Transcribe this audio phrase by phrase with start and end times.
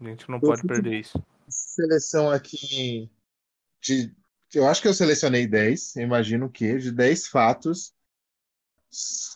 [0.00, 1.22] A gente não pode perder isso.
[1.48, 3.10] Seleção aqui
[3.80, 4.14] de.
[4.54, 7.92] Eu acho que eu selecionei 10, imagino que, de 10 fatos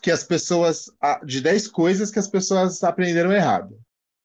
[0.02, 0.90] que as pessoas.
[1.24, 3.78] De 10 coisas que as pessoas aprenderam errado.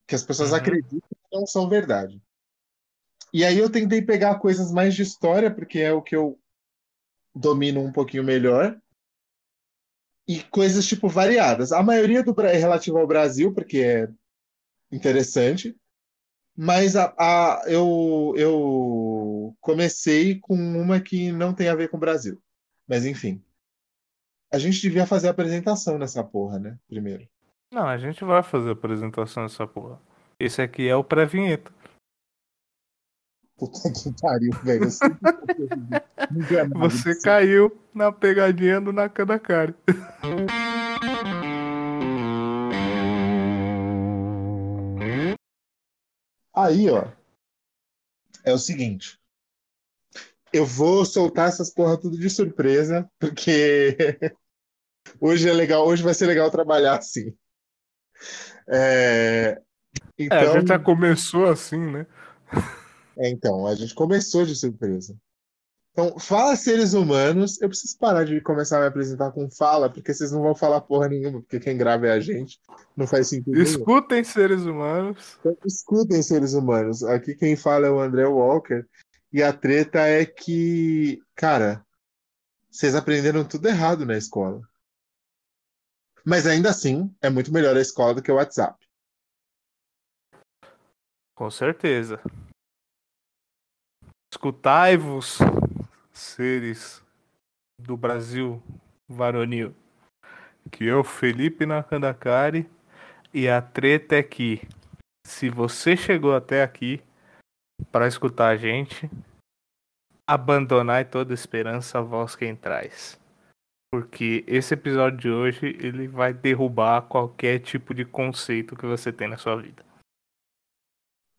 [0.07, 0.57] Que as pessoas uhum.
[0.57, 2.21] acreditam que não são verdade.
[3.33, 6.39] E aí eu tentei pegar coisas mais de história, porque é o que eu
[7.35, 8.79] domino um pouquinho melhor.
[10.27, 11.71] E coisas, tipo, variadas.
[11.71, 14.09] A maioria do é relativa ao Brasil, porque é
[14.91, 15.75] interessante.
[16.57, 21.99] Mas a, a, eu, eu comecei com uma que não tem a ver com o
[21.99, 22.41] Brasil.
[22.87, 23.43] Mas enfim.
[24.51, 26.79] A gente devia fazer a apresentação nessa porra, né?
[26.87, 27.27] Primeiro.
[27.71, 30.01] Não, a gente vai fazer a apresentação nessa porra.
[30.39, 31.71] Esse aqui é o pré-vinheta.
[33.57, 34.89] Puta que pariu, velho.
[36.75, 39.75] Você caiu na pegadinha do Nakadakari.
[46.57, 47.07] Aí, ó.
[48.43, 49.19] É o seguinte.
[50.51, 53.95] Eu vou soltar essas porra tudo de surpresa, porque
[55.21, 57.31] hoje é legal, hoje vai ser legal trabalhar assim.
[58.67, 59.61] É,
[60.17, 60.37] então...
[60.37, 62.07] é, a gente já começou assim, né?
[63.17, 65.15] É, então, a gente começou de surpresa.
[65.99, 67.59] Então, fala seres humanos.
[67.59, 70.79] Eu preciso parar de começar a me apresentar com fala, porque vocês não vão falar
[70.81, 72.61] porra nenhuma, porque quem grava é a gente.
[72.95, 73.59] Não faz sentido.
[73.59, 74.31] Escutem nenhum.
[74.31, 75.37] seres humanos.
[75.39, 77.03] Então, escutem seres humanos.
[77.03, 78.85] Aqui quem fala é o André Walker.
[79.33, 81.83] E a treta é que, cara,
[82.69, 84.61] vocês aprenderam tudo errado na escola.
[86.23, 88.77] Mas ainda assim, é muito melhor a escola do que o WhatsApp.
[91.33, 92.21] Com certeza.
[94.31, 95.39] Escutai-vos,
[96.17, 97.03] seres
[97.79, 98.61] do Brasil
[99.07, 99.73] varonil,
[100.71, 102.69] que eu, Felipe Nakandakari,
[103.33, 104.61] e a treta é que,
[105.25, 107.01] se você chegou até aqui
[107.91, 109.09] para escutar a gente,
[110.25, 113.19] abandonai toda esperança, voz quem traz.
[113.91, 119.29] Porque esse episódio de hoje ele vai derrubar qualquer tipo de conceito que você tem
[119.29, 119.85] na sua vida.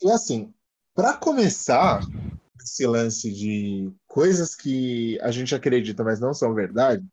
[0.00, 0.55] E assim,
[0.95, 2.00] para começar,
[2.63, 7.05] esse lance de coisas que a gente acredita, mas não são verdade,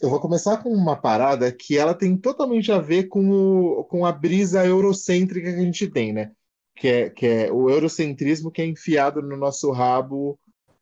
[0.00, 4.04] eu vou começar com uma parada que ela tem totalmente a ver com, o, com
[4.04, 6.32] a brisa eurocêntrica que a gente tem, né?
[6.76, 10.38] Que é, que é o eurocentrismo que é enfiado no nosso rabo.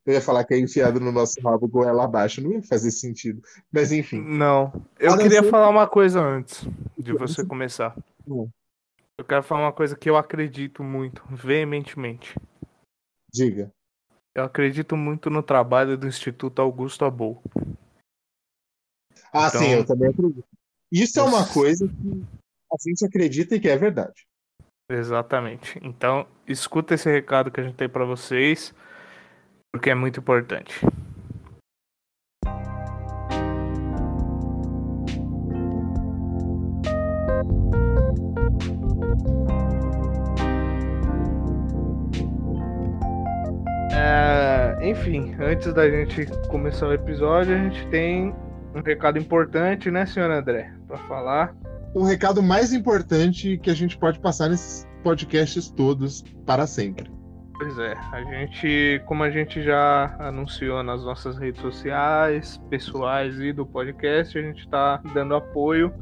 [0.06, 3.42] Eu ia falar que é enfiado no nosso rabo goela abaixo, não ia fazer sentido.
[3.70, 4.20] Mas enfim.
[4.20, 4.72] Não.
[4.98, 5.50] Eu queria ser...
[5.50, 6.66] falar uma coisa antes
[6.98, 7.94] de você começar.
[8.26, 8.48] Hum.
[9.18, 12.34] Eu quero falar uma coisa que eu acredito muito, veementemente.
[13.32, 13.70] Diga.
[14.34, 17.42] Eu acredito muito no trabalho do Instituto Augusto Abou.
[19.32, 19.60] Ah, então...
[19.60, 20.44] sim, eu também acredito.
[20.90, 22.24] Isso é uma coisa que
[22.70, 24.26] a gente acredita e que é verdade.
[24.90, 25.78] Exatamente.
[25.82, 28.74] Então, escuta esse recado que a gente tem para vocês,
[29.72, 30.80] porque é muito importante.
[44.82, 48.34] Enfim, antes da gente começar o episódio, a gente tem
[48.74, 51.54] um recado importante, né, senhor André, para falar.
[51.94, 57.10] Um recado mais importante que a gente pode passar nesses podcasts todos para sempre.
[57.58, 63.52] Pois é, a gente, como a gente já anunciou nas nossas redes sociais, pessoais e
[63.52, 65.92] do podcast, a gente está dando apoio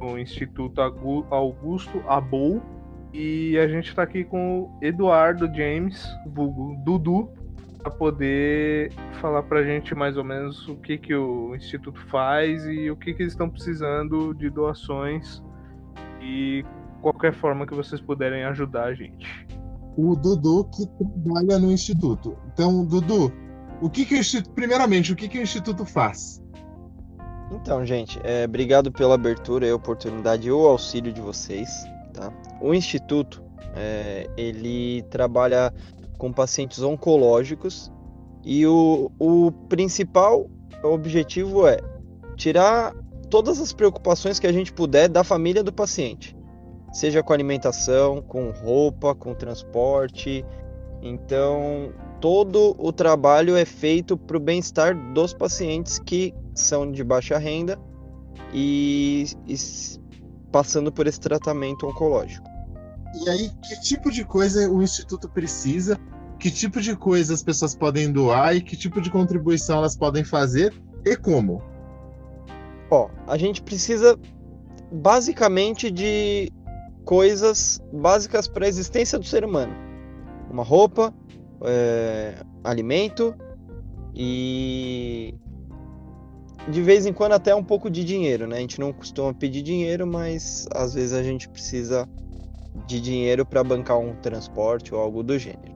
[0.00, 2.62] ao Instituto Augusto Abou
[3.12, 7.32] e a gente está aqui com o Eduardo James, vulgo Dudu,
[7.86, 12.64] para poder falar para a gente mais ou menos o que, que o Instituto faz
[12.66, 15.40] e o que, que eles estão precisando de doações
[16.20, 16.64] e
[17.00, 19.46] qualquer forma que vocês puderem ajudar a gente.
[19.96, 22.36] O Dudu que trabalha no Instituto.
[22.52, 23.32] Então, Dudu,
[23.80, 24.52] o que, que o Instituto.
[24.52, 26.42] Primeiramente, o que, que o Instituto faz?
[27.52, 31.68] Então, gente, é, obrigado pela abertura e oportunidade e o auxílio de vocês.
[32.12, 32.32] Tá?
[32.60, 33.46] O Instituto
[33.76, 35.72] é, ele trabalha
[36.18, 37.92] com pacientes oncológicos
[38.44, 40.48] e o, o principal
[40.82, 41.78] objetivo é
[42.36, 42.94] tirar
[43.28, 46.36] todas as preocupações que a gente puder da família do paciente,
[46.92, 50.44] seja com alimentação, com roupa, com transporte.
[51.02, 57.38] Então, todo o trabalho é feito para o bem-estar dos pacientes que são de baixa
[57.38, 57.78] renda
[58.52, 59.56] e, e
[60.50, 62.55] passando por esse tratamento oncológico.
[63.24, 65.98] E aí, que tipo de coisa o Instituto precisa?
[66.38, 70.22] Que tipo de coisa as pessoas podem doar e que tipo de contribuição elas podem
[70.22, 70.74] fazer
[71.04, 71.62] e como?
[72.90, 74.18] Ó, a gente precisa
[74.92, 76.52] basicamente de
[77.04, 79.72] coisas básicas para a existência do ser humano:
[80.50, 81.14] uma roupa,
[81.62, 83.34] é, alimento
[84.14, 85.34] e
[86.68, 88.56] de vez em quando até um pouco de dinheiro, né?
[88.56, 92.08] A gente não costuma pedir dinheiro, mas às vezes a gente precisa
[92.86, 95.74] de dinheiro para bancar um transporte ou algo do gênero.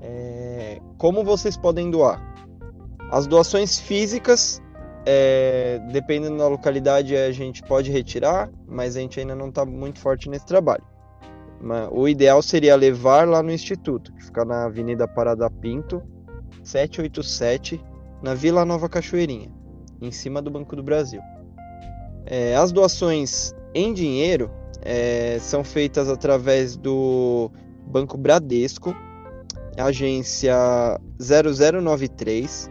[0.00, 0.80] É...
[0.96, 2.22] Como vocês podem doar?
[3.10, 4.62] As doações físicas,
[5.06, 5.80] é...
[5.92, 10.28] dependendo da localidade, a gente pode retirar, mas a gente ainda não está muito forte
[10.28, 10.84] nesse trabalho.
[11.90, 16.00] O ideal seria levar lá no Instituto, que fica na Avenida Parada Pinto,
[16.62, 17.82] 787,
[18.22, 19.50] na Vila Nova Cachoeirinha,
[20.00, 21.20] em cima do Banco do Brasil.
[22.26, 24.50] É, as doações em dinheiro
[24.82, 27.50] é, são feitas através do
[27.86, 28.94] Banco Bradesco,
[29.76, 30.56] agência
[31.18, 32.70] 0093,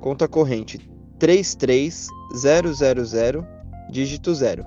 [0.00, 0.78] conta corrente
[1.18, 3.46] 33000,
[3.90, 4.64] dígito 0.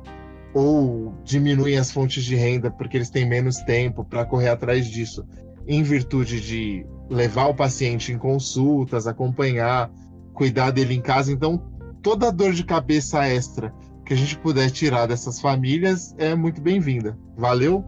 [0.52, 5.26] ou diminuem as fontes de renda porque eles têm menos tempo para correr atrás disso,
[5.66, 9.90] em virtude de levar o paciente em consultas, acompanhar,
[10.34, 11.32] cuidar dele em casa.
[11.32, 11.56] Então,
[12.02, 13.72] toda dor de cabeça extra
[14.04, 17.18] que a gente puder tirar dessas famílias é muito bem-vinda.
[17.38, 17.82] Valeu?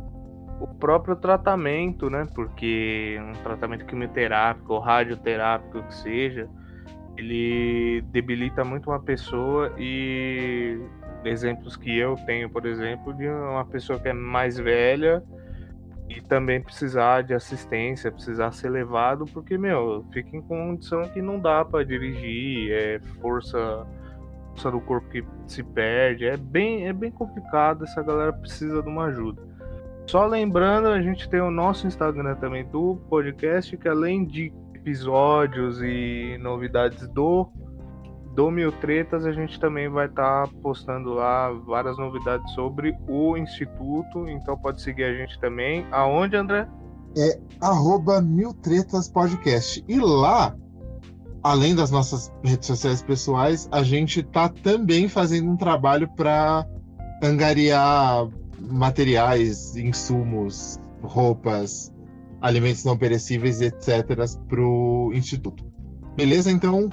[0.62, 2.26] O próprio tratamento, né?
[2.34, 6.48] Porque um tratamento quimioterápico ou radioterápico que seja,
[7.20, 10.80] ele debilita muito uma pessoa e
[11.24, 15.22] exemplos que eu tenho, por exemplo, de uma pessoa que é mais velha
[16.08, 21.38] e também precisar de assistência, precisar ser levado, porque, meu, fica em condição que não
[21.38, 23.86] dá para dirigir, é força,
[24.50, 28.88] força do corpo que se perde, é bem, é bem complicado, essa galera precisa de
[28.88, 29.40] uma ajuda.
[30.06, 35.80] Só lembrando, a gente tem o nosso Instagram também do podcast, que além de episódios
[35.82, 37.46] e novidades do
[38.34, 43.36] do Mil Tretas, a gente também vai estar tá postando lá várias novidades sobre o
[43.36, 45.84] Instituto, então pode seguir a gente também.
[45.90, 46.68] Aonde, André?
[47.18, 49.84] É arroba Mil Tretas Podcast.
[49.88, 50.54] E lá,
[51.42, 56.64] além das nossas redes sociais pessoais, a gente tá também fazendo um trabalho para
[57.22, 58.28] angariar
[58.60, 61.92] materiais, insumos, roupas,
[62.40, 64.04] alimentos não perecíveis, etc.,
[64.48, 65.64] para o Instituto.
[66.16, 66.50] Beleza?
[66.50, 66.88] Então,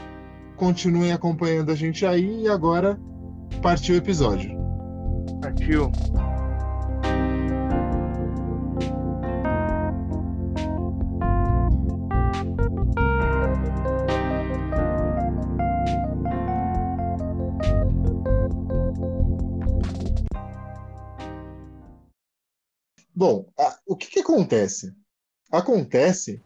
[0.56, 3.00] continuem acompanhando a gente aí e agora
[3.62, 4.58] partiu o episódio.
[5.42, 5.92] Partiu.
[23.16, 24.94] Bom, a, o que, que acontece?
[25.52, 26.42] Acontece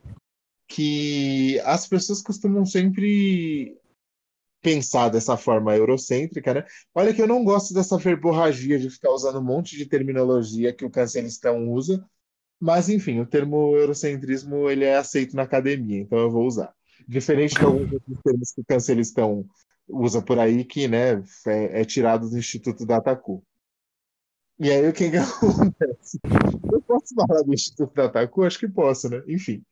[0.67, 3.77] que as pessoas costumam sempre
[4.61, 6.65] pensar dessa forma eurocêntrica, né?
[6.93, 10.85] Olha que eu não gosto dessa verborragia de ficar usando um monte de terminologia que
[10.85, 12.03] o cancelistão usa,
[12.59, 16.71] mas enfim, o termo eurocentrismo ele é aceito na academia, então eu vou usar.
[17.07, 19.45] Diferente de alguns outros termos que o cancelistão
[19.89, 23.43] usa por aí, que né, é, é tirado do Instituto Dataku.
[24.61, 26.19] E aí o que, que acontece?
[26.71, 28.43] Eu posso falar do Instituto Dataku?
[28.43, 29.23] Acho que posso, né?
[29.27, 29.63] Enfim.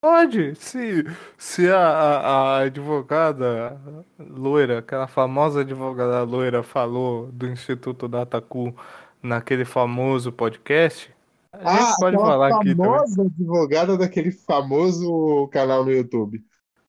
[0.00, 1.04] Pode, se,
[1.36, 3.78] se a, a, a, advogada
[4.18, 8.74] loira, aquela famosa advogada loira falou do Instituto Dataku
[9.22, 11.14] naquele famoso podcast,
[11.52, 12.76] a gente ah, pode falar aqui também.
[12.76, 16.42] famosa advogada daquele famoso canal no YouTube.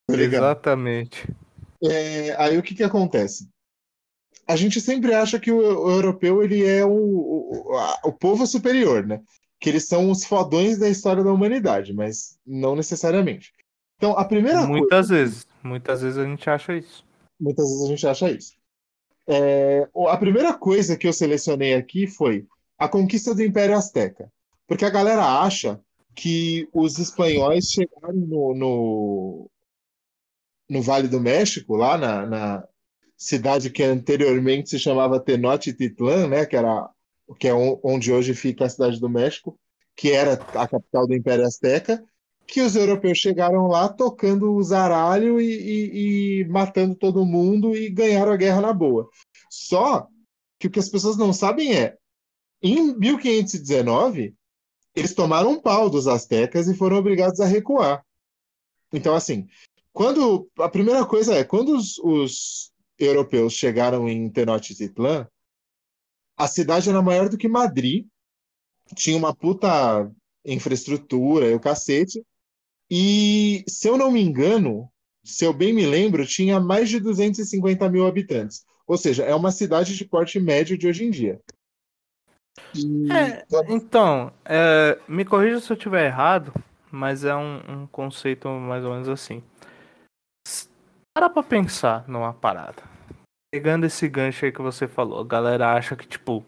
[0.08, 1.30] Tá Exatamente.
[1.84, 3.50] É, aí o que que acontece?
[4.48, 8.46] A gente sempre acha que o, o europeu ele é o, o, a- o povo
[8.46, 9.22] superior, né?
[9.60, 13.54] Que eles são os fodões da história da humanidade, mas não necessariamente.
[13.98, 14.72] Então, a primeira coisa.
[14.72, 15.48] Muitas vezes.
[15.64, 17.06] Muitas vezes a gente acha isso.
[17.40, 18.54] Muitas vezes a gente acha isso.
[19.28, 22.46] É, a primeira coisa que eu selecionei aqui foi
[22.78, 24.32] a conquista do Império Azteca.
[24.68, 25.80] Porque a galera acha
[26.14, 29.50] que os espanhóis chegaram no, no,
[30.70, 32.68] no Vale do México, lá na, na
[33.18, 36.90] cidade que anteriormente se chamava Tenochtitlan, né, que era
[37.40, 39.58] que é on- onde hoje fica a cidade do México,
[39.96, 42.04] que era a capital do Império Azteca,
[42.48, 47.90] que os europeus chegaram lá tocando o zaralho e, e- e matando todo mundo e
[47.90, 49.10] ganharam a guerra na boa.
[49.50, 50.08] Só
[50.60, 51.98] que o que as pessoas não sabem é,
[52.62, 54.36] em 1519,
[54.96, 58.06] eles tomaram um pau dos astecas e foram obrigados a recuar.
[58.94, 59.48] Então, assim,
[59.92, 65.28] quando a primeira coisa é, quando os, os europeus chegaram em Tenochtitlan,
[66.38, 68.06] a cidade era maior do que Madrid,
[68.96, 70.12] tinha uma puta
[70.46, 72.24] infraestrutura e o cacete,
[72.90, 74.90] e se eu não me engano,
[75.24, 78.64] se eu bem me lembro, tinha mais de 250 mil habitantes.
[78.86, 81.42] Ou seja, é uma cidade de porte médio de hoje em dia.
[82.76, 86.54] E- É, então, é, me corrija se eu estiver errado,
[86.92, 89.42] mas é um, um conceito mais ou menos assim.
[91.18, 92.84] Para pra pensar numa parada.
[93.50, 96.46] Pegando esse gancho aí que você falou, a galera acha que, tipo,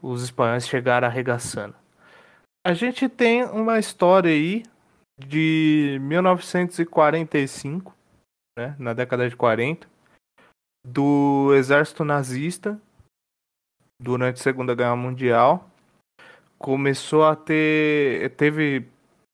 [0.00, 1.74] os espanhóis chegaram arregaçando.
[2.64, 4.62] A gente tem uma história aí
[5.18, 7.92] de 1945,
[8.56, 9.88] né, na década de 40,
[10.86, 12.80] do exército nazista
[14.00, 15.68] durante a Segunda Guerra Mundial.
[16.56, 18.30] Começou a ter.
[18.36, 18.86] Teve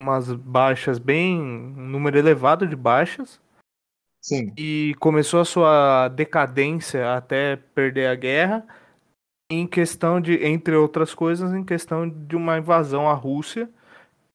[0.03, 1.39] umas baixas bem.
[1.39, 3.44] um número elevado de baixas.
[4.25, 8.67] Sim, E começou a sua decadência até perder a guerra.
[9.51, 10.43] Em questão de.
[10.45, 13.69] Entre outras coisas, em questão de uma invasão à Rússia.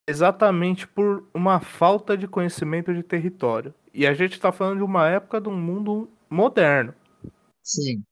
[0.07, 3.73] Exatamente por uma falta de conhecimento de território.
[3.93, 6.93] E a gente está falando de uma época de um mundo moderno
[7.63, 8.03] sim.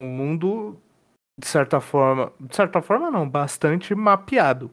[0.00, 0.80] um mundo
[1.40, 4.70] de certa forma, de certa forma não, bastante mapeado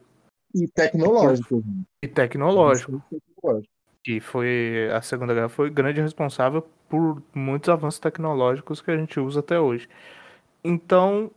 [0.54, 1.64] E tecnológico.
[2.04, 3.75] e tecnológico, Bastante tecnológico.
[4.06, 9.20] Que foi a Segunda Guerra foi grande responsável por muitos avanços tecnológicos que a gente
[9.20, 9.90] usa até hoje.
[10.64, 11.32] Então,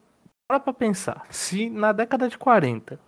[0.46, 3.00] para pensar, se na década de 40,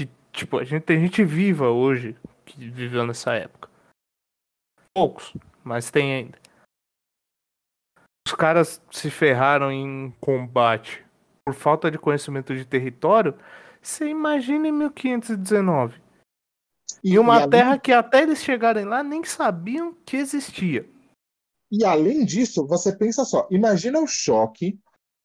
[0.00, 3.68] que, tipo, a gente tem gente viva hoje que viveu nessa época.
[4.94, 6.38] Poucos, mas tem ainda.
[8.26, 11.04] Os caras se ferraram em combate
[11.44, 13.34] por falta de conhecimento de território.
[13.82, 16.03] Você imagina em 1519.
[17.04, 20.88] E, uma e além- terra que até eles chegarem lá nem sabiam que existia.
[21.70, 24.78] E além disso, você pensa só, imagina o choque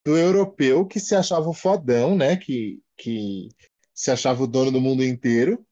[0.05, 2.35] do europeu que se achava o fodão, né?
[2.35, 3.47] Que, que
[3.93, 5.63] se achava o dono do mundo inteiro.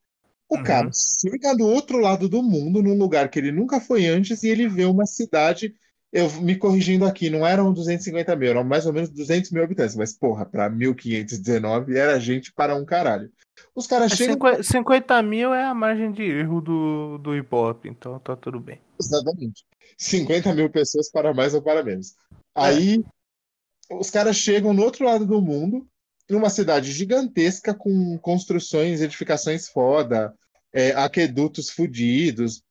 [0.50, 0.64] O Uhum.
[0.64, 4.48] cara chega do outro lado do mundo, num lugar que ele nunca foi antes, e
[4.50, 5.74] ele vê uma cidade.
[6.14, 9.96] Eu me corrigindo aqui, não eram 250 mil, eram mais ou menos 200 mil habitantes,
[9.96, 13.30] mas porra, para 1519 era gente para um caralho.
[13.76, 14.34] Os caras É, chegam.
[14.36, 18.80] 50, 50 mil é a margem de erro do, do Ibope, então tá tudo bem.
[19.00, 19.66] Exatamente.
[19.98, 22.16] 50 mil pessoas para mais ou para menos.
[22.56, 23.04] Aí
[23.92, 25.88] os caras chegam no outro lado do mundo,
[26.30, 30.34] numa cidade gigantesca com construções, edificações foda,
[30.74, 32.62] é, aquedutos fudidos,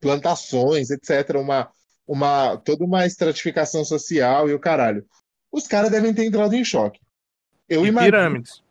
[0.00, 1.36] plantações, etc.
[1.36, 1.70] Uma,
[2.06, 5.04] uma, toda uma estratificação social e o caralho.
[5.50, 7.00] Os caras devem ter entrado em choque.
[7.68, 8.62] Eu E imagino pirâmides.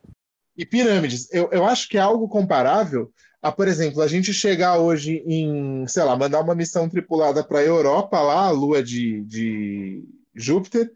[0.60, 1.32] E pirâmides.
[1.34, 5.88] Eu, eu acho que é algo comparável a, por exemplo, a gente chegar hoje em,
[5.88, 10.04] sei lá, mandar uma missão tripulada para a Europa, lá, a lua de, de
[10.36, 10.92] Júpiter,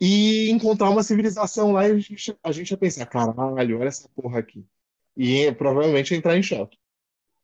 [0.00, 4.08] e encontrar uma civilização lá e a gente, a gente ia pensar, caralho, olha essa
[4.16, 4.64] porra aqui.
[5.14, 6.78] E provavelmente entrar em choque.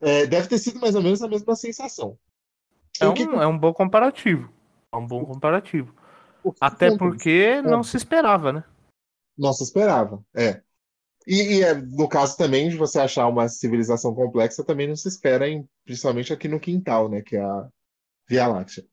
[0.00, 2.18] É, deve ter sido mais ou menos a mesma sensação.
[2.98, 4.50] É que- um, é um bom comparativo.
[4.90, 5.94] É um bom comparativo.
[6.58, 8.64] Até porque não se esperava, né?
[9.36, 10.62] Não se esperava, é.
[11.26, 15.08] E, e é, no caso também de você achar uma civilização complexa, também não se
[15.08, 17.68] espera, em, principalmente aqui no quintal, né, que é a
[18.28, 18.84] Via Láctea.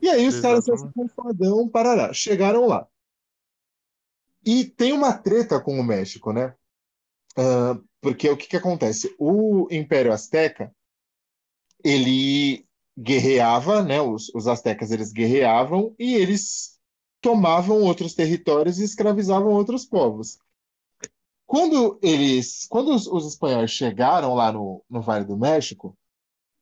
[0.00, 0.94] E aí os caras Exatamente.
[0.94, 2.86] com fadão, parará, chegaram lá.
[4.44, 6.54] E tem uma treta com o México, né?
[7.36, 9.14] Ah, porque o que que acontece?
[9.18, 10.72] O Império Azteca,
[11.82, 12.66] ele
[12.98, 14.00] guerreava, né?
[14.00, 16.78] Os, os astecas, eles guerreavam e eles
[17.20, 20.38] tomavam outros territórios e escravizavam outros povos.
[21.46, 25.96] Quando eles, quando os, os espanhóis chegaram lá no, no Vale do México,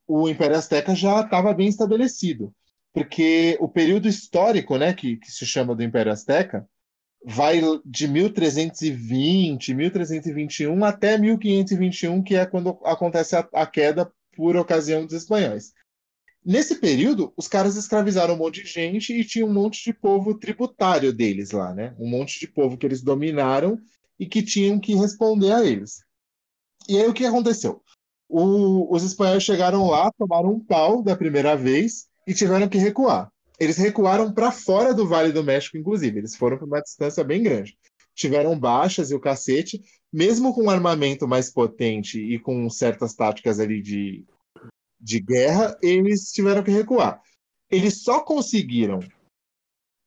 [0.07, 2.53] o Império Azteca já estava bem estabelecido,
[2.93, 6.67] porque o período histórico, né, que, que se chama do Império Azteca,
[7.25, 15.03] vai de 1320, 1321 até 1521, que é quando acontece a, a queda por ocasião
[15.03, 15.73] dos espanhóis.
[16.45, 20.35] Nesse período, os caras escravizaram um monte de gente e tinha um monte de povo
[20.35, 21.95] tributário deles lá, né?
[21.97, 23.79] Um monte de povo que eles dominaram
[24.19, 25.99] e que tinham que responder a eles.
[26.87, 27.81] E aí o que aconteceu?
[28.27, 33.31] O, os espanhóis chegaram lá, tomaram um pau da primeira vez e tiveram que recuar.
[33.59, 36.19] Eles recuaram para fora do Vale do México, inclusive.
[36.19, 37.77] Eles foram para uma distância bem grande.
[38.13, 39.81] Tiveram baixas e o cacete,
[40.11, 44.25] mesmo com um armamento mais potente e com certas táticas ali de,
[44.99, 47.21] de guerra, eles tiveram que recuar.
[47.69, 48.99] Eles só conseguiram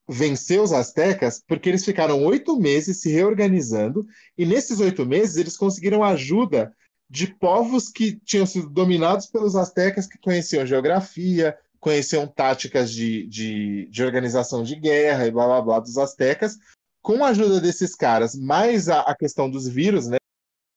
[0.09, 4.07] vencer os astecas porque eles ficaram oito meses se reorganizando
[4.39, 6.75] e nesses oito meses eles conseguiram ajuda
[7.11, 13.87] de povos que tinham sido dominados pelos astecas que conheciam geografia, conheciam táticas de, de,
[13.91, 16.57] de, organização de guerra e blá blá blá dos astecas.
[17.01, 20.17] Com a ajuda desses caras, mais a, a questão dos vírus, né?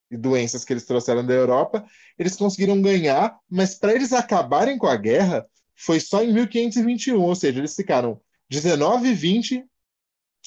[0.09, 1.85] E doenças que eles trouxeram da Europa,
[2.17, 5.45] eles conseguiram ganhar, mas para eles acabarem com a guerra,
[5.75, 8.21] foi só em 1521, ou seja, eles ficaram
[8.51, 9.65] 19, 20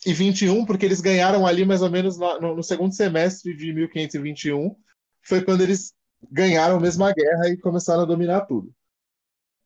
[0.04, 4.76] e 21, porque eles ganharam ali mais ou menos no, no segundo semestre de 1521,
[5.23, 5.94] foi quando eles
[6.30, 8.70] ganharam a mesma guerra e começaram a dominar tudo.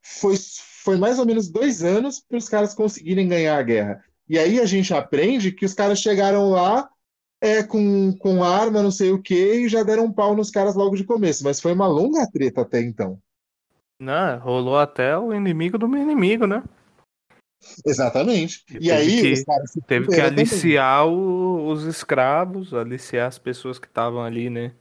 [0.01, 0.37] Foi,
[0.85, 4.05] foi mais ou menos dois anos para os caras conseguirem ganhar a guerra.
[4.29, 6.89] E aí a gente aprende que os caras chegaram lá
[7.41, 10.77] é, com, com arma, não sei o que, e já deram um pau nos caras
[10.77, 11.43] logo de começo.
[11.43, 13.19] Mas foi uma longa treta até então.
[13.99, 16.63] Não, rolou até o inimigo do meu inimigo, né?
[17.85, 18.65] Exatamente.
[18.71, 24.23] E, e aí que, teve que aliciar o, os escravos, aliciar as pessoas que estavam
[24.23, 24.75] ali, né?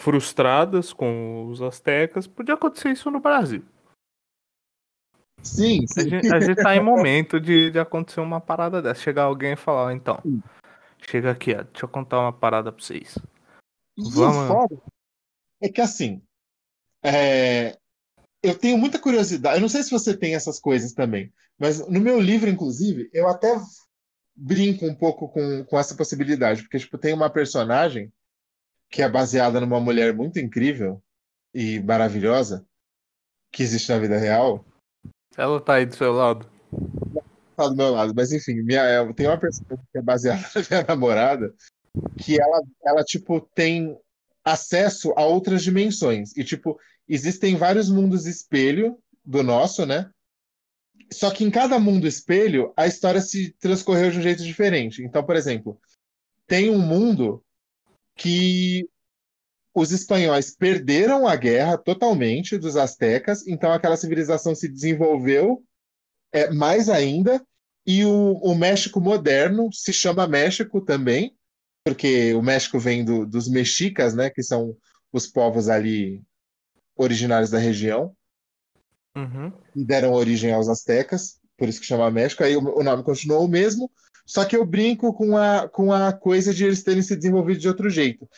[0.00, 2.26] Frustradas com os astecas.
[2.26, 3.62] Podia acontecer isso no Brasil.
[5.42, 6.00] Sim, sim.
[6.00, 9.00] A gente, a gente tá em momento de, de acontecer uma parada dessa.
[9.00, 10.20] Chegar alguém e falar, então,
[11.08, 13.18] chega aqui, ó, deixa eu contar uma parada pra vocês.
[13.96, 14.68] E Vamos...
[15.62, 16.22] é que assim,
[17.02, 17.78] é...
[18.42, 19.56] eu tenho muita curiosidade.
[19.56, 23.28] Eu não sei se você tem essas coisas também, mas no meu livro, inclusive, eu
[23.28, 23.60] até
[24.34, 28.12] brinco um pouco com, com essa possibilidade, porque tipo, tem uma personagem
[28.88, 31.02] que é baseada numa mulher muito incrível
[31.54, 32.64] e maravilhosa
[33.52, 34.64] que existe na vida real,
[35.36, 36.46] ela tá aí do seu lado?
[37.56, 40.84] Tá do meu lado, mas enfim, minha, tem uma pessoa que é baseada na minha
[40.88, 41.54] namorada
[42.18, 43.98] que ela, ela, tipo, tem
[44.44, 46.36] acesso a outras dimensões.
[46.36, 46.78] E, tipo,
[47.10, 50.10] existem vários mundos espelho do nosso, né?
[51.12, 55.02] Só que em cada mundo espelho, a história se transcorreu de um jeito diferente.
[55.02, 55.80] Então, por exemplo,
[56.46, 57.44] tem um mundo
[58.14, 58.88] que
[59.74, 65.64] os espanhóis perderam a guerra totalmente dos astecas, então aquela civilização se desenvolveu
[66.32, 67.44] é, mais ainda,
[67.86, 71.34] e o, o, México moderno se chama México também,
[71.84, 74.76] porque o México vem do, dos mexicas, né, que são
[75.12, 76.22] os povos ali
[77.00, 78.14] originários da região,
[79.16, 79.52] uhum.
[79.74, 83.44] e deram origem aos astecas, por isso que chama México, aí o, o nome continuou
[83.44, 83.90] o mesmo,
[84.26, 87.68] só que eu brinco com a, com a coisa de eles terem se desenvolvido de
[87.68, 88.28] outro jeito.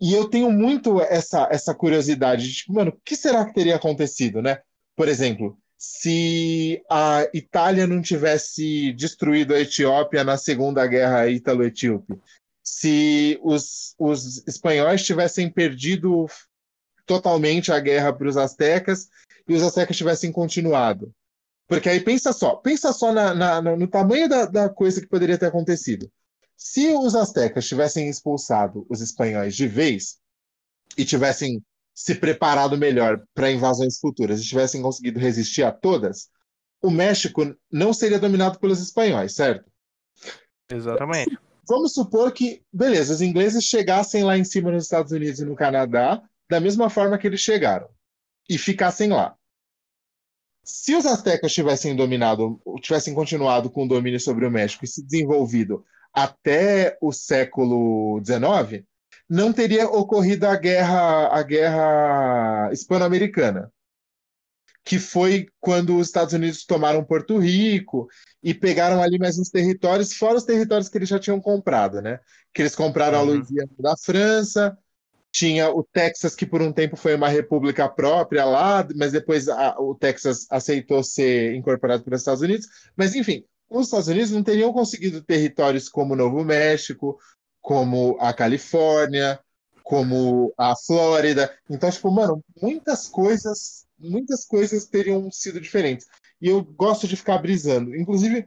[0.00, 3.76] E eu tenho muito essa, essa curiosidade de, tipo, mano, o que será que teria
[3.76, 4.60] acontecido, né?
[4.96, 12.18] Por exemplo, se a Itália não tivesse destruído a Etiópia na Segunda Guerra Ítalo-Etíope,
[12.62, 16.26] se os, os espanhóis tivessem perdido
[17.06, 19.08] totalmente a guerra para os astecas
[19.48, 21.12] e os astecas tivessem continuado.
[21.66, 25.38] Porque aí pensa só, pensa só na, na, no tamanho da, da coisa que poderia
[25.38, 26.10] ter acontecido.
[26.56, 30.18] Se os astecas tivessem expulsado os espanhóis de vez
[30.96, 31.62] e tivessem
[31.94, 36.28] se preparado melhor para invasões futuras e tivessem conseguido resistir a todas,
[36.82, 39.70] o México não seria dominado pelos espanhóis, certo?
[40.70, 41.38] Exatamente.
[41.66, 45.56] Vamos supor que, beleza, os ingleses chegassem lá em cima nos Estados Unidos e no
[45.56, 46.22] Canadá
[46.54, 47.88] da mesma forma que eles chegaram
[48.48, 49.36] e ficassem lá.
[50.62, 55.04] Se os astecas tivessem dominado, tivessem continuado com o domínio sobre o México e se
[55.04, 58.84] desenvolvido até o século XIX,
[59.28, 63.72] não teria ocorrido a guerra, a guerra hispano-americana,
[64.84, 68.06] que foi quando os Estados Unidos tomaram Porto Rico
[68.40, 72.20] e pegaram ali mais uns territórios, fora os territórios que eles já tinham comprado, né?
[72.54, 73.24] Que eles compraram uhum.
[73.24, 74.78] a Louisiana da França,
[75.34, 79.74] tinha o Texas, que por um tempo foi uma república própria lá, mas depois a,
[79.80, 82.68] o Texas aceitou ser incorporado pelos Estados Unidos.
[82.96, 87.18] Mas, enfim, os Estados Unidos não teriam conseguido territórios como Novo México,
[87.60, 89.40] como a Califórnia,
[89.82, 91.52] como a Flórida.
[91.68, 96.06] Então, tipo, mano, muitas coisas, muitas coisas teriam sido diferentes.
[96.40, 97.96] E eu gosto de ficar brisando.
[97.96, 98.46] Inclusive,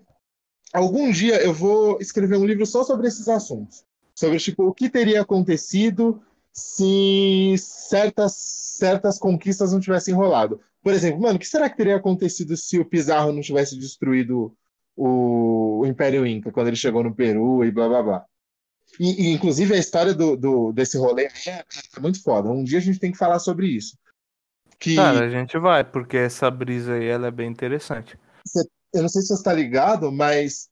[0.72, 3.84] algum dia eu vou escrever um livro só sobre esses assuntos.
[4.16, 6.24] Sobre, tipo, o que teria acontecido
[6.58, 10.60] se certas, certas conquistas não tivessem rolado.
[10.82, 14.58] Por exemplo, mano, o que será que teria acontecido se o Pizarro não tivesse destruído
[14.96, 18.26] o, o Império Inca quando ele chegou no Peru e blá blá blá?
[19.00, 21.64] E, e inclusive a história do, do, desse rolê é,
[21.96, 22.50] é muito foda.
[22.50, 23.96] Um dia a gente tem que falar sobre isso.
[24.80, 24.96] Que...
[24.96, 28.18] Cara, a gente vai, porque essa brisa aí ela é bem interessante.
[28.92, 30.70] Eu não sei se você está ligado, mas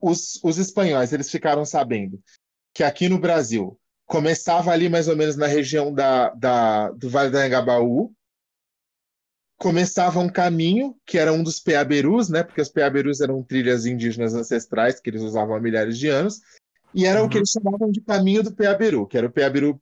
[0.00, 2.18] os, os espanhóis eles ficaram sabendo
[2.72, 7.30] que aqui no Brasil começava ali mais ou menos na região da, da, do Vale
[7.30, 8.12] do Anhangabaú,
[9.58, 12.42] começava um caminho que era um dos peaberus, né?
[12.42, 16.40] Porque os peaberus eram trilhas indígenas ancestrais que eles usavam há milhares de anos,
[16.94, 17.26] e era uhum.
[17.26, 17.40] o que uhum.
[17.40, 19.80] eles chamavam de caminho do peaberu, que era o peaberu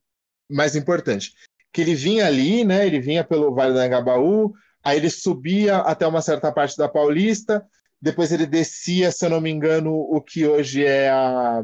[0.51, 1.33] mais importante
[1.75, 2.87] que ele vinha ali, né?
[2.87, 7.67] Ele vinha pelo Vale do Angabaú, aí ele subia até uma certa parte da Paulista,
[8.01, 11.61] depois ele descia, se eu não me engano, o que hoje é a,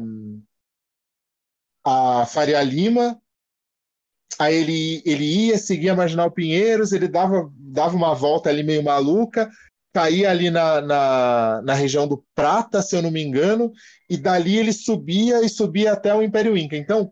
[1.83, 3.19] a Faria Lima.
[4.39, 9.49] Aí ele, ele ia, seguia Marginal Pinheiros, ele dava, dava uma volta ali meio maluca,
[9.93, 13.71] caía ali na, na, na região do Prata, se eu não me engano,
[14.09, 16.75] e dali ele subia e subia até o Império Inca.
[16.77, 17.11] Então,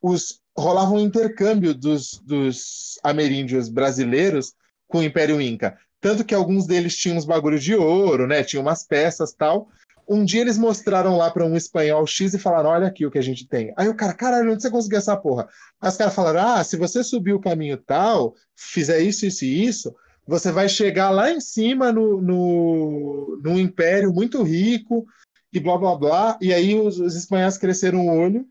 [0.00, 4.54] os, rolava um intercâmbio dos, dos ameríndios brasileiros
[4.88, 5.78] com o Império Inca.
[6.00, 8.42] Tanto que alguns deles tinham uns bagulhos de ouro, né?
[8.42, 9.68] Tinham umas peças tal.
[10.12, 13.18] Um dia eles mostraram lá para um espanhol X e falaram: Olha aqui o que
[13.18, 13.72] a gente tem.
[13.76, 15.48] Aí o cara, caralho, onde você conseguiu essa porra?
[15.80, 19.64] Aí os caras falaram: Ah, se você subir o caminho tal, fizer isso, isso e
[19.64, 19.94] isso,
[20.26, 25.06] você vai chegar lá em cima no, no, no império muito rico
[25.52, 26.38] e blá blá blá.
[26.40, 28.46] E aí os, os espanhóis cresceram o olho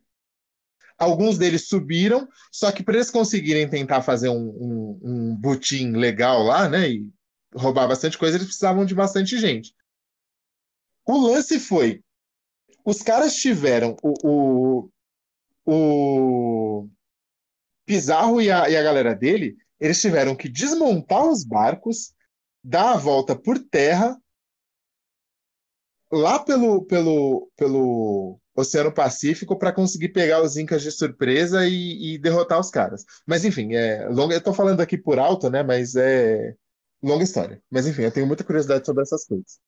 [1.00, 6.44] Alguns deles subiram, só que para eles conseguirem tentar fazer um, um, um butim legal
[6.44, 7.10] lá, né, e
[7.56, 9.74] roubar bastante coisa, eles precisavam de bastante gente.
[11.10, 12.04] O lance foi:
[12.86, 14.90] os caras tiveram o, o,
[15.66, 16.90] o
[17.84, 22.14] Pizarro e a, e a galera dele, eles tiveram que desmontar os barcos,
[22.64, 24.22] dar a volta por terra,
[26.12, 32.18] lá pelo, pelo, pelo Oceano Pacífico para conseguir pegar os Incas de surpresa e, e,
[32.20, 33.04] derrotar os caras.
[33.26, 35.64] Mas enfim, é longa, eu estou falando aqui por alto, né?
[35.64, 36.54] Mas é
[37.02, 37.60] longa história.
[37.68, 39.60] Mas enfim, eu tenho muita curiosidade sobre essas coisas.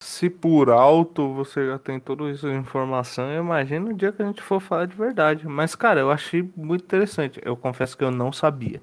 [0.00, 4.26] Se por alto você já tem toda essa informação, eu imagino o dia que a
[4.26, 5.46] gente for falar de verdade.
[5.46, 7.40] Mas, cara, eu achei muito interessante.
[7.44, 8.80] Eu confesso que eu não sabia.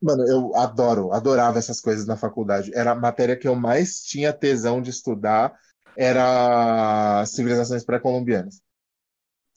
[0.00, 2.70] Mano, eu adoro, adorava essas coisas na faculdade.
[2.74, 5.54] Era a matéria que eu mais tinha tesão de estudar,
[5.96, 8.60] era civilizações pré-colombianas.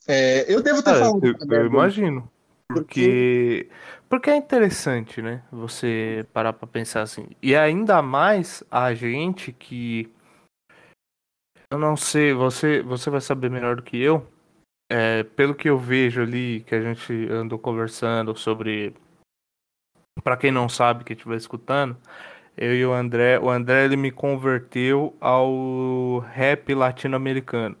[0.08, 1.24] É, eu devo ter ah, falado.
[1.24, 2.28] Eu, eu imagino.
[2.66, 3.68] Porque,
[4.08, 5.42] porque é interessante, né?
[5.50, 7.26] Você parar pra pensar assim.
[7.42, 10.10] E ainda mais a gente que.
[11.70, 14.26] Eu não sei, você, você vai saber melhor do que eu.
[14.90, 18.92] É, pelo que eu vejo ali, que a gente andou conversando sobre.
[20.24, 21.96] Para quem não sabe, que estiver escutando,
[22.56, 23.38] eu e o André.
[23.38, 27.76] O André ele me converteu ao rap latino-americano.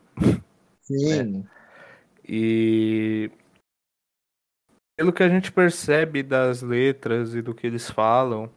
[0.82, 1.46] Sim.
[1.52, 1.60] É.
[2.32, 3.30] E
[4.96, 8.50] pelo que a gente percebe das letras e do que eles falam,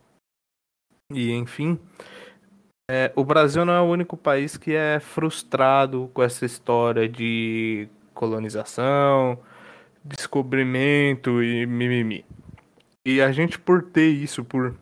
[1.09, 1.79] e enfim,
[2.95, 7.89] é, o Brasil não é o único país que é frustrado com essa história de
[8.13, 9.39] colonização,
[10.03, 12.23] descobrimento e mimimi.
[13.03, 14.75] E a gente, por ter isso, por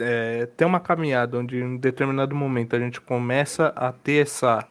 [0.00, 4.66] é, ter uma caminhada onde em determinado momento a gente começa a ter essa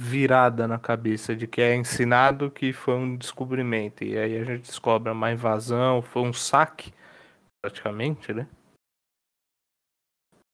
[0.00, 4.02] virada na cabeça de que é ensinado que foi um descobrimento.
[4.02, 6.94] E aí a gente descobre uma invasão, foi um saque,
[7.60, 8.46] praticamente, né?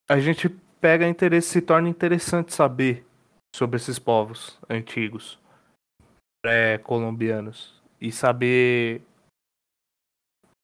[0.08, 0.48] A gente
[0.80, 3.04] pega interesse, se torna interessante saber
[3.54, 5.38] sobre esses povos antigos,
[6.42, 9.02] pré-colombianos, e saber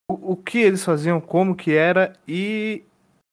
[0.09, 2.85] o, o que eles faziam, como que era, e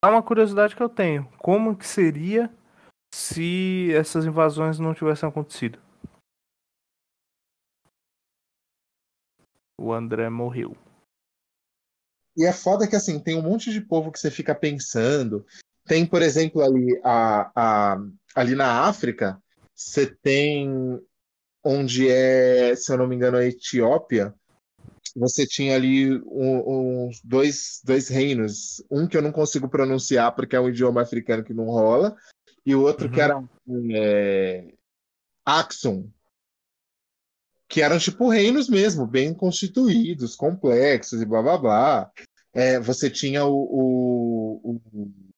[0.04, 2.52] há uma curiosidade que eu tenho, como que seria
[3.14, 5.78] se essas invasões não tivessem acontecido.
[9.78, 10.76] O André morreu.
[12.36, 15.44] E é foda que assim, tem um monte de povo que você fica pensando.
[15.90, 17.96] Tem, por exemplo, ali, a, a,
[18.36, 19.42] ali na África,
[19.74, 20.70] você tem
[21.64, 24.32] onde é, se eu não me engano, a Etiópia.
[25.16, 28.80] Você tinha ali uns um, dois, dois reinos.
[28.88, 32.16] Um que eu não consigo pronunciar porque é um idioma africano que não rola,
[32.64, 33.12] e o outro uhum.
[33.12, 33.42] que era
[33.92, 34.72] é,
[35.44, 36.08] Axon,
[37.68, 42.12] que eram tipo reinos mesmo, bem constituídos, complexos e blá blá blá.
[42.54, 45.29] É, você tinha o, o, o,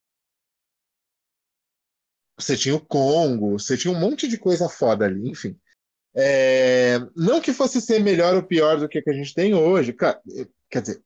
[2.42, 5.57] você tinha o Congo, você tinha um monte de coisa foda ali, enfim.
[6.14, 9.94] É, não que fosse ser melhor ou pior do que, que a gente tem hoje,
[9.94, 11.02] quer dizer,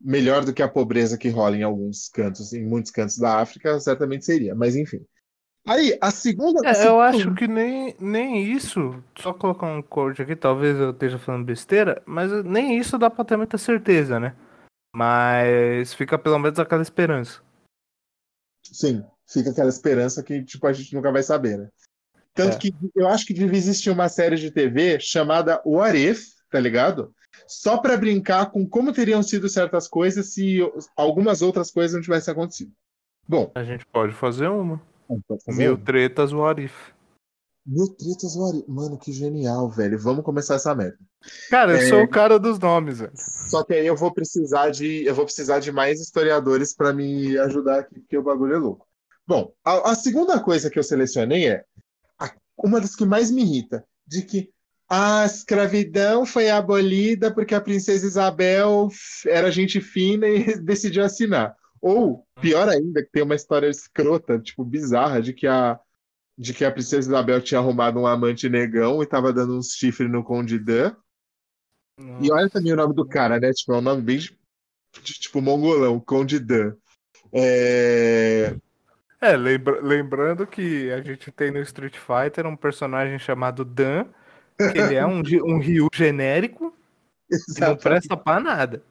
[0.00, 3.78] melhor do que a pobreza que rola em alguns cantos, em muitos cantos da África,
[3.78, 5.04] certamente seria, mas enfim.
[5.64, 6.68] Aí, a segunda.
[6.68, 11.20] É, eu acho que nem, nem isso, só colocar um corte aqui, talvez eu esteja
[11.20, 14.34] falando besteira, mas nem isso dá pra ter muita certeza, né?
[14.94, 17.40] Mas fica pelo menos aquela esperança.
[18.64, 21.68] Sim, fica aquela esperança que tipo, a gente nunca vai saber, né?
[22.34, 22.58] Tanto é.
[22.58, 27.14] que eu acho que devia existir uma série de TV chamada What If, tá ligado?
[27.46, 30.58] Só para brincar com como teriam sido certas coisas se
[30.96, 32.72] algumas outras coisas não tivessem acontecido.
[33.28, 33.50] Bom.
[33.54, 34.80] A gente pode fazer uma.
[35.06, 35.84] Pode fazer Mil uma.
[35.84, 36.74] tretas What If.
[37.66, 38.68] Mil tretas What If.
[38.68, 39.98] Mano, que genial, velho.
[39.98, 40.98] Vamos começar essa merda.
[41.50, 41.88] Cara, eu é...
[41.88, 43.12] sou o cara dos nomes, velho.
[43.14, 45.04] Só que aí eu vou precisar de.
[45.04, 48.86] Eu vou precisar de mais historiadores para me ajudar aqui, porque o bagulho é louco.
[49.26, 51.64] Bom, a, a segunda coisa que eu selecionei é
[52.18, 54.50] a, uma das que mais me irrita, de que
[54.88, 58.88] a escravidão foi abolida porque a princesa Isabel
[59.26, 61.56] era gente fina e decidiu assinar.
[61.80, 65.80] Ou, pior ainda, que tem uma história escrota, tipo, bizarra, de que a,
[66.38, 70.10] de que a princesa Isabel tinha arrumado um amante negão e tava dando uns chifres
[70.10, 70.94] no Conde Dan.
[72.20, 73.52] E olha também o nome do cara, né?
[73.52, 74.38] Tipo, é um nome bem de,
[75.02, 76.74] tipo mongolão, Conde Dan.
[77.32, 78.54] É...
[79.22, 84.06] É, lembra lembrando que a gente tem no Street Fighter um personagem chamado Dan,
[84.56, 86.74] que ele é um, um Ryu genérico
[87.30, 88.82] e não presta pra nada.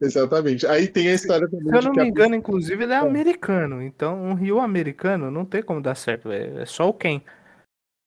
[0.00, 0.64] Exatamente.
[0.64, 1.70] Aí tem a história também.
[1.70, 2.36] Se eu não me engano, a...
[2.36, 3.82] inclusive, ele é, é americano.
[3.82, 6.30] Então, um Ryu americano não tem como dar certo.
[6.30, 7.20] É, é só o Ken.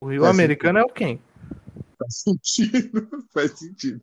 [0.02, 0.90] O Ryu Faz americano sentido.
[0.90, 1.20] é o Ken.
[2.00, 3.10] Faz sentido.
[3.34, 4.02] Faz sentido.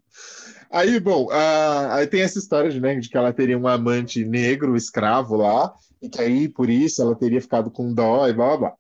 [0.71, 1.97] Aí, bom, a...
[1.97, 5.75] aí tem essa história de, né, de que ela teria um amante negro, escravo lá,
[6.03, 8.77] e que aí, por isso, ela teria ficado com dó e blá blá blá.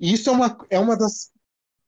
[0.00, 1.32] Isso é uma, é uma das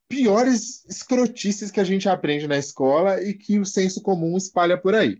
[0.09, 4.93] piores escrotices que a gente aprende na escola e que o senso comum espalha por
[4.93, 5.17] aí.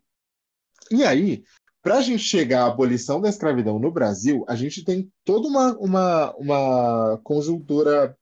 [0.92, 1.44] E aí,
[1.82, 5.78] para a gente chegar à abolição da escravidão no Brasil, a gente tem toda uma,
[5.78, 8.18] uma, uma conjuntura,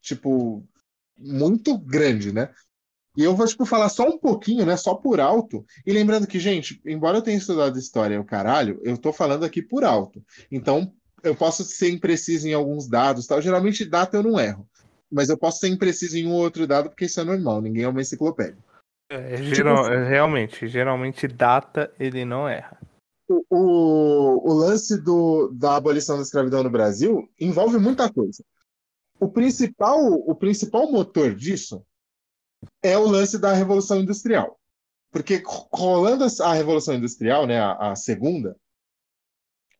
[0.00, 0.66] tipo,
[1.18, 2.52] muito grande, né?
[3.20, 4.78] E eu vou, tipo, falar só um pouquinho, né?
[4.78, 5.62] Só por alto.
[5.84, 9.60] E lembrando que, gente, embora eu tenha estudado história o caralho, eu tô falando aqui
[9.60, 10.24] por alto.
[10.50, 10.90] Então,
[11.22, 13.42] eu posso ser impreciso em alguns dados, tal.
[13.42, 14.66] Geralmente, data eu não erro.
[15.12, 17.88] Mas eu posso ser impreciso em um outro dado, porque isso é normal, ninguém é
[17.88, 18.56] uma enciclopédia.
[19.10, 22.80] É, tipo geral, tipo, realmente, geralmente data ele não erra.
[23.28, 28.42] O, o, o lance do, da abolição da escravidão no Brasil envolve muita coisa.
[29.18, 31.84] O principal, o principal motor disso
[32.82, 34.58] é o lance da Revolução Industrial.
[35.10, 35.42] Porque
[35.72, 38.56] rolando a Revolução Industrial, né, a, a segunda,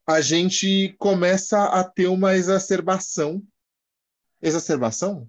[0.07, 3.43] a gente começa a ter uma exacerbação.
[4.43, 5.29] Exacerbação?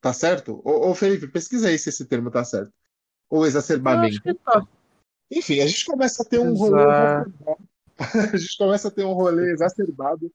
[0.00, 0.60] Tá certo?
[0.64, 2.72] Ô, ô Felipe, pesquisa aí se esse termo tá certo.
[3.28, 4.34] Ou exacerbamento.
[4.36, 4.66] Tá.
[5.30, 6.82] Enfim, a gente começa a ter um rolê.
[8.32, 10.32] a gente começa a ter um rolê exacerbado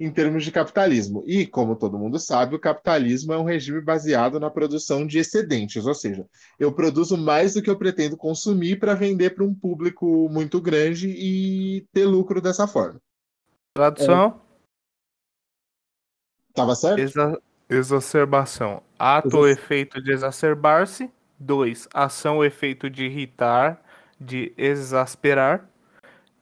[0.00, 1.22] em termos de capitalismo.
[1.26, 5.84] E, como todo mundo sabe, o capitalismo é um regime baseado na produção de excedentes,
[5.84, 6.26] ou seja,
[6.58, 11.10] eu produzo mais do que eu pretendo consumir para vender para um público muito grande
[11.10, 12.98] e ter lucro dessa forma.
[13.74, 14.40] Tradução?
[14.46, 14.50] É...
[16.54, 16.98] Tava certo?
[16.98, 18.82] Exa exacerbação.
[18.98, 21.10] Ato ou efeito de exacerbar-se.
[21.38, 21.88] 2.
[21.94, 23.82] Ação ou efeito de irritar,
[24.20, 25.70] de exasperar.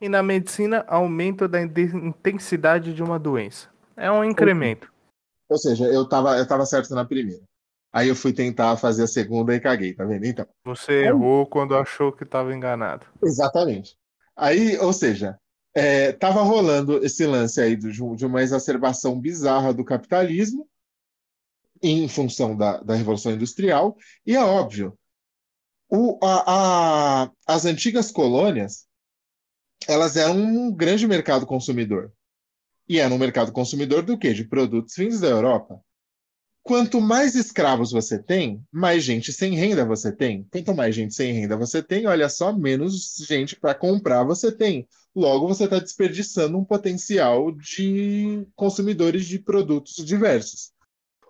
[0.00, 3.68] E na medicina, aumento da intensidade de uma doença.
[3.96, 4.92] É um incremento.
[5.48, 7.42] Ou seja, eu tava, eu tava certo na primeira.
[7.92, 10.24] Aí eu fui tentar fazer a segunda e caguei, tá vendo?
[10.26, 10.46] Então.
[10.64, 11.06] Você Aí...
[11.06, 13.06] errou quando achou que estava enganado.
[13.22, 13.96] Exatamente.
[14.36, 15.36] Aí, ou seja,
[15.74, 20.68] é, tava rolando esse lance aí de uma exacerbação bizarra do capitalismo
[21.82, 24.98] em função da, da Revolução Industrial, e é óbvio,
[25.88, 28.87] o, a, a, as antigas colônias
[29.86, 32.12] elas eram um grande mercado consumidor.
[32.88, 34.32] E era um mercado consumidor do quê?
[34.32, 35.80] De produtos vindos da Europa.
[36.62, 40.46] Quanto mais escravos você tem, mais gente sem renda você tem.
[40.50, 44.86] Quanto mais gente sem renda você tem, olha só, menos gente para comprar você tem.
[45.14, 50.72] Logo, você está desperdiçando um potencial de consumidores de produtos diversos.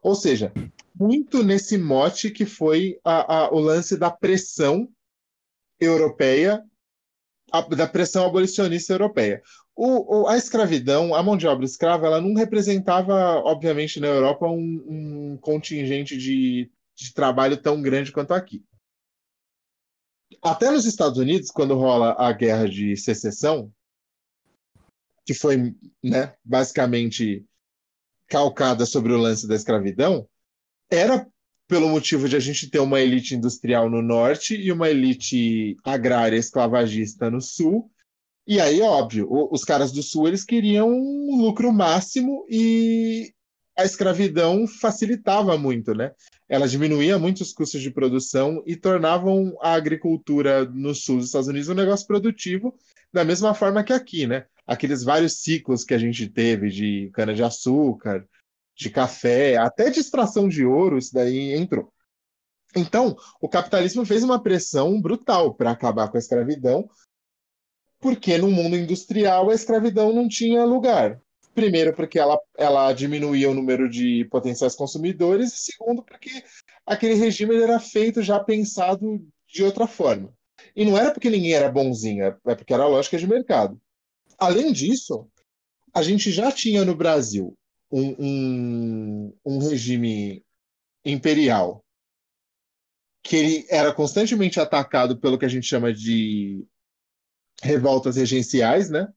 [0.02, 0.52] Ou seja,
[0.94, 4.88] muito nesse mote que foi a, a, o lance da pressão
[5.80, 6.64] europeia
[7.52, 9.42] a, da pressão abolicionista europeia.
[9.74, 14.46] O, o, a escravidão, a mão de obra escrava, ela não representava, obviamente, na Europa
[14.46, 18.64] um, um contingente de, de trabalho tão grande quanto aqui.
[20.42, 23.72] Até nos Estados Unidos, quando rola a guerra de secessão,
[25.24, 27.44] que foi né, basicamente
[28.26, 30.28] calcada sobre o lance da escravidão
[30.90, 31.26] era
[31.68, 36.38] pelo motivo de a gente ter uma elite industrial no norte e uma elite agrária
[36.38, 37.90] esclavagista no sul.
[38.46, 43.30] E aí, óbvio, os caras do sul eles queriam um lucro máximo e
[43.76, 46.12] a escravidão facilitava muito, né?
[46.48, 51.48] Ela diminuía muito os custos de produção e tornavam a agricultura no sul dos Estados
[51.48, 52.74] Unidos um negócio produtivo,
[53.12, 54.46] da mesma forma que aqui, né?
[54.66, 58.26] Aqueles vários ciclos que a gente teve de cana-de-açúcar,
[58.78, 61.92] de café, até de extração de ouro, isso daí entrou.
[62.76, 66.88] Então, o capitalismo fez uma pressão brutal para acabar com a escravidão,
[67.98, 71.20] porque no mundo industrial a escravidão não tinha lugar.
[71.54, 76.44] Primeiro, porque ela, ela diminuía o número de potenciais consumidores, e segundo, porque
[76.86, 80.32] aquele regime era feito já pensado de outra forma.
[80.76, 83.80] E não era porque ninguém era bonzinho, é porque era lógica de mercado.
[84.38, 85.28] Além disso,
[85.92, 87.57] a gente já tinha no Brasil
[87.90, 90.44] um, um, um regime
[91.04, 91.84] imperial
[93.22, 96.66] que ele era constantemente atacado pelo que a gente chama de
[97.62, 99.08] revoltas regenciais, né?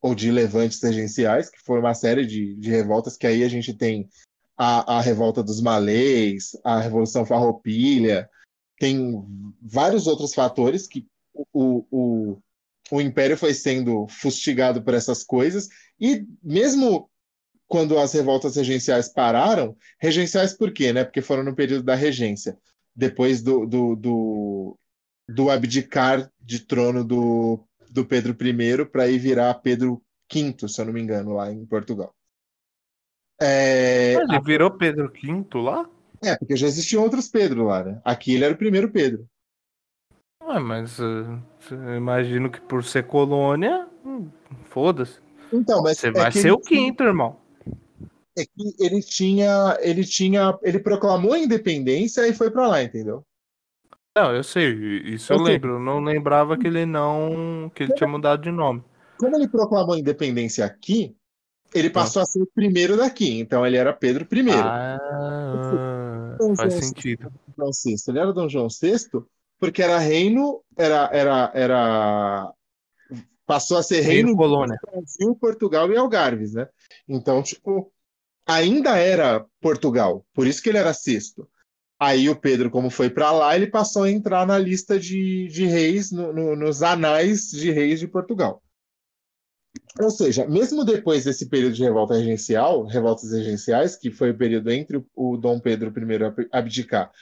[0.00, 3.74] Ou de levantes regenciais, que foram uma série de, de revoltas que aí a gente
[3.74, 4.08] tem
[4.56, 8.28] a, a revolta dos malês, a Revolução Farroupilha,
[8.78, 9.22] tem
[9.60, 11.06] vários outros fatores que
[11.52, 12.38] o, o,
[12.90, 15.68] o Império foi sendo fustigado por essas coisas,
[16.00, 17.09] e mesmo
[17.70, 20.92] quando as revoltas regenciais pararam, regenciais por quê?
[20.92, 21.04] Né?
[21.04, 22.58] Porque foram no período da regência,
[22.96, 24.78] depois do, do, do,
[25.28, 30.86] do abdicar de trono do, do Pedro I para ir virar Pedro V, se eu
[30.86, 32.12] não me engano, lá em Portugal.
[33.40, 34.14] É...
[34.14, 35.88] Ele virou Pedro V lá?
[36.24, 38.00] É, porque já existiam outros Pedro lá, né?
[38.04, 39.28] Aqui ele era o primeiro Pedro.
[40.42, 41.40] Ué, mas uh,
[41.96, 44.28] imagino que por ser colônia, hum,
[44.64, 45.20] foda-se.
[45.52, 47.39] Então, mas você é vai ser o quinto, irmão
[48.36, 53.24] é que ele tinha, ele tinha, ele proclamou a independência e foi para lá, entendeu?
[54.16, 54.72] Não, eu sei,
[55.04, 55.74] isso eu, eu lembro.
[55.74, 58.82] Eu não lembrava que ele não, que ele tinha mudado de nome.
[59.18, 61.14] Como ele proclamou a independência aqui,
[61.72, 64.50] ele passou a ser o primeiro daqui, então ele era Pedro I.
[64.50, 67.32] Ah, então, faz João sentido.
[67.56, 67.94] João VI.
[68.08, 69.24] Ele era Dom João VI
[69.60, 72.52] porque era reino, era, era, era
[73.46, 74.78] passou a ser reino, reino colônia.
[74.90, 76.66] Brasil, Portugal e Algarves, né?
[77.06, 77.92] Então, tipo,
[78.50, 81.48] ainda era Portugal, por isso que ele era sexto.
[81.98, 85.66] Aí o Pedro, como foi para lá, ele passou a entrar na lista de, de
[85.66, 88.62] reis, no, no, nos anais de reis de Portugal.
[90.00, 94.70] Ou seja, mesmo depois desse período de revolta regencial, revoltas regenciais, que foi o período
[94.70, 97.12] entre o Dom Pedro I abdicar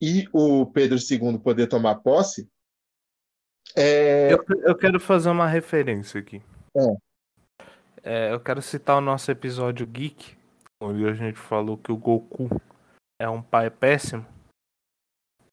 [0.00, 2.48] e o Pedro II poder tomar posse.
[3.76, 4.32] É...
[4.32, 6.40] Eu, eu quero fazer uma referência aqui.
[6.76, 7.08] É.
[8.02, 10.37] É, eu quero citar o nosso episódio Geek,
[10.80, 12.48] onde a gente falou que o Goku
[13.20, 14.24] é um pai péssimo,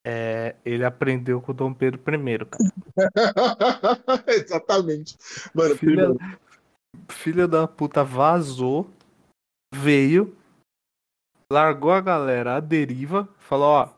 [0.04, 2.64] é, ele aprendeu com o Dom Pedro I, cara.
[4.28, 5.18] Exatamente.
[5.52, 5.74] Mano,
[7.10, 8.88] filha, da puta vazou,
[9.74, 10.36] veio,
[11.50, 13.88] largou a galera à deriva, falou, ó,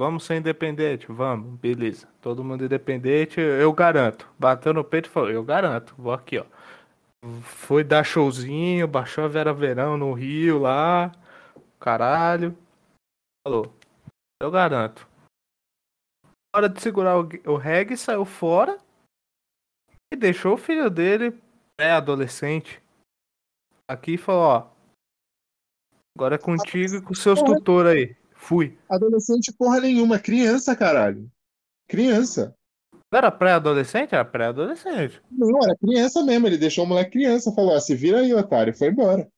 [0.00, 2.08] vamos ser independente, vamos, beleza.
[2.22, 4.26] Todo mundo independente, eu garanto.
[4.38, 6.46] Bateu no peito e falou, eu garanto, vou aqui, ó.
[7.42, 11.12] Foi dar showzinho, baixou a Vera Verão no Rio lá.
[11.80, 12.56] Caralho.
[13.46, 13.74] Falou.
[14.40, 15.08] Eu garanto.
[16.54, 18.80] Hora de segurar o, o reggae, saiu fora.
[20.12, 21.38] E deixou o filho dele,
[21.76, 22.82] pré-adolescente,
[23.86, 24.70] aqui e falou, ó.
[26.16, 28.16] Agora é contigo e com seus tutores aí.
[28.34, 28.78] Fui.
[28.88, 31.30] Adolescente porra nenhuma, criança, caralho.
[31.88, 32.57] Criança.
[33.10, 34.14] Não era pré-adolescente?
[34.14, 35.20] Era pré-adolescente.
[35.30, 36.46] Não, era criança mesmo.
[36.46, 37.52] Ele deixou o moleque criança.
[37.52, 38.76] Falou: ah, se vira aí, otário.
[38.76, 39.28] Foi embora.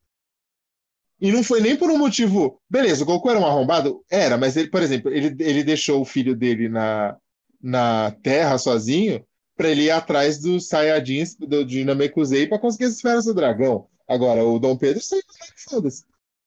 [1.21, 2.61] E não foi nem por um motivo.
[2.69, 4.03] Beleza, o Goku era um arrombado?
[4.11, 7.17] Era, mas ele, por exemplo, ele, ele deixou o filho dele na,
[7.61, 9.23] na Terra sozinho
[9.55, 13.87] para ele ir atrás dos Saiyajins do, de Namekusei para conseguir as esferas do dragão.
[14.09, 15.23] Agora, o Dom Pedro saiu,
[15.69, 16.05] foda-se.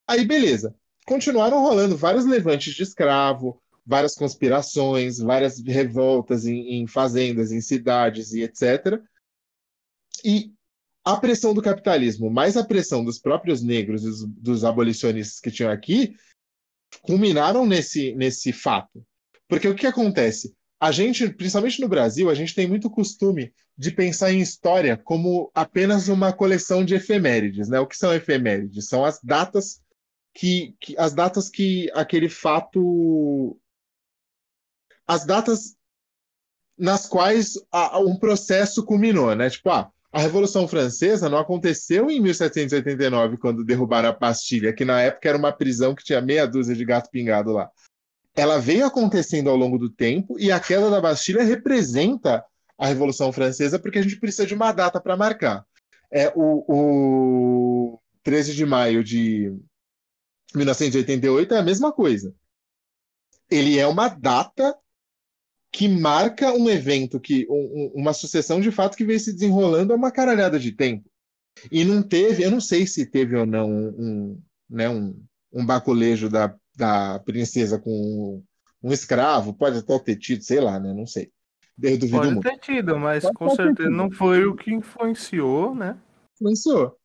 [0.08, 0.74] Aí, beleza.
[1.06, 8.32] Continuaram rolando vários levantes de escravo, várias conspirações, várias revoltas em, em fazendas, em cidades
[8.32, 9.00] e etc.
[10.24, 10.52] E
[11.04, 15.70] a pressão do capitalismo, mais a pressão dos próprios negros, dos, dos abolicionistas que tinham
[15.70, 16.16] aqui,
[17.02, 19.04] culminaram nesse, nesse fato.
[19.46, 20.54] Porque o que acontece?
[20.80, 25.50] A gente, principalmente no Brasil, a gente tem muito costume de pensar em história como
[25.54, 27.68] apenas uma coleção de efemérides.
[27.68, 27.78] Né?
[27.80, 28.88] O que são efemérides?
[28.88, 29.80] São as datas
[30.34, 33.58] que, que as datas que aquele fato
[35.06, 35.76] as datas
[36.76, 39.48] nas quais a, um processo culminou, né?
[39.48, 45.00] Tipo, ah, A Revolução Francesa não aconteceu em 1789, quando derrubaram a Bastilha, que na
[45.00, 47.70] época era uma prisão que tinha meia dúzia de gato pingado lá.
[48.36, 52.44] Ela veio acontecendo ao longo do tempo e a queda da Bastilha representa
[52.76, 55.64] a Revolução Francesa porque a gente precisa de uma data para marcar.
[56.10, 59.56] É o, o 13 de maio de
[60.54, 62.34] 1988 é a mesma coisa.
[63.50, 64.76] Ele é uma data
[65.74, 69.96] que marca um evento, que um, uma sucessão de fatos que veio se desenrolando há
[69.96, 71.10] uma caralhada de tempo.
[71.68, 75.20] E não teve, eu não sei se teve ou não um, né, um,
[75.52, 78.44] um baculejo da, da princesa com um,
[78.88, 80.94] um escravo, pode até ter tido, sei lá, né?
[80.94, 81.32] Não sei.
[81.82, 82.48] Eu duvido pode muito.
[82.48, 85.98] ter tido, mas pode com certeza não foi o que influenciou, né?
[86.36, 86.96] Influenciou.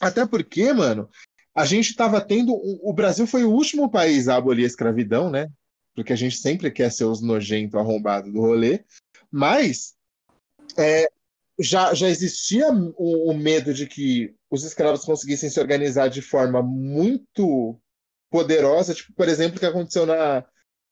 [0.00, 1.08] Até porque, mano,
[1.54, 2.52] a gente estava tendo.
[2.52, 5.48] O Brasil foi o último país a abolir a escravidão, né?
[5.94, 8.84] Porque a gente sempre quer ser os nojentos arrombados do rolê,
[9.30, 9.94] mas
[10.76, 11.08] é,
[11.58, 16.62] já, já existia o, o, medo de que os escravos conseguissem se organizar de forma
[16.62, 17.78] muito
[18.30, 20.44] poderosa, tipo, por exemplo, o que aconteceu na,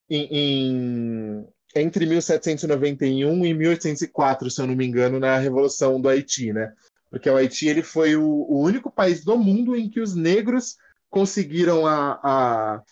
[0.09, 6.53] em, em, entre 1791 e 1804, se eu não me engano, na Revolução do Haiti,
[6.53, 6.75] né?
[7.09, 10.77] Porque o Haiti ele foi o, o único país do mundo em que os negros
[11.09, 12.83] conseguiram a, a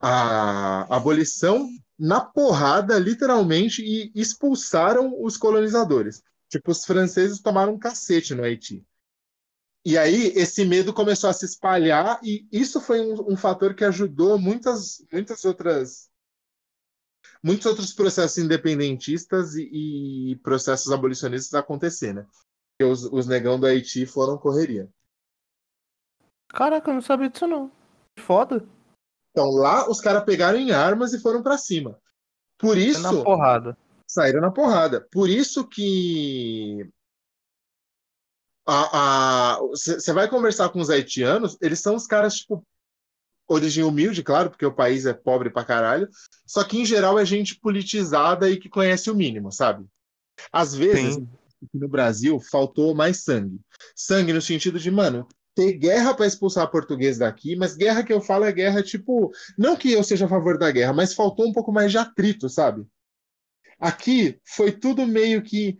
[0.00, 6.22] a abolição na porrada, literalmente, e expulsaram os colonizadores.
[6.48, 8.84] Tipo, os franceses tomaram um cacete no Haiti.
[9.84, 13.84] E aí esse medo começou a se espalhar e isso foi um, um, fator que
[13.84, 16.10] ajudou muitas, muitas outras
[17.42, 22.26] muitos outros processos independentistas e, e processos abolicionistas acontecer, né?
[22.72, 24.90] Porque os, os negão do Haiti foram correria.
[26.48, 27.72] Caraca, eu não sabia disso não.
[28.18, 28.66] Foda.
[29.30, 31.98] Então lá os caras pegaram em armas e foram para cima.
[32.58, 33.02] Por isso.
[33.02, 33.76] Na porrada.
[34.06, 35.06] Saíram na porrada.
[35.10, 36.88] Por isso que.
[39.70, 42.64] Você vai conversar com os haitianos, eles são os caras, tipo,
[43.48, 46.08] origem humilde, claro, porque o país é pobre pra caralho.
[46.46, 49.84] Só que, em geral, é gente politizada e que conhece o mínimo, sabe?
[50.52, 51.28] Às vezes, Sim.
[51.74, 53.60] no Brasil, faltou mais sangue.
[53.96, 58.20] Sangue no sentido de, mano, ter guerra para expulsar português daqui, mas guerra que eu
[58.20, 59.30] falo é guerra tipo.
[59.58, 62.48] Não que eu seja a favor da guerra, mas faltou um pouco mais de atrito,
[62.48, 62.86] sabe?
[63.78, 65.76] Aqui foi tudo meio que.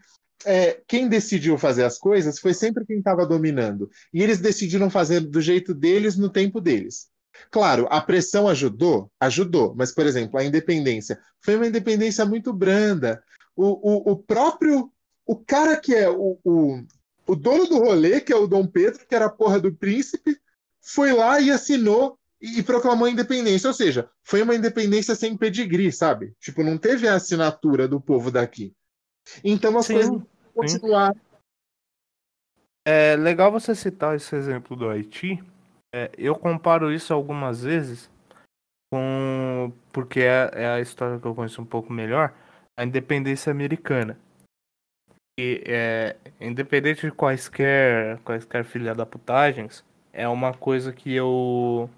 [0.46, 3.90] É, quem decidiu fazer as coisas foi sempre quem estava dominando.
[4.12, 7.08] E eles decidiram fazer do jeito deles, no tempo deles.
[7.50, 9.10] Claro, a pressão ajudou?
[9.20, 9.74] Ajudou.
[9.76, 13.22] Mas, por exemplo, a independência foi uma independência muito branda.
[13.54, 14.90] O, o, o próprio.
[15.26, 16.82] O cara que é o, o
[17.31, 20.37] o dono do rolê, que é o Dom Pedro, que era a porra do príncipe,
[20.83, 23.68] foi lá e assinou e, proclamou a independência.
[23.68, 26.35] Ou seja, foi uma independência sem pedigree, sabe?
[26.41, 28.74] Tipo, não teve a assinatura do povo daqui.
[29.45, 30.22] Então as sim, coisas
[30.53, 31.20] continuaram.
[32.85, 35.41] É legal você citar esse exemplo do Haiti.
[35.95, 38.11] É, eu comparo isso algumas vezes
[38.91, 39.72] com.
[39.93, 42.35] Porque é, é a história que eu conheço um pouco melhor
[42.76, 44.18] a independência americana
[45.66, 51.88] é, independente de quaisquer, quaisquer filha da putagens, é uma coisa que eu,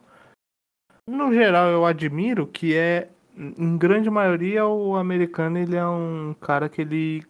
[1.06, 6.68] no geral, eu admiro, que é, em grande maioria, o americano, ele é um cara
[6.68, 7.24] que ele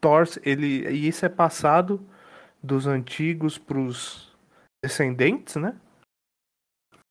[0.00, 2.00] torce, ele, e isso é passado
[2.62, 4.36] dos antigos pros
[4.84, 5.76] descendentes, né?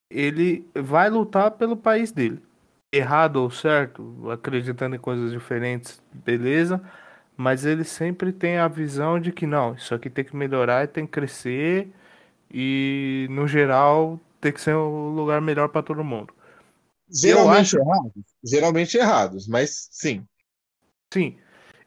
[0.09, 2.41] Ele vai lutar pelo país dele.
[2.93, 6.81] Errado ou certo, acreditando em coisas diferentes, beleza
[7.37, 10.87] mas ele sempre tem a visão de que não, isso aqui tem que melhorar e
[10.87, 11.87] tem que crescer
[12.51, 16.33] e no geral tem que ser um lugar melhor para todo mundo.
[17.09, 17.79] Geralmente acho...
[17.79, 20.25] errados, geralmente errados, mas sim.
[21.13, 21.37] Sim.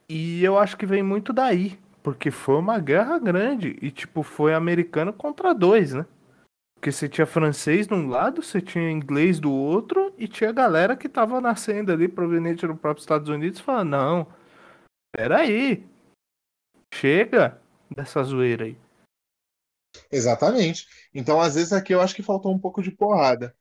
[0.09, 4.55] E eu acho que vem muito daí, porque foi uma guerra grande e tipo foi
[4.55, 6.07] americano contra dois, né?
[6.75, 10.97] Porque você tinha francês de um lado, você tinha inglês do outro e tinha galera
[10.97, 14.27] que tava nascendo ali proveniente do próprio Estados Unidos falando, não,
[15.13, 15.87] Peraí.
[16.93, 17.61] Chega
[17.95, 18.77] dessa zoeira aí.
[20.11, 20.87] Exatamente.
[21.15, 23.55] Então, às vezes, aqui eu acho que faltou um pouco de porrada.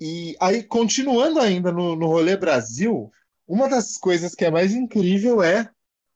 [0.00, 3.10] E aí, continuando ainda no, no rolê Brasil,
[3.46, 5.70] uma das coisas que é mais incrível é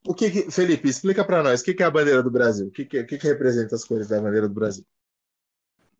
[0.07, 2.67] o que, que Felipe, explica para nós o que, que, é a bandeira do Brasil?
[2.67, 4.85] O que, que, que, representa as cores da bandeira do Brasil?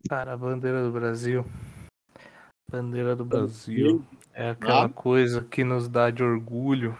[0.09, 1.45] Cara, a bandeira do Brasil.
[2.69, 4.89] Bandeira do Brasil é aquela ah.
[4.89, 6.97] coisa que nos dá de orgulho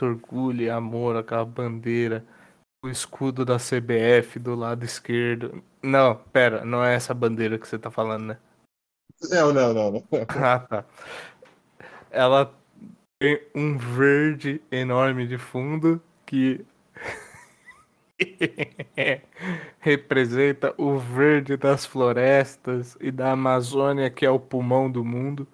[0.00, 2.24] orgulho e amor, aquela bandeira,
[2.84, 5.62] o escudo da CBF do lado esquerdo.
[5.82, 8.38] Não, pera, não é essa bandeira que você tá falando, né?
[9.30, 9.92] Não, não, não.
[9.92, 10.04] não.
[10.42, 10.84] ah, tá.
[12.10, 12.52] Ela
[13.20, 16.64] tem um verde enorme de fundo que.
[19.80, 25.46] representa o verde das florestas e da Amazônia, que é o pulmão do mundo.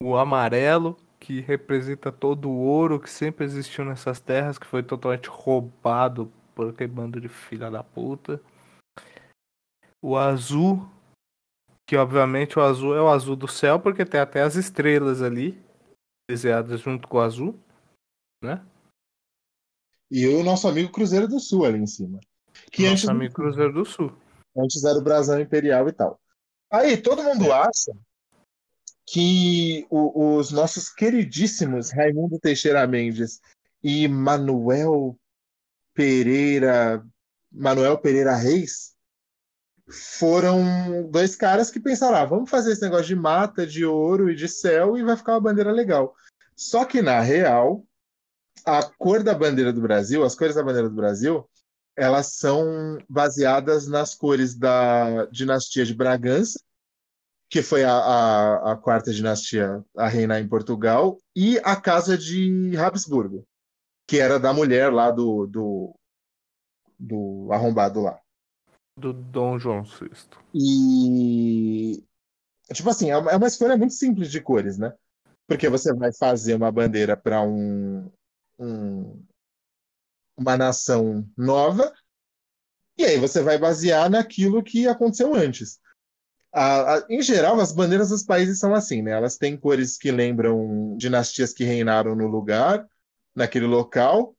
[0.00, 0.96] O amarelo,
[1.26, 6.68] que representa todo o ouro que sempre existiu nessas terras, que foi totalmente roubado por
[6.68, 8.40] aquele bando de filha da puta.
[10.00, 10.88] O azul,
[11.84, 15.60] que obviamente o azul é o azul do céu, porque tem até as estrelas ali,
[16.30, 17.58] desenhadas junto com o azul,
[18.40, 18.64] né?
[20.08, 22.20] E o nosso amigo Cruzeiro do Sul ali em cima.
[22.70, 24.16] Que nosso antes amigo Cruzeiro do Sul.
[24.56, 26.20] Antes era o Brasão Imperial e tal.
[26.70, 27.52] Aí, todo mundo é.
[27.52, 27.92] acha
[29.06, 33.40] que o, os nossos queridíssimos Raimundo Teixeira Mendes
[33.82, 35.16] e Manuel
[35.94, 37.04] Pereira,
[37.50, 38.94] Manuel Pereira Reis,
[39.88, 44.34] foram dois caras que pensaram: ah, vamos fazer esse negócio de mata, de ouro e
[44.34, 46.14] de céu e vai ficar uma bandeira legal.
[46.56, 47.84] Só que, na real,
[48.64, 51.48] a cor da bandeira do Brasil, as cores da bandeira do Brasil,
[51.94, 56.58] elas são baseadas nas cores da dinastia de Bragança,
[57.48, 62.76] que foi a, a, a, quarta dinastia a reinar em Portugal, e a casa de
[62.76, 63.46] Habsburgo,
[64.06, 65.94] que era da mulher lá do, do,
[66.98, 68.20] do arrombado lá.
[68.98, 70.10] Do Dom João VI.
[70.54, 72.02] E.
[72.72, 74.92] Tipo assim, é uma, é uma escolha muito simples de cores, né?
[75.46, 78.10] Porque você vai fazer uma bandeira para um,
[78.58, 79.22] um,
[80.36, 81.94] uma nação nova,
[82.98, 85.78] e aí você vai basear naquilo que aconteceu antes.
[86.52, 89.12] A, a, em geral, as bandeiras dos países são assim, né?
[89.12, 92.86] Elas têm cores que lembram dinastias que reinaram no lugar,
[93.34, 94.34] naquele local,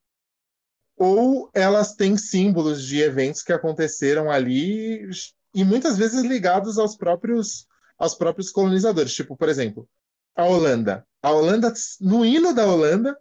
[0.95, 5.07] ou elas têm símbolos de eventos que aconteceram ali
[5.53, 9.13] e muitas vezes ligados aos próprios aos próprios colonizadores.
[9.13, 9.87] Tipo, por exemplo,
[10.35, 11.05] a Holanda.
[11.21, 13.17] A Holanda, no hino da Holanda,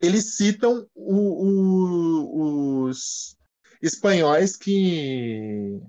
[0.00, 3.36] eles citam o, o, os
[3.82, 5.80] espanhóis que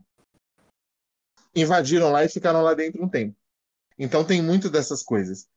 [1.62, 3.36] invadiram lá e ficaram lá dentro um tempo.
[3.98, 5.48] Então tem muito dessas coisas.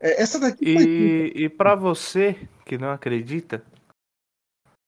[0.00, 3.64] É, essa daqui e, e para você que não acredita,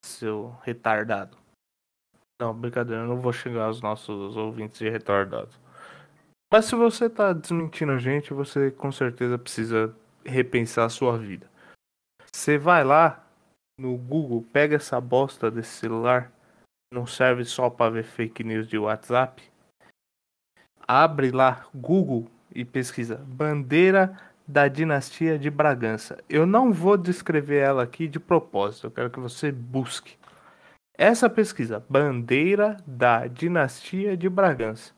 [0.05, 1.37] seu retardado.
[2.41, 5.51] Não, brincadeira, eu não vou xingar os nossos ouvintes de retardado.
[6.53, 9.95] Mas se você tá desmentindo a gente, você com certeza precisa
[10.25, 11.49] repensar a sua vida.
[12.33, 13.25] Você vai lá
[13.79, 16.33] no Google, pega essa bosta desse celular,
[16.93, 19.43] não serve só para ver fake news de WhatsApp.
[20.87, 26.23] Abre lá Google e pesquisa bandeira da dinastia de Bragança.
[26.29, 30.19] Eu não vou descrever ela aqui de propósito, eu quero que você busque.
[30.97, 34.95] Essa pesquisa, bandeira da dinastia de Bragança.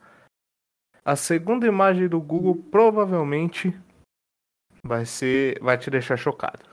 [1.04, 3.72] A segunda imagem do Google provavelmente
[4.82, 6.68] vai ser, vai te deixar chocado.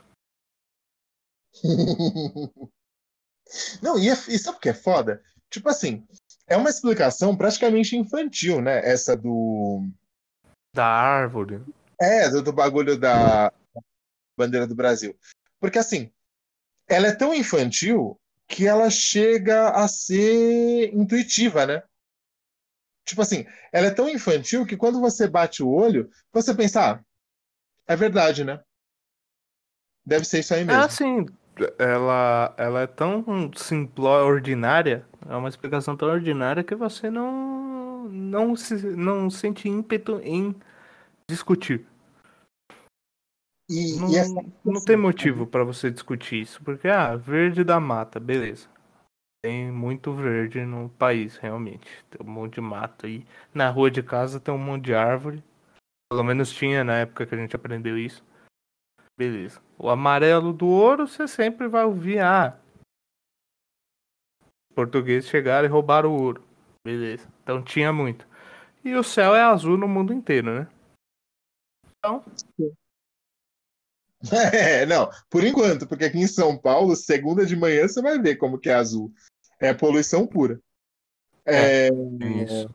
[3.80, 5.22] Não, e, é, e sabe o que é foda?
[5.48, 6.04] Tipo assim,
[6.46, 8.78] é uma explicação praticamente infantil, né?
[8.84, 9.86] Essa do.
[10.72, 11.62] Da árvore.
[12.00, 13.52] É, do, do bagulho da
[14.36, 15.16] bandeira do Brasil.
[15.60, 16.12] Porque assim,
[16.88, 21.82] ela é tão infantil que ela chega a ser intuitiva, né?
[23.06, 27.04] Tipo assim, ela é tão infantil que quando você bate o olho, você pensa, ah,
[27.86, 28.62] é verdade, né?
[30.04, 30.82] Deve ser isso aí mesmo.
[30.82, 31.26] Ah, sim
[31.78, 38.56] ela, ela é tão simplória, ordinária, é uma explicação tão ordinária que você não, não,
[38.56, 40.54] se, não sente ímpeto em
[41.28, 41.86] discutir.
[43.70, 44.34] E, não, e essa...
[44.64, 48.68] não tem motivo para você discutir isso, porque, ah, verde da mata, beleza.
[49.42, 51.86] Tem muito verde no país, realmente.
[52.10, 53.26] Tem um monte de mata aí.
[53.52, 55.44] Na rua de casa tem um monte de árvore.
[56.10, 58.24] Pelo menos tinha na época que a gente aprendeu isso.
[59.18, 59.60] Beleza.
[59.78, 62.58] O amarelo do ouro, você sempre vai ouvir, ah,
[64.74, 66.44] portugueses chegaram e roubaram o ouro.
[66.84, 67.26] Beleza.
[67.42, 68.26] Então tinha muito.
[68.84, 70.68] E o céu é azul no mundo inteiro, né?
[71.98, 72.24] Então.
[74.32, 78.36] É, não, por enquanto, porque aqui em São Paulo, segunda de manhã, você vai ver
[78.36, 79.12] como que é azul.
[79.60, 80.58] É poluição pura.
[81.44, 81.90] É, é,
[82.42, 82.74] isso.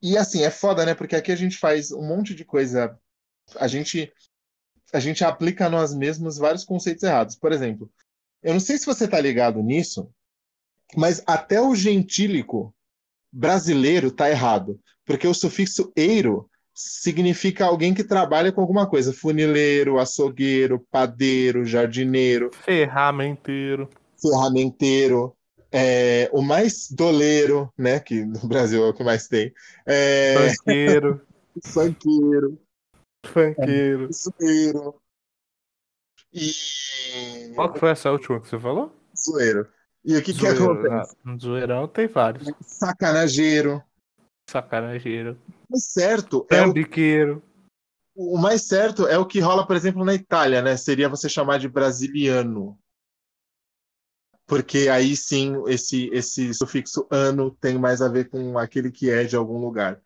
[0.00, 0.94] E assim, é foda, né?
[0.94, 2.98] Porque aqui a gente faz um monte de coisa.
[3.56, 4.10] A gente
[4.92, 7.34] a gente aplica a nós mesmos vários conceitos errados.
[7.34, 7.90] Por exemplo,
[8.42, 10.10] eu não sei se você está ligado nisso,
[10.96, 12.74] mas até o gentílico
[13.32, 19.98] brasileiro está errado, porque o sufixo eiro significa alguém que trabalha com alguma coisa, funileiro,
[19.98, 23.88] açougueiro, padeiro, jardineiro, ferramenteiro,
[24.20, 25.34] ferramenteiro,
[25.70, 29.52] é, o mais doleiro, né, que no Brasil é o que mais tem,
[29.86, 30.34] é...
[30.34, 31.20] banqueiro,
[31.74, 32.58] banqueiro,
[33.24, 34.08] Funkeiro.
[34.08, 34.08] É,
[36.32, 37.52] E.
[37.54, 38.92] Qual que foi essa última que você falou?
[39.16, 39.68] Zoeiro.
[40.04, 41.16] E o que, que Zoeiro, acontece?
[41.24, 42.48] ah, Zoeirão tem vários.
[42.62, 43.82] Sacanageiro.
[44.48, 45.38] Sacanageiro.
[45.70, 47.42] O certo é o, Trambiqueiro.
[48.14, 50.76] o mais certo é o que rola, por exemplo, na Itália, né?
[50.76, 52.78] Seria você chamar de brasiliano.
[54.46, 59.24] Porque aí sim esse, esse sufixo ano tem mais a ver com aquele que é
[59.24, 60.02] de algum lugar.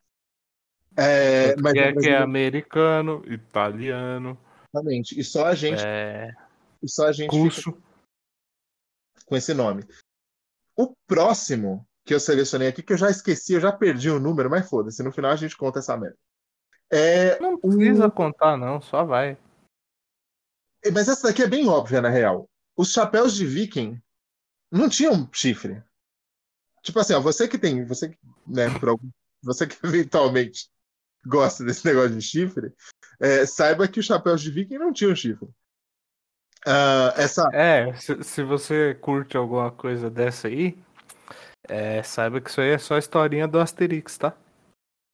[0.97, 4.39] É, mas que, o é, que é americano, italiano,
[4.73, 5.19] exatamente.
[5.19, 6.35] E só a gente, é,
[6.83, 7.77] e só a gente curso.
[9.27, 9.85] com esse nome.
[10.75, 14.49] O próximo que eu selecionei aqui, que eu já esqueci, eu já perdi o número,
[14.49, 16.17] mas foda-se, no final a gente conta essa merda.
[16.91, 19.37] É, Não precisa contar, não, só vai.
[20.93, 22.49] mas essa daqui é bem óbvia, na real.
[22.77, 24.01] Os chapéus de viking
[24.71, 25.83] não tinham chifre.
[26.83, 28.17] Tipo assim, ó, você que tem, você
[28.47, 29.11] né, por algum-
[29.43, 30.71] você que eventualmente
[31.27, 32.73] gosta desse negócio de chifre,
[33.21, 35.49] é, saiba que os chapéus de viking não tinham chifre.
[36.67, 40.77] Ah, essa, É, se, se você curte alguma coisa dessa aí,
[41.69, 44.35] é, saiba que isso aí é só historinha do Asterix, tá?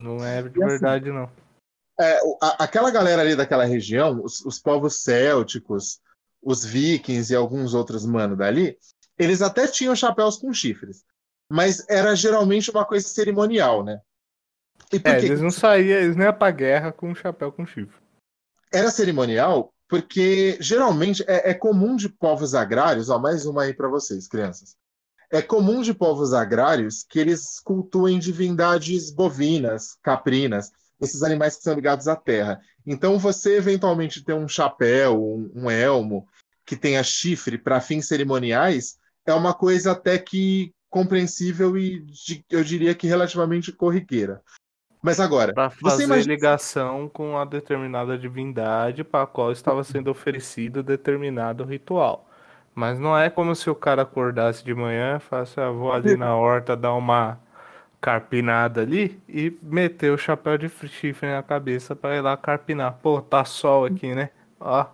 [0.01, 1.31] Não é de E assim, verdade, não.
[2.01, 6.01] É, a- aquela galera ali daquela região, os, os povos célticos,
[6.43, 8.79] os vikings e alguns outros mano dali,
[9.19, 11.05] eles até tinham chapéus com chifres,
[11.51, 14.01] mas era geralmente uma coisa cerimonial, né?
[14.93, 17.51] E por É, que eles não saíam, eles não iam pra guerra com um chapéu
[17.51, 17.97] com chifre.
[18.73, 19.73] era cerimonial?
[19.89, 24.75] Porque geralmente é, é comum de povos agrários, ó, mais uma aí para vocês, crianças.
[25.31, 30.71] É comum de povos agrários que eles cultuem divindades bovinas, caprinas,
[31.01, 32.61] esses animais que são ligados à terra.
[32.87, 36.27] Então, você eventualmente ter um chapéu, um, um elmo
[36.65, 42.05] que tenha chifre para fins cerimoniais é uma coisa até que compreensível e
[42.51, 44.43] eu diria que relativamente corriqueira.
[45.03, 49.85] Mas agora, Pra você fazer imagina ligação com a determinada divindade para a qual estava
[49.85, 52.27] sendo oferecido determinado ritual.
[52.75, 56.35] Mas não é como se o cara acordasse de manhã, falasse, ah, vou ali na
[56.37, 57.39] horta dar uma
[58.01, 62.99] carpinada ali e meter o chapéu de chifre na cabeça para ir lá carpinar.
[63.03, 64.31] Pô, tá sol aqui, né?
[64.61, 64.87] Ó,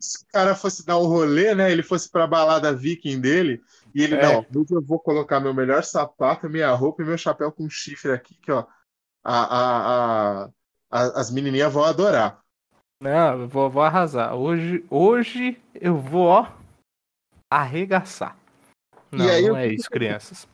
[0.00, 1.70] se o cara fosse dar um rolê, né?
[1.70, 3.62] Ele fosse pra balada viking dele,
[3.94, 4.16] e ele, É.
[4.16, 8.12] não, hoje eu vou colocar meu melhor sapato, minha roupa e meu chapéu com chifre
[8.12, 8.64] aqui, que ó,
[9.24, 10.50] a, a, a-
[10.90, 12.40] a- as menininhas vão adorar.
[13.02, 14.34] não, eu vou, vou arrasar.
[14.34, 16.46] Hoje, hoje eu vou, ó,
[17.50, 18.36] arregaçar.
[19.12, 20.46] Não, aí não é isso, crianças.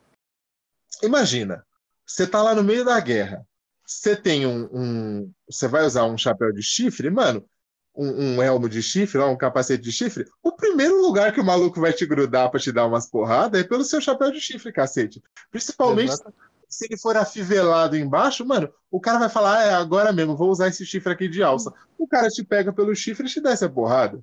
[1.03, 1.65] Imagina,
[2.07, 3.47] você tá lá no meio da guerra,
[3.87, 7.45] você tem um, um- você vai usar um chapéu de chifre, mano,
[7.95, 11.81] um, um elmo de chifre, um capacete de chifre, o primeiro lugar que o maluco
[11.81, 15.23] vai te grudar pra te dar umas porradas é pelo seu chapéu de chifre, cacete.
[15.51, 16.35] Principalmente Exato.
[16.69, 20.51] Se ele for afivelado embaixo, mano, o cara vai falar, ah, é agora mesmo, vou
[20.51, 21.73] usar esse chifre aqui de alça.
[21.99, 24.21] O cara te pega pelo chifre e te desce a porrada.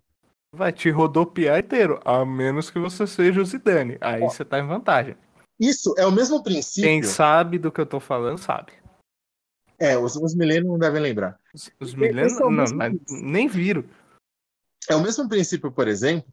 [0.55, 3.97] Vai te rodopiar inteiro, a menos que você seja o Zidane.
[3.99, 5.17] Aí você tá em vantagem.
[5.59, 6.89] Isso é o mesmo princípio.
[6.89, 8.73] Quem sabe do que eu tô falando, sabe.
[9.79, 11.39] É, os, os milênios não devem lembrar.
[11.53, 13.01] Os, os milênios, é não, princípio.
[13.09, 13.83] nem viram.
[14.89, 16.31] É o mesmo princípio, por exemplo,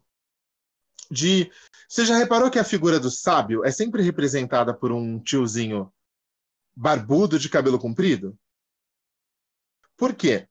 [1.09, 1.51] de.
[1.87, 5.91] Você já reparou que a figura do sábio é sempre representada por um tiozinho
[6.75, 8.37] barbudo de cabelo comprido?
[9.97, 10.47] Por quê?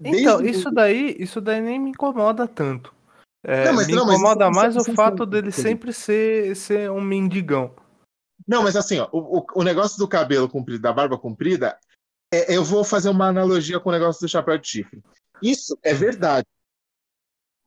[0.00, 2.94] Então, Desde- isso daí, isso daí nem me incomoda tanto.
[3.42, 6.56] É, Não, mas me não, mas incomoda isso- mais isso- o fato dele sempre ser,
[6.56, 7.74] ser um mendigão.
[8.48, 11.78] Não, mas assim, ó, o, o- o negócio do cabelo comprido, da barba comprida,
[12.32, 15.02] é- eu vou fazer uma analogia com o negócio do chapéu de chifre.
[15.42, 16.46] Isso é verdade.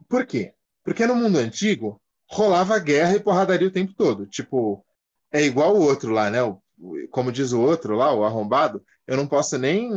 [0.08, 0.54] Por quê?
[0.84, 4.26] Porque no mundo antigo rolava guerra e porradaria o tempo todo.
[4.26, 4.84] Tipo,
[5.32, 6.42] é igual o outro lá, né?
[6.42, 6.62] O- o-
[7.12, 9.90] como diz o outro lá, o arrombado, eu não posso nem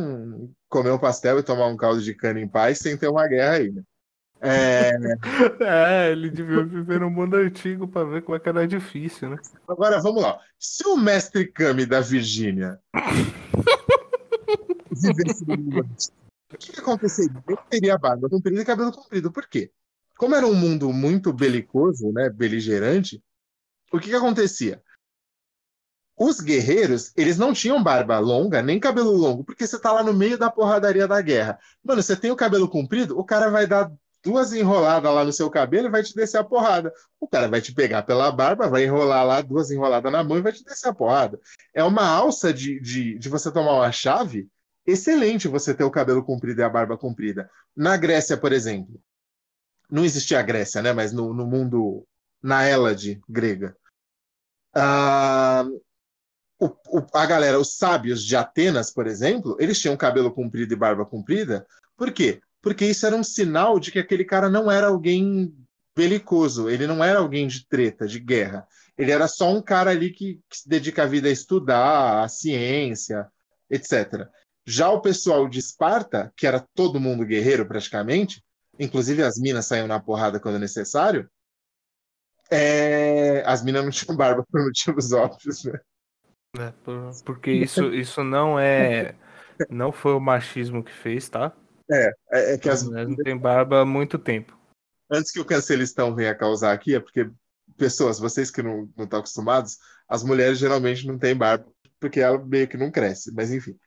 [0.67, 3.55] comer um pastel e tomar um caldo de cana em paz sem ter uma guerra
[3.55, 3.83] aí, né?
[4.41, 4.91] É,
[5.61, 9.37] É, ele devia viver no mundo antigo pra ver como é que era difícil, né?
[9.67, 10.39] Agora, vamos lá.
[10.57, 12.79] Se o mestre Kami da Virgínia
[14.89, 16.15] vivesse no mundo antigo,
[16.53, 17.43] o que, que aconteceria?
[17.47, 19.31] Ele teria barba comprida e cabelo comprido.
[19.31, 19.71] Por quê?
[20.17, 23.23] Como era um mundo muito belicoso, né, beligerante,
[23.91, 24.81] o que, que acontecia?
[26.23, 30.13] Os guerreiros, eles não tinham barba longa, nem cabelo longo, porque você tá lá no
[30.13, 31.57] meio da porradaria da guerra.
[31.83, 33.91] Mano, você tem o cabelo comprido, o cara vai dar
[34.23, 36.93] duas enroladas lá no seu cabelo e vai te descer a porrada.
[37.19, 40.43] O cara vai te pegar pela barba, vai enrolar lá duas enroladas na mão e
[40.43, 41.39] vai te descer a porrada.
[41.73, 44.47] É uma alça de, de, de você tomar uma chave
[44.85, 47.49] excelente você ter o cabelo comprido e a barba comprida.
[47.75, 49.01] Na Grécia, por exemplo,
[49.89, 50.93] não existia a Grécia, né?
[50.93, 52.05] Mas no, no mundo,
[52.43, 53.75] na Hélade grega,
[54.75, 55.65] ah,
[56.61, 60.77] o, o, a galera, os sábios de Atenas, por exemplo, eles tinham cabelo comprido e
[60.77, 61.65] barba comprida.
[61.97, 62.39] Por quê?
[62.61, 65.51] Porque isso era um sinal de que aquele cara não era alguém
[65.95, 68.67] belicoso, ele não era alguém de treta, de guerra.
[68.95, 72.27] Ele era só um cara ali que, que se dedica a vida a estudar, a
[72.27, 73.27] ciência,
[73.67, 74.27] etc.
[74.63, 78.43] Já o pessoal de Esparta, que era todo mundo guerreiro praticamente,
[78.77, 81.27] inclusive as minas saíam na porrada quando necessário,
[82.51, 83.43] é...
[83.47, 85.79] as minas não tinham barba por motivos óbvios, né?
[86.57, 89.15] É, por, porque isso, isso não é.
[89.69, 91.55] Não foi o machismo que fez, tá?
[91.89, 94.57] É, é, é que as mulheres não têm barba há muito tempo.
[95.09, 97.29] Antes que o cancelistão venha causar aqui, é porque,
[97.77, 99.77] pessoas, vocês que não, não estão acostumados,
[100.07, 101.67] as mulheres geralmente não têm barba,
[101.99, 103.77] porque ela meio que não cresce, mas enfim.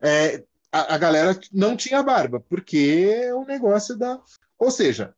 [0.00, 4.20] É, a, a galera não tinha barba, porque é um negócio da.
[4.58, 5.14] Ou seja,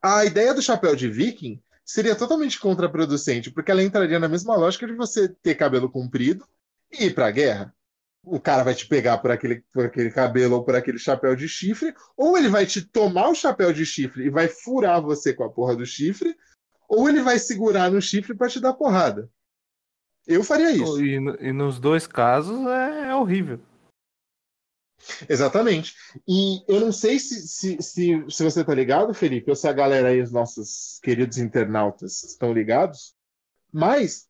[0.00, 4.86] a ideia do chapéu de viking seria totalmente contraproducente, porque ela entraria na mesma lógica
[4.86, 6.46] de você ter cabelo comprido
[6.90, 7.74] e ir para a guerra.
[8.24, 11.48] O cara vai te pegar por aquele, por aquele cabelo ou por aquele chapéu de
[11.48, 15.42] chifre, ou ele vai te tomar o chapéu de chifre e vai furar você com
[15.42, 16.36] a porra do chifre,
[16.88, 19.28] ou ele vai segurar no chifre para te dar porrada.
[20.24, 21.04] Eu faria isso.
[21.04, 23.60] E, e nos dois casos é, é horrível.
[25.28, 25.94] Exatamente.
[26.28, 29.72] E eu não sei se, se, se, se você tá ligado, Felipe, ou se a
[29.72, 33.14] galera aí, os nossos queridos internautas, estão ligados,
[33.72, 34.28] mas.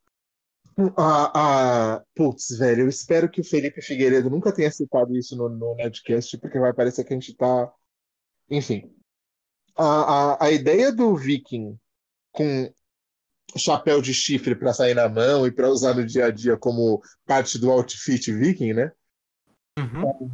[0.96, 2.02] A, a...
[2.14, 6.38] Putz, velho, eu espero que o Felipe Figueiredo nunca tenha citado isso no, no Nedcast,
[6.38, 7.70] porque vai parecer que a gente tá.
[8.50, 8.90] Enfim.
[9.76, 11.78] A, a, a ideia do Viking
[12.32, 12.72] com
[13.56, 17.02] chapéu de chifre para sair na mão e para usar no dia a dia como
[17.26, 18.92] parte do outfit viking, né?
[19.78, 20.30] Uhum.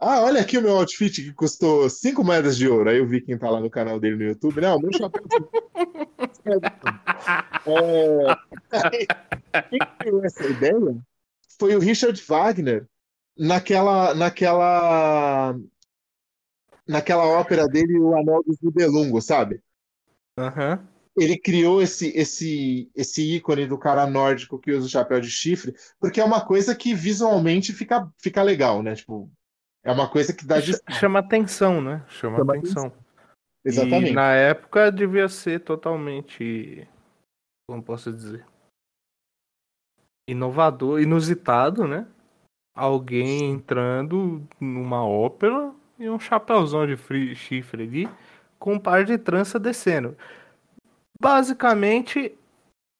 [0.00, 2.90] Ah, olha aqui o meu outfit que custou 5 moedas de ouro.
[2.90, 4.60] Aí o Viking tá lá no canal dele no YouTube.
[4.60, 5.22] Não, meu chapéu.
[7.66, 8.36] é...
[9.68, 10.96] Quem criou essa ideia
[11.58, 12.86] foi o Richard Wagner
[13.36, 15.54] naquela, naquela,
[16.86, 19.62] naquela ópera dele, O Anel dos Nibelungos, sabe?
[20.36, 25.30] Uhum ele criou esse, esse, esse ícone do cara nórdico que usa o chapéu de
[25.30, 28.94] chifre, porque é uma coisa que visualmente fica, fica legal, né?
[28.94, 29.30] Tipo,
[29.84, 30.72] é uma coisa que dá de...
[30.92, 32.02] Chama atenção, né?
[32.08, 32.86] Chama, Chama atenção.
[32.86, 33.04] atenção.
[33.62, 34.12] Exatamente.
[34.12, 36.88] E na época devia ser totalmente.
[37.68, 38.46] Como posso dizer?
[40.26, 42.06] Inovador, inusitado, né?
[42.74, 46.96] Alguém entrando numa ópera e um chapéuzão de
[47.34, 48.08] chifre ali
[48.58, 50.16] com um par de trança descendo.
[51.20, 52.38] Basicamente,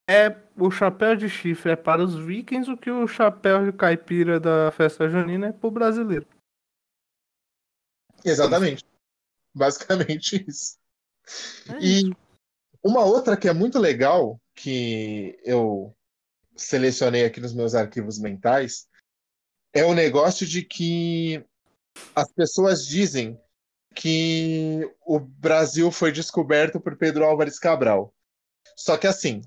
[0.09, 4.39] é o chapéu de chifre é para os vikings o que o chapéu de caipira
[4.39, 6.27] da festa junina é para o brasileiro.
[8.25, 8.85] Exatamente.
[9.55, 10.79] Basicamente isso.
[11.69, 12.17] É e isso.
[12.85, 15.97] uma outra que é muito legal, que eu
[16.55, 18.87] selecionei aqui nos meus arquivos mentais,
[19.73, 21.43] é o negócio de que
[22.15, 23.41] as pessoas dizem
[23.95, 28.15] que o Brasil foi descoberto por Pedro Álvares Cabral.
[28.77, 29.43] Só que assim,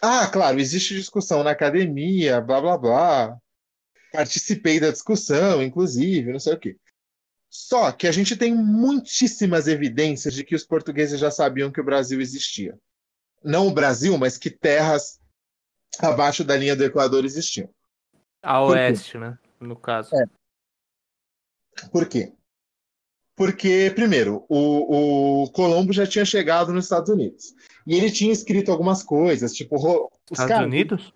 [0.00, 3.38] ah, claro, existe discussão na academia, blá blá blá.
[4.12, 6.76] Participei da discussão, inclusive, não sei o quê.
[7.48, 11.84] Só que a gente tem muitíssimas evidências de que os portugueses já sabiam que o
[11.84, 12.78] Brasil existia.
[13.42, 15.20] Não o Brasil, mas que terras
[15.98, 17.68] abaixo da linha do Equador existiam.
[18.42, 19.38] A oeste, né?
[19.58, 20.14] No caso.
[20.14, 20.26] É.
[21.90, 22.32] Por quê?
[23.36, 27.54] Porque, primeiro, o, o Colombo já tinha chegado nos Estados Unidos.
[27.86, 29.76] E ele tinha escrito algumas coisas, tipo.
[29.76, 30.66] Os Estados caras...
[30.66, 31.12] Unidos?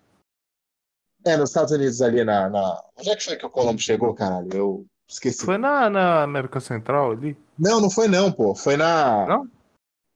[1.25, 2.83] É, nos Estados Unidos ali na, na.
[2.95, 4.49] Onde é que foi que o Colombo chegou, caralho?
[4.53, 5.43] Eu esqueci.
[5.43, 7.35] Foi na, na América Central ali?
[7.57, 8.53] Não, não foi não, pô.
[8.53, 9.25] Foi na.
[9.25, 9.49] Não?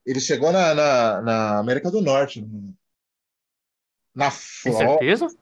[0.05, 2.47] Ele chegou na, na, na América do Norte.
[4.13, 4.91] Na Flórida.
[4.91, 5.37] certeza?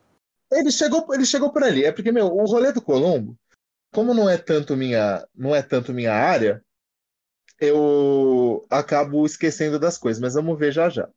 [0.49, 1.83] Ele chegou, ele chegou por ali.
[1.83, 3.37] É porque, meu, o rolê do Colombo
[3.93, 6.63] como não é tanto minha, não é tanto minha área,
[7.59, 11.07] eu acabo esquecendo das coisas, mas vamos ver já já.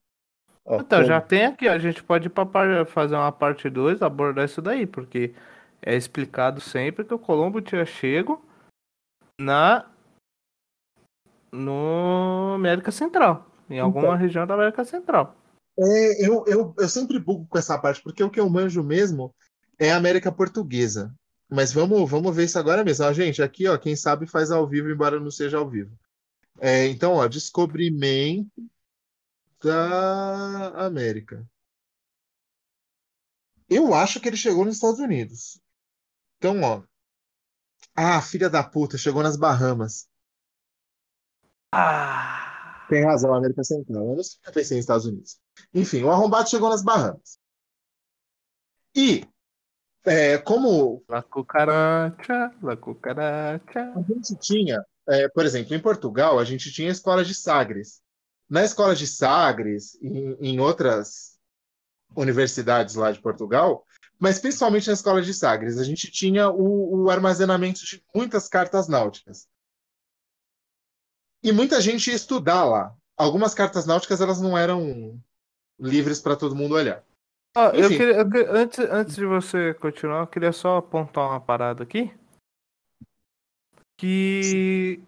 [0.65, 1.09] Ó, então, como...
[1.09, 4.87] já tem aqui, a gente pode ir para fazer uma parte 2, abordar isso daí,
[4.87, 5.35] porque
[5.83, 8.45] é explicado sempre que o Colombo tinha chego
[9.41, 9.91] na
[11.53, 15.35] no América Central, em alguma então, região da América Central.
[15.79, 19.35] É, eu, eu, eu sempre bugo com essa parte, porque o que eu manjo mesmo
[19.79, 21.15] é a América Portuguesa.
[21.49, 23.05] Mas vamos, vamos ver isso agora mesmo.
[23.05, 25.97] Ah, gente, aqui, ó, quem sabe faz ao vivo, embora não seja ao vivo.
[26.61, 28.51] É, então, ó, descobrimento
[29.63, 31.47] da América.
[33.69, 35.61] Eu acho que ele chegou nos Estados Unidos.
[36.39, 36.83] Então, ó.
[37.95, 40.09] Ah, filha da puta, chegou nas Bahamas.
[41.73, 42.87] Ah.
[42.89, 44.11] Tem razão, América Central.
[44.11, 45.39] Eu não sei pensei nos Estados Unidos.
[45.75, 47.39] Enfim, o arrombado chegou nas Bahamas.
[48.95, 49.27] E
[50.07, 51.03] é, como.
[51.09, 53.93] La cucaracha, la cucaracha.
[53.95, 58.01] A gente tinha, é, por exemplo, em Portugal, a gente tinha a escola de Sagres,
[58.49, 61.37] na escola de Sagres e em outras
[62.17, 63.85] universidades lá de Portugal,
[64.19, 68.89] mas principalmente na escola de Sagres, a gente tinha o, o armazenamento de muitas cartas
[68.89, 69.49] náuticas.
[71.43, 72.95] E muita gente ia estudar lá.
[73.17, 75.21] Algumas cartas náuticas elas não eram
[75.79, 77.05] livres para todo mundo olhar.
[77.59, 81.41] Ah, eu queria, eu queria, antes, antes de você continuar, eu queria só apontar uma
[81.41, 82.15] parada aqui.
[83.99, 85.01] Que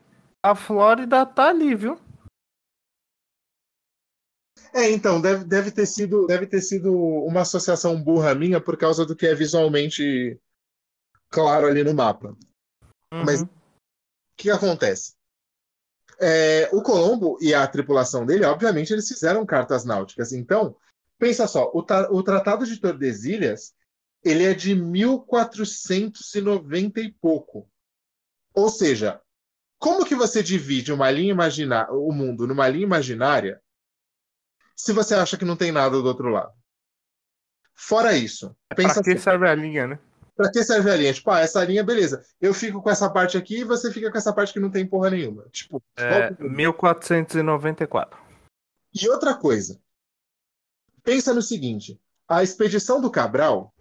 [0.42, 2.00] a Flórida tá ali, viu?
[4.72, 9.04] É, então, deve, deve, ter sido, deve ter sido uma associação burra minha por causa
[9.04, 10.40] do que é visualmente
[11.28, 12.28] claro ali no mapa.
[13.12, 13.24] Uhum.
[13.26, 13.48] Mas o
[14.38, 15.12] que acontece?
[16.18, 20.32] É, o Colombo e a tripulação dele, obviamente, eles fizeram cartas náuticas.
[20.32, 20.74] Então,
[21.18, 23.74] pensa só, o, o Tratado de Tordesilhas,
[24.22, 27.68] ele é de 1490 e pouco.
[28.54, 29.20] Ou seja,
[29.78, 33.60] como que você divide uma linha imaginária, o mundo numa linha imaginária
[34.74, 36.52] se você acha que não tem nada do outro lado.
[37.74, 38.56] Fora isso.
[38.74, 39.98] Pensa pra que assim, serve a linha, né?
[40.36, 41.12] Pra que serve a linha?
[41.12, 42.24] Tipo, ah, essa linha, beleza.
[42.40, 44.86] Eu fico com essa parte aqui e você fica com essa parte que não tem
[44.86, 45.44] porra nenhuma.
[45.50, 48.18] Tipo, é, 1494.
[48.94, 49.80] E outra coisa.
[51.08, 51.98] Pensa no seguinte:
[52.28, 53.74] a expedição do Cabral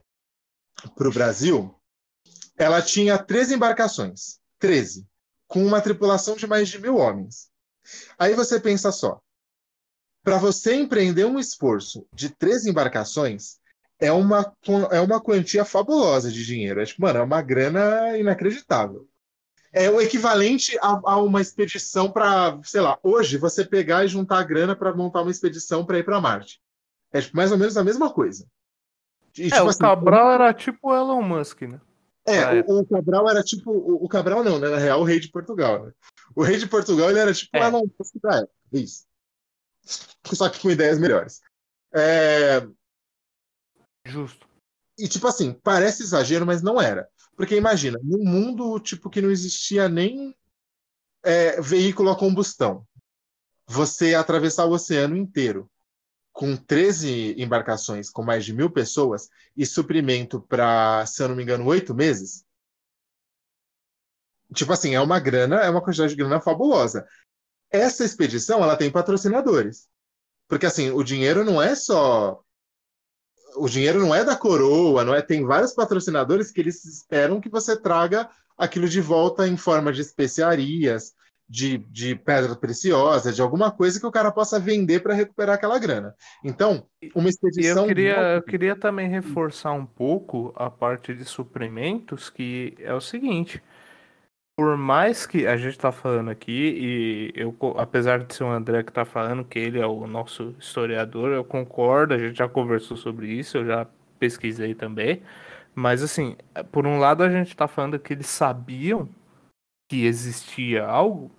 [0.96, 1.76] para o Brasil,
[2.58, 4.40] ela tinha 13 embarcações.
[4.60, 5.06] 13.
[5.46, 7.50] Com uma tripulação de mais de mil homens.
[8.18, 9.20] Aí você pensa só:
[10.24, 13.58] para você empreender um esforço de três embarcações,
[14.00, 14.56] é uma,
[14.90, 16.80] é uma quantia fabulosa de dinheiro.
[16.80, 19.06] É, tipo, mano, é uma grana inacreditável.
[19.74, 24.40] É o equivalente a, a uma expedição para, sei lá, hoje você pegar e juntar
[24.40, 26.62] a grana para montar uma expedição para ir para Marte.
[27.12, 28.46] É tipo, mais ou menos a mesma coisa.
[29.38, 31.80] E, é, tipo, o assim, Cabral era tipo o Elon Musk, né?
[32.26, 33.72] É, o, o, Cabral era tipo.
[33.72, 34.68] O, o, Cabral não, né?
[34.68, 35.86] Na real, o rei de Portugal.
[35.86, 35.92] Né?
[36.36, 37.62] O rei de Portugal ele era tipo é.
[37.62, 38.54] o Elon Musk da época.
[38.74, 39.08] Isso
[40.36, 41.42] só que com ideias melhores.
[41.94, 42.68] É...
[44.06, 44.48] Justo.
[44.98, 47.08] E tipo assim, parece exagero, mas não era.
[47.36, 50.36] Porque imagina, num mundo tipo que não existia nem
[51.24, 52.86] é, veículo a combustão,
[53.66, 55.70] você atravessar o oceano inteiro
[56.38, 61.42] com 13 embarcações com mais de mil pessoas e suprimento para, se eu não me
[61.42, 62.46] engano, oito meses.
[64.54, 67.08] Tipo assim, é uma grana, é uma quantidade de grana fabulosa.
[67.72, 69.90] Essa expedição, ela tem patrocinadores.
[70.48, 72.40] Porque assim, o dinheiro não é só
[73.56, 75.24] o dinheiro não é da coroa, não é?
[75.24, 80.02] Tem vários patrocinadores que eles esperam que você traga aquilo de volta em forma de
[80.02, 81.16] especiarias,
[81.50, 85.80] de, de pedra preciosa, de alguma coisa que o cara possa vender para recuperar aquela
[85.80, 86.14] grana.
[86.44, 86.86] Então,
[87.16, 87.84] uma expedição.
[87.84, 93.02] eu queria, eu queria também reforçar um pouco a parte de suprimentos, que é o
[93.02, 93.62] seguinte
[94.58, 98.82] por mais que a gente está falando aqui, e eu, apesar de ser o André
[98.82, 102.98] que está falando que ele é o nosso historiador, eu concordo, a gente já conversou
[102.98, 103.88] sobre isso, eu já
[104.18, 105.22] pesquisei também.
[105.76, 106.36] Mas assim,
[106.72, 109.08] por um lado a gente está falando que eles sabiam
[109.88, 111.30] que existia algo,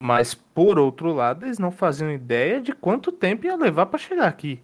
[0.00, 4.28] mas por outro lado eles não faziam ideia de quanto tempo ia levar para chegar
[4.28, 4.62] aqui.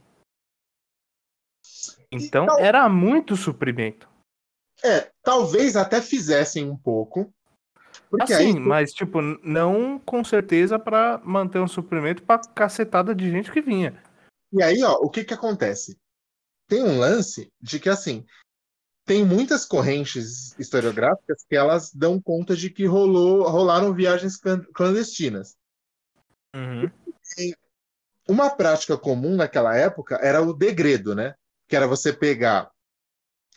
[2.11, 4.09] Então, então era muito suprimento.
[4.85, 7.33] É, talvez até fizessem um pouco.
[8.11, 8.61] Porque assim, aí...
[8.61, 14.01] mas tipo, não com certeza para manter um suprimento para cacetada de gente que vinha.
[14.53, 15.99] E aí, ó, o que que acontece?
[16.69, 18.25] Tem um lance de que assim,
[19.05, 24.39] tem muitas correntes historiográficas que elas dão conta de que rolou, rolaram viagens
[24.75, 25.57] clandestinas.
[26.55, 26.89] Uhum.
[28.29, 31.35] uma prática comum naquela época era o degredo, né?
[31.67, 32.71] Que era você pegar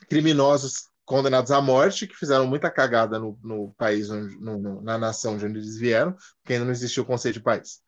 [0.09, 5.37] criminosos condenados à morte, que fizeram muita cagada no, no país, onde, no, na nação
[5.37, 7.81] de onde eles vieram, porque ainda não existia o conceito de país.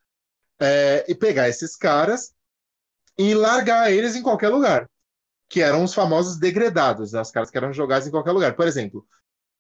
[0.62, 2.34] É, e pegar esses caras
[3.18, 4.90] e largar eles em qualquer lugar,
[5.50, 7.22] que eram os famosos degredados, né?
[7.22, 8.56] os caras que eram jogados em qualquer lugar.
[8.56, 9.06] Por exemplo,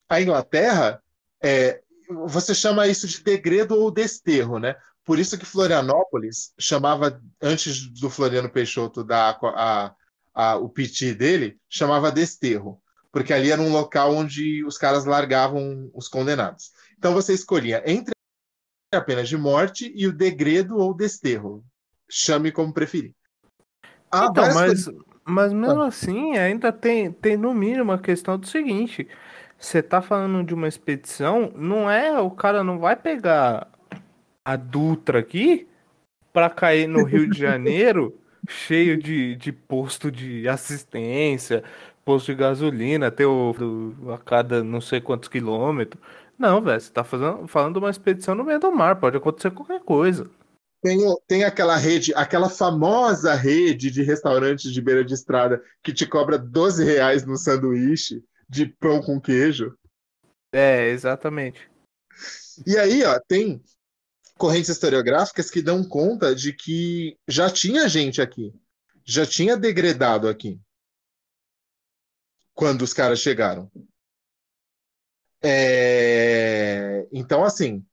[0.08, 1.02] a Inglaterra,
[1.44, 1.82] é,
[2.26, 4.76] você chama isso de degredo ou desterro, né?
[5.04, 9.96] Por isso que Florianópolis chamava, antes do Floriano Peixoto dar a,
[10.34, 12.80] a, o piti dele, chamava desterro
[13.12, 16.72] porque ali era um local onde os caras largavam os condenados.
[16.98, 18.14] Então você escolhia entre
[18.94, 21.64] a pena de morte e o degredo ou desterro.
[22.10, 23.14] Chame como preferir.
[24.12, 24.86] Ah, então, mas,
[25.30, 29.08] mas mesmo assim, ainda tem, tem no mínimo a questão do seguinte:
[29.58, 32.20] você tá falando de uma expedição, não é.
[32.20, 33.68] O cara não vai pegar
[34.44, 35.68] a Dutra aqui
[36.34, 38.18] para cair no Rio de Janeiro
[38.48, 41.64] cheio de, de posto de assistência,
[42.06, 43.54] posto de gasolina, ter o,
[44.14, 46.02] a cada não sei quantos quilômetros.
[46.38, 49.52] Não, velho, você tá fazendo, falando de uma expedição no meio do mar, pode acontecer
[49.52, 50.30] qualquer coisa.
[50.82, 56.06] Tem, tem aquela rede, aquela famosa rede de restaurantes de beira de estrada que te
[56.06, 59.78] cobra 12 reais no sanduíche de pão com queijo.
[60.52, 61.70] É, exatamente.
[62.66, 63.62] E aí, ó, tem
[64.38, 68.54] correntes historiográficas que dão conta de que já tinha gente aqui,
[69.04, 70.60] já tinha degradado aqui
[72.54, 73.70] quando os caras chegaram.
[75.42, 77.08] É...
[77.12, 77.86] Então, assim,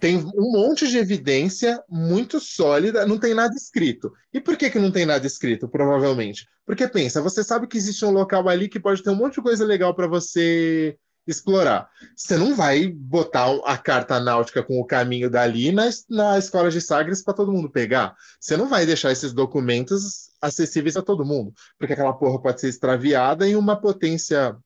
[0.00, 4.10] tem um monte de evidência muito sólida, não tem nada escrito.
[4.32, 6.48] E por que, que não tem nada escrito, provavelmente?
[6.64, 9.42] Porque pensa, você sabe que existe um local ali que pode ter um monte de
[9.42, 10.96] coisa legal para você
[11.26, 11.88] explorar.
[12.16, 16.80] Você não vai botar a carta náutica com o caminho dali na, na escola de
[16.80, 18.14] Sagres para todo mundo pegar.
[18.40, 22.68] Você não vai deixar esses documentos acessíveis a todo mundo, porque aquela porra pode ser
[22.68, 24.56] extraviada em uma potência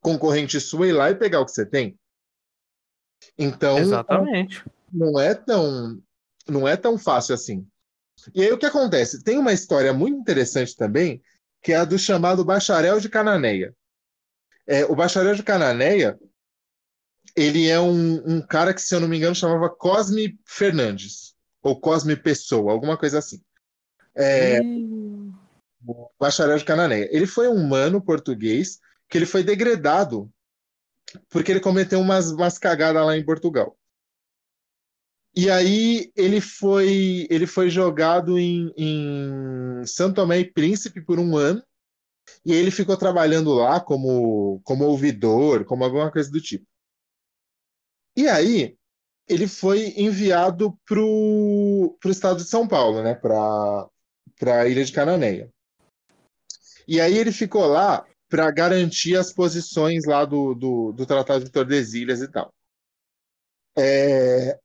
[0.00, 1.98] concorrente sua ir lá e pegar o que você tem.
[3.38, 4.64] Então, Exatamente.
[4.92, 6.00] não é tão
[6.48, 7.66] não é tão fácil assim.
[8.34, 9.22] E aí o que acontece?
[9.22, 11.22] Tem uma história muito interessante também,
[11.62, 13.74] que é a do chamado bacharel de Cananeia.
[14.66, 16.18] É, o bacharel de Cananeia,
[17.36, 21.78] ele é um, um, cara que, se eu não me engano, chamava Cosme Fernandes, ou
[21.78, 23.40] Cosme Pessoa, alguma coisa assim.
[24.14, 25.32] É, hum.
[25.86, 27.08] O bacharel de Cananeia.
[27.12, 30.32] Ele foi um mano português que ele foi degradado
[31.28, 33.76] porque ele cometeu umas, umas cagadas lá em Portugal.
[35.34, 41.36] E aí ele foi ele foi jogado em, em Santo Tomé e Príncipe por um
[41.36, 41.62] ano
[42.44, 46.66] e ele ficou trabalhando lá como, como ouvidor, como alguma coisa do tipo.
[48.16, 48.76] E aí,
[49.28, 53.14] ele foi enviado para o estado de São Paulo, né?
[53.14, 53.88] Para
[54.46, 55.52] a Ilha de Cananéia.
[56.88, 61.50] E aí ele ficou lá para garantir as posições lá do, do, do Tratado de
[61.50, 62.52] Tordesilhas e tal.
[63.78, 64.58] É,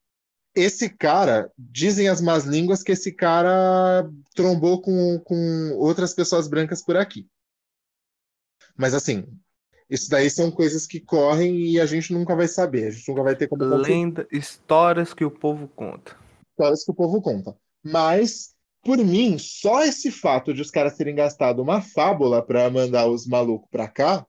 [0.56, 6.82] esse cara, dizem as más línguas que esse cara trombou com, com outras pessoas brancas
[6.82, 7.28] por aqui.
[8.76, 9.26] Mas assim,
[9.90, 12.88] isso daí são coisas que correm e a gente nunca vai saber.
[12.88, 13.64] A gente nunca vai ter como.
[13.64, 16.16] Lenda, histórias que o povo conta.
[16.52, 17.56] Histórias que o povo conta.
[17.84, 23.08] Mas, por mim, só esse fato de os caras terem gastado uma fábula para mandar
[23.08, 24.26] os malucos pra cá,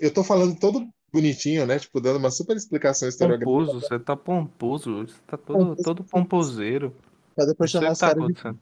[0.00, 1.78] eu tô falando todo bonitinho, né?
[1.78, 3.50] Tipo, dando uma super explicação historiográfica.
[3.50, 5.82] Pomposo, você tá pomposo, você tá todo, pomposo.
[5.82, 6.96] todo pomposeiro.
[7.34, 8.58] Pra depois chamar os tá caras de...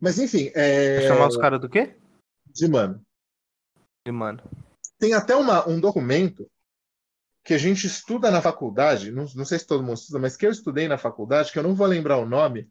[0.00, 1.06] Mas enfim, é...
[1.06, 1.96] Chamar os caras do quê?
[2.54, 3.00] De mano
[4.10, 4.42] mano.
[4.98, 6.50] Tem até uma, um documento
[7.44, 10.46] que a gente estuda na faculdade, não, não sei se todo mundo estuda, mas que
[10.46, 12.68] eu estudei na faculdade, que eu não vou lembrar o nome,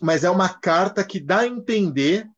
[0.00, 2.28] mas é uma carta que dá a entender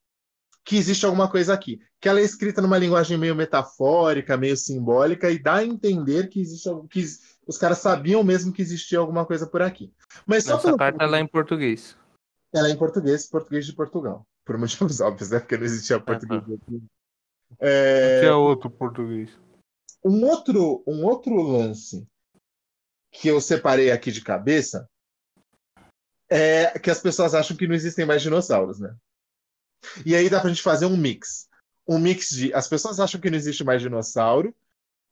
[0.65, 1.81] que existe alguma coisa aqui.
[2.01, 6.41] Que ela é escrita numa linguagem meio metafórica, meio simbólica, e dá a entender que
[6.41, 7.05] existe que
[7.47, 9.93] os caras sabiam mesmo que existia alguma coisa por aqui.
[10.27, 10.79] Mas só Essa pelo...
[10.79, 11.97] carta ela é em português.
[12.53, 14.27] Ela é em português, português de Portugal.
[14.45, 15.41] Por motivos óbvios, né?
[15.41, 16.43] Porque não existia português.
[16.47, 16.87] Uhum.
[17.59, 18.21] É...
[18.21, 19.31] Que é outro português.
[20.05, 22.07] Um outro, um outro lance
[23.13, 24.89] que eu separei aqui de cabeça
[26.33, 28.95] é que as pessoas acham que não existem mais dinossauros, né?
[30.07, 31.49] E aí dá pra gente fazer um mix.
[31.87, 32.55] Um mix de.
[32.55, 34.55] As pessoas acham que não existe mais dinossauro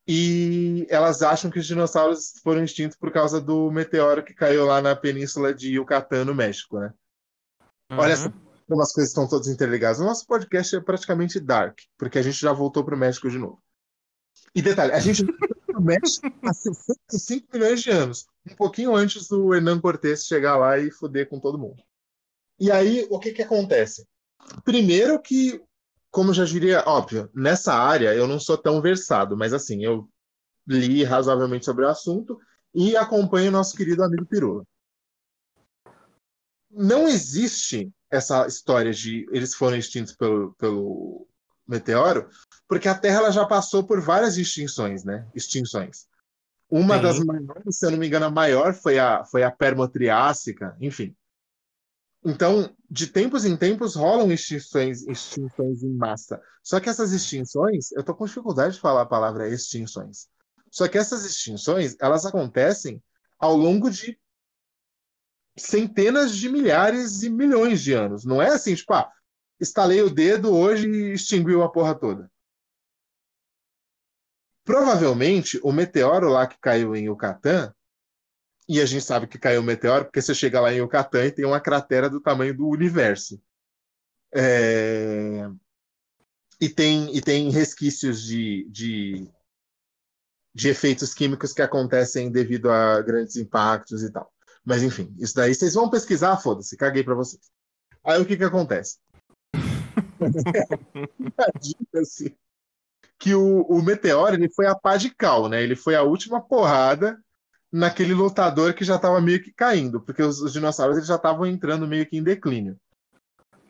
[0.08, 4.80] e elas acham que os dinossauros foram extintos por causa do meteoro que caiu lá
[4.80, 6.92] na península de Yucatán, no México, né?
[7.90, 7.98] Uhum.
[7.98, 8.32] Olha só
[8.66, 10.00] como as coisas estão todas interligadas.
[10.00, 13.36] O nosso podcast é praticamente dark, porque a gente já voltou para o México de
[13.36, 13.60] novo.
[14.54, 15.24] E detalhe, a gente
[15.80, 20.78] no México há 65 milhões de anos, um pouquinho antes do Hernan Cortés chegar lá
[20.78, 21.82] e foder com todo mundo.
[22.58, 24.06] E aí, o que que acontece?
[24.64, 25.60] Primeiro que,
[26.10, 30.08] como já diria, óbvio, nessa área eu não sou tão versado, mas assim, eu
[30.68, 32.38] li razoavelmente sobre o assunto
[32.74, 34.64] e acompanho nosso querido amigo Pirula.
[36.70, 41.26] Não existe essa história de eles foram extintos pelo, pelo
[41.70, 42.28] meteoro,
[42.68, 45.26] porque a Terra ela já passou por várias extinções, né?
[45.34, 46.06] Extinções.
[46.68, 47.02] Uma Sim.
[47.02, 51.16] das maiores, se eu não me engano, a maior foi a, foi a Permotriássica, enfim.
[52.24, 56.40] Então, de tempos em tempos rolam extinções, extinções em massa.
[56.62, 60.28] Só que essas extinções, eu tô com dificuldade de falar a palavra extinções.
[60.70, 63.02] Só que essas extinções, elas acontecem
[63.38, 64.18] ao longo de
[65.56, 68.24] centenas de milhares e milhões de anos.
[68.24, 69.10] Não é assim, tipo, ah,
[69.60, 72.30] estalei o dedo hoje e extinguiu a porra toda.
[74.64, 77.74] Provavelmente, o meteoro lá que caiu em Yucatán,
[78.68, 81.32] e a gente sabe que caiu o meteoro porque você chega lá em Yucatán e
[81.32, 83.42] tem uma cratera do tamanho do universo.
[84.32, 85.50] É...
[86.60, 89.28] E, tem, e tem resquícios de, de,
[90.54, 94.32] de efeitos químicos que acontecem devido a grandes impactos e tal.
[94.64, 97.50] Mas enfim, isso daí vocês vão pesquisar, foda-se, caguei pra vocês.
[98.04, 98.98] Aí o que que acontece?
[101.18, 102.36] Imagina-se
[103.18, 105.62] que o, o Meteoro ele foi a pá de cal, né?
[105.62, 107.18] Ele foi a última porrada
[107.70, 111.46] naquele lutador que já estava meio que caindo, porque os, os dinossauros eles já estavam
[111.46, 112.76] entrando meio que em declínio.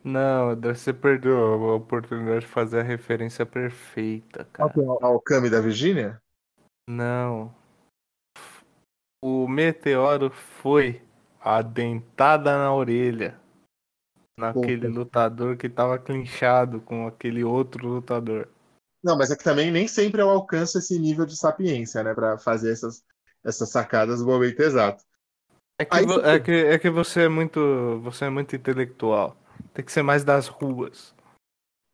[0.02, 4.72] Não, você perdeu a oportunidade de fazer a referência perfeita, cara.
[5.02, 6.20] Ao Kami da Virgínia?
[6.88, 7.54] Não.
[9.22, 11.02] O meteoro foi
[11.38, 13.38] a dentada na orelha
[14.40, 18.48] naquele lutador que tava clinchado com aquele outro lutador.
[19.02, 22.36] Não, mas é que também nem sempre eu alcanço esse nível de sapiência, né, Pra
[22.38, 23.02] fazer essas,
[23.44, 25.04] essas sacadas no momento exato.
[25.78, 28.00] É que, Aí vo- você- é que, é que você é muito.
[28.02, 29.36] Você é muito intelectual.
[29.72, 31.14] Tem que ser mais das ruas.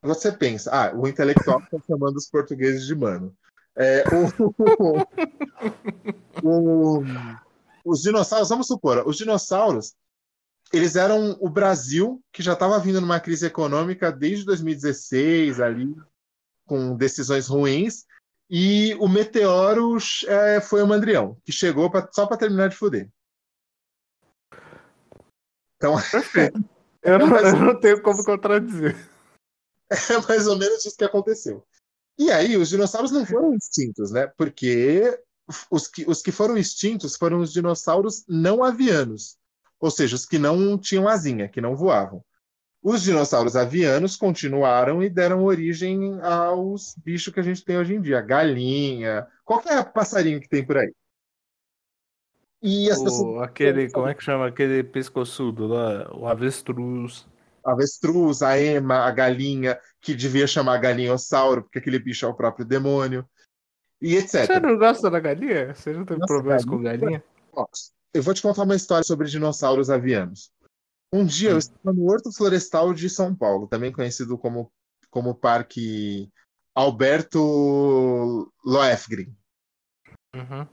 [0.03, 3.36] Você pensa, ah, o intelectual está chamando os portugueses de mano.
[3.76, 4.05] É,
[4.82, 5.07] o-
[6.42, 7.14] o-
[7.84, 9.94] os dinossauros, vamos supor, os dinossauros,
[10.72, 15.94] eles eram o Brasil, que já estava vindo numa crise econômica desde 2016, ali,
[16.66, 18.04] com decisões ruins,
[18.50, 19.96] e o meteoro
[20.26, 23.08] é, foi o Mandrião, que chegou pra- só para terminar de foder.
[25.76, 25.94] Então,
[27.02, 28.96] Eu não, Mas- eu não tenho como contradizer.
[29.88, 31.64] É mais ou menos isso que aconteceu.
[32.18, 34.26] E aí, os dinossauros não foram extintos, né?
[34.36, 35.16] Porque
[35.70, 39.38] os que, os que foram extintos foram os dinossauros não avianos,
[39.81, 42.24] ou seja, os que não tinham asinha, que não voavam.
[42.83, 48.01] Os dinossauros avianos continuaram e deram origem aos bichos que a gente tem hoje em
[48.01, 50.93] dia, galinha, qualquer passarinho que tem por aí.
[52.62, 54.47] E as pessoas aquele, como é que chama?
[54.47, 57.27] Aquele pescoçudo lá, o avestruz.
[57.64, 62.64] avestruz, a ema, a galinha, que devia chamar galinhossauro, porque aquele bicho é o próprio
[62.64, 63.29] demônio,
[64.01, 64.47] e etc.
[64.47, 65.74] Você não gosta da galinha?
[65.74, 66.99] Você não tem Nossa, problemas com galinha?
[66.99, 67.24] galinha?
[68.16, 70.50] Eu vou te contar uma história sobre dinossauros avianos.
[71.12, 71.58] Um dia eu Hum.
[71.58, 74.72] estava no Horto Florestal de São Paulo, também conhecido como,
[75.10, 76.30] como Parque
[76.74, 79.34] Alberto Loefgren.
[80.34, 80.66] Uhum.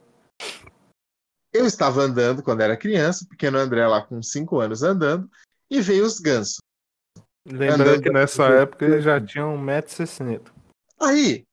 [1.53, 5.29] Eu estava andando quando era criança, pequeno André lá com 5 anos andando,
[5.69, 6.57] e veio os gansos.
[7.45, 10.51] Lembrando Andando- que nessa época ele já tinha 1,60m.
[10.99, 11.45] Aí,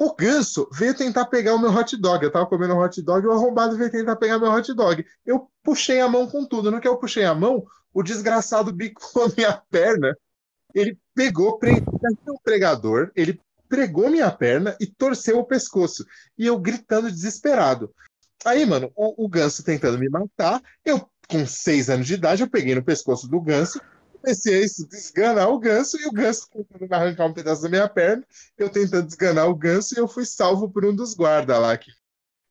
[0.00, 2.24] o ganso veio tentar pegar o meu hot dog.
[2.24, 5.04] Eu tava comendo um hot dog e o arrombado veio tentar pegar meu hot dog.
[5.26, 6.70] Eu puxei a mão com tudo.
[6.70, 10.16] No que eu puxei a mão, o desgraçado bicou minha perna.
[10.74, 11.72] Ele pegou, pre...
[12.26, 13.38] um pregador, ele
[13.68, 16.06] pregou minha perna e torceu o pescoço.
[16.38, 17.92] E eu gritando desesperado.
[18.42, 22.48] Aí, mano, o, o ganso tentando me matar, eu, com seis anos de idade, eu
[22.48, 23.78] peguei no pescoço do ganso,
[24.20, 28.24] comecei a desganar o ganso, e o ganso tentando arrancar um pedaço da minha perna,
[28.56, 31.76] eu tentando desganar o ganso, e eu fui salvo por um dos guardas lá.
[31.76, 31.90] Que,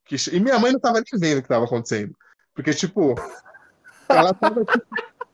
[0.06, 0.16] que...
[0.32, 2.16] E minha mãe não tava nem vendo o que tava acontecendo.
[2.54, 3.16] Porque, tipo,
[4.10, 4.66] ela tava,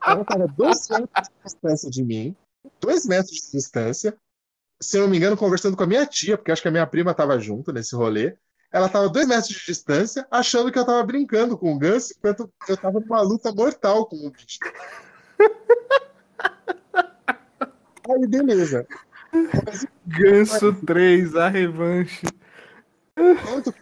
[0.05, 2.35] ela tava dois metros de distância de mim,
[2.79, 4.15] dois metros de distância,
[4.81, 6.85] se eu não me engano, conversando com a minha tia, porque acho que a minha
[6.85, 8.37] prima tava junto nesse rolê.
[8.71, 12.51] Ela tava dois metros de distância, achando que eu tava brincando com o ganso, enquanto
[12.67, 14.59] eu tava numa luta mortal com o bicho.
[18.09, 18.87] Aí, beleza.
[20.05, 22.25] Ganso 3, a revanche.
[23.15, 23.73] Quanto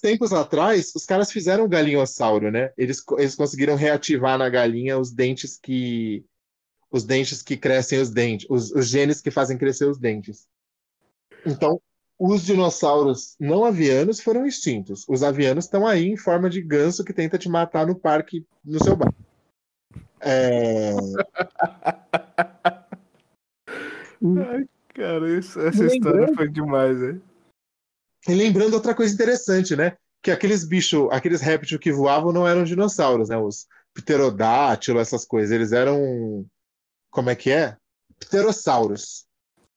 [0.00, 2.72] tempos atrás, os caras fizeram o galinhossauro, né?
[2.76, 6.24] Eles, eles conseguiram reativar na galinha os dentes que.
[6.90, 10.46] Os dentes que crescem os dentes, os, os genes que fazem crescer os dentes.
[11.44, 11.80] Então,
[12.18, 15.04] os dinossauros não avianos foram extintos.
[15.08, 18.82] Os avianos estão aí em forma de ganso que tenta te matar no parque, no
[18.82, 19.12] seu bar.
[20.20, 20.92] É...
[24.22, 27.20] Ai, cara, isso- essa Lembrando- história foi demais, né?
[28.28, 29.96] E lembrando outra coisa interessante, né?
[30.22, 33.36] Que aqueles bichos, aqueles répteis que voavam não eram dinossauros, né?
[33.36, 35.52] Os pterodátilos, essas coisas.
[35.52, 36.44] Eles eram.
[37.10, 37.76] Como é que é?
[38.18, 39.26] Pterossauros.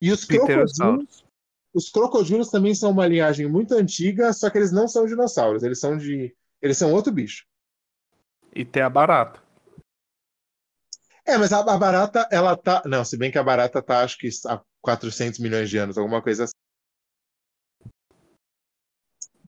[0.02, 1.26] E os crocodilos,
[1.74, 5.62] os crocodilos também são uma linhagem muito antiga, só que eles não são dinossauros.
[5.62, 6.36] Eles são de.
[6.62, 7.46] Eles são outro bicho.
[8.56, 9.40] E tem a barata.
[11.30, 12.82] É, mas a, a barata, ela tá.
[12.86, 16.24] Não, se bem que a barata tá, acho que há 400 milhões de anos, alguma
[16.24, 16.54] coisa assim.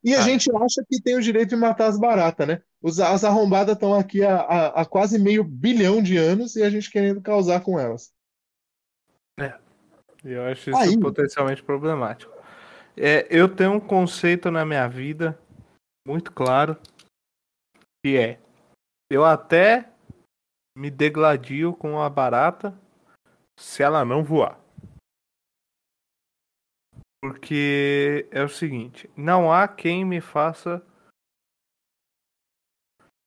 [0.04, 0.22] E a Ah.
[0.22, 2.62] gente acha que tem o direito de matar as baratas, né?
[2.82, 6.70] Os, as arrombadas estão aqui há, há- há quase meio bilhão de anos e a
[6.70, 8.12] gente querendo causar com elas.
[10.24, 11.00] E eu acho isso Aí.
[11.00, 12.32] potencialmente problemático.
[12.96, 15.38] É, eu tenho um conceito na minha vida
[16.08, 16.78] muito claro,
[18.06, 18.40] que é
[19.10, 19.91] eu até
[20.82, 22.76] me degladio com a barata
[23.56, 24.60] se ela não voar.
[27.22, 30.84] Porque é o seguinte, não há quem me faça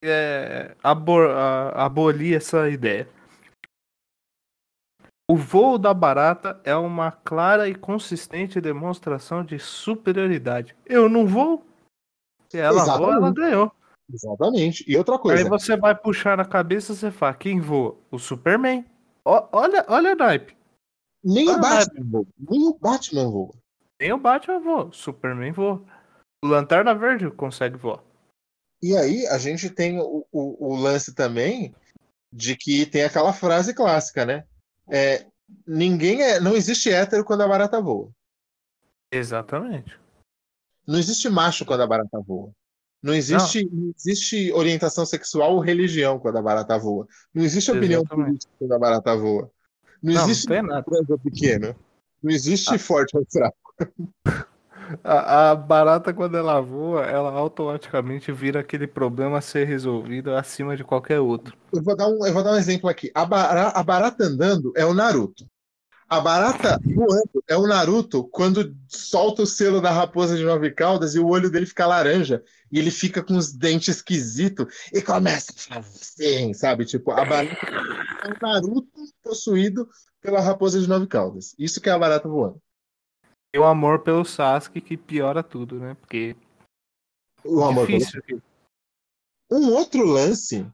[0.03, 3.09] é, abor, a, abolir essa ideia.
[5.31, 10.77] O voo da barata é uma clara e consistente demonstração de superioridade.
[10.85, 11.65] Eu não vou.
[12.49, 12.99] Se ela Exatamente.
[12.99, 13.73] voa, ela ganhou.
[14.13, 14.85] Exatamente.
[14.87, 15.43] E outra coisa.
[15.43, 17.99] Aí você vai puxar na cabeça e você fala: quem voa?
[18.11, 18.85] O Superman.
[19.25, 20.57] Ó, olha, olha o naipe.
[21.23, 22.27] Nem Ah, o Batman voa.
[22.39, 23.55] Nem o Batman voa.
[24.01, 24.85] Nem o Batman voa.
[24.87, 25.83] O Superman voa.
[26.45, 28.03] O Lanterna Verde consegue voar.
[28.83, 31.75] E aí a gente tem o, o, o lance também
[32.31, 34.47] de que tem aquela frase clássica, né?
[34.91, 35.27] É,
[35.67, 36.39] ninguém é.
[36.39, 38.11] Não existe hétero quando a barata voa.
[39.11, 39.99] Exatamente.
[40.87, 42.53] Não existe macho quando a barata voa.
[43.05, 43.93] Não existe, não.
[43.95, 47.07] existe orientação sexual ou religião quando a barata voa.
[47.35, 48.27] Não existe opinião Exatamente.
[48.29, 49.51] política quando a barata voa.
[50.03, 50.49] Não, Não, não existe
[51.11, 51.77] ou pequeno.
[52.23, 53.57] Não existe forte ou fraco.
[55.03, 60.77] A, a barata, quando ela voa, ela automaticamente vira aquele problema a ser resolvido acima
[60.77, 61.57] de qualquer outro.
[61.73, 63.11] Eu vou dar um, eu vou dar um exemplo aqui.
[63.15, 65.47] A, a barata andando é o Naruto.
[66.09, 71.15] A barata voando é o Naruto quando solta o selo da raposa de nove caudas
[71.15, 75.53] e o olho dele fica laranja e ele fica com os dentes esquisitos e começa
[75.53, 76.85] a falar assim, sabe?
[76.85, 77.67] Tipo, a barata
[78.23, 78.91] é o Naruto
[79.23, 79.89] possuído
[80.21, 81.55] pela raposa de nove caudas.
[81.59, 82.61] Isso que é a barata voando.
[83.55, 85.95] E o amor pelo Sasuke que piora tudo, né?
[85.95, 86.37] Porque
[87.45, 88.21] O amor pelo difícil.
[88.21, 88.43] aqui.
[89.51, 90.67] Um outro lance,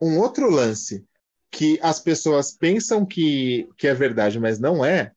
[0.00, 1.04] um outro lance
[1.52, 5.12] que as pessoas pensam que, que é verdade, mas não é,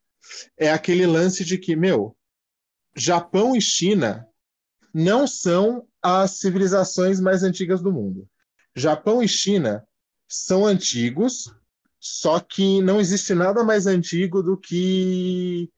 [0.58, 2.16] é aquele lance de que, meu,
[2.94, 4.28] Japão e China
[4.94, 8.28] não são as civilizações mais antigas do mundo.
[8.76, 9.88] Japão e China
[10.28, 11.54] são antigos,
[12.00, 15.72] só que não existe nada mais antigo do que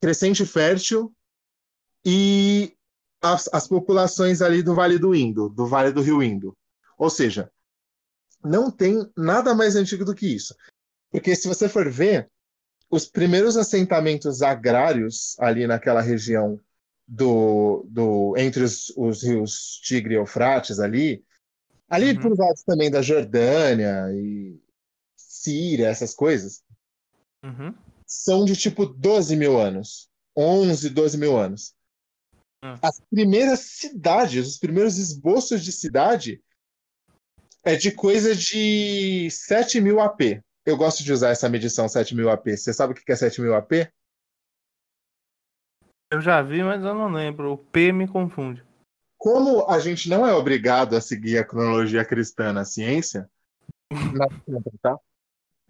[0.00, 1.14] Crescente Fértil
[2.04, 2.74] e
[3.22, 6.56] as, as populações ali do Vale do Indo, do Vale do Rio Indo.
[6.98, 7.50] Ou seja,
[8.44, 10.54] não tem nada mais antigo do que isso.
[11.10, 12.30] Porque se você for ver,
[12.90, 16.60] os primeiros assentamentos agrários ali naquela região
[17.06, 21.24] do, do entre os, os rios Tigre e Eufrates ali,
[21.88, 22.20] ali Uhum.
[22.20, 24.60] por lados também da Jordânia e
[25.16, 26.62] Síria, essas coisas,
[27.44, 27.74] Uhum.
[28.06, 30.08] são de tipo 12 mil anos.
[30.36, 31.74] 11, 12 mil anos.
[32.62, 32.74] Hum.
[32.82, 36.42] As primeiras cidades, os primeiros esboços de cidade
[37.68, 40.42] é de coisa de 7 mil AP.
[40.64, 42.48] Eu gosto de usar essa medição 7 mil AP.
[42.48, 43.72] Você sabe o que é 7 mil AP?
[46.10, 47.52] Eu já vi, mas eu não lembro.
[47.52, 48.64] O P me confunde.
[49.18, 53.28] Como a gente não é obrigado a seguir a cronologia cristã na ciência,
[53.90, 54.26] na
[54.80, 54.98] tá?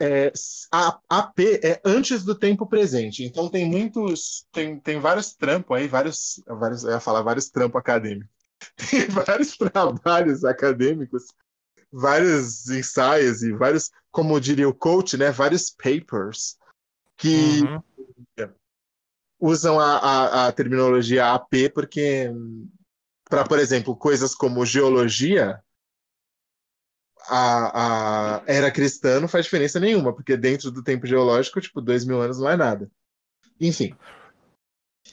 [0.01, 0.33] É,
[0.71, 3.25] a AP é antes do tempo presente.
[3.25, 7.81] Então tem muitos, tem, tem vários trampos aí, vários, vários, eu ia falar vários trampos
[7.81, 8.31] acadêmicos.
[8.91, 11.29] Tem vários trabalhos acadêmicos,
[11.93, 16.59] vários ensaios e vários, como diria o coach, né, vários papers
[17.17, 17.63] que
[18.39, 18.53] Uhum.
[19.41, 22.31] usam a, a, a terminologia AP porque,
[23.29, 25.63] para, por exemplo, coisas como geologia,
[27.29, 32.05] a, a era cristã não faz diferença nenhuma, porque dentro do tempo geológico, tipo, dois
[32.05, 32.91] mil anos não é nada.
[33.61, 33.95] Enfim.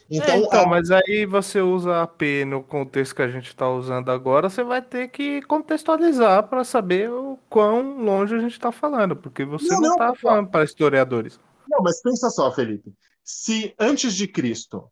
[0.09, 3.47] Então, Então, então a- mas aí você usa a P no contexto que a gente
[3.47, 8.53] está usando agora, você vai ter que contextualizar para saber o quão longe a gente
[8.53, 11.39] está falando, porque você Não, está falando para historiadores.
[11.67, 12.93] Não, mas pensa só, Felipe.
[13.23, 14.87] Se antes de Cristo,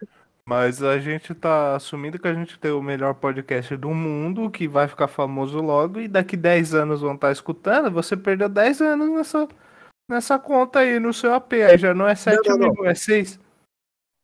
[0.48, 4.68] Mas a gente tá assumindo que a gente tem o melhor podcast do mundo, que
[4.68, 9.10] vai ficar famoso logo, e daqui 10 anos vão estar escutando, você perdeu 10 anos
[9.10, 9.48] nessa,
[10.08, 11.54] nessa conta aí no seu AP.
[11.54, 12.72] Aí já não é 7 não, não.
[12.74, 13.40] mil, é 6.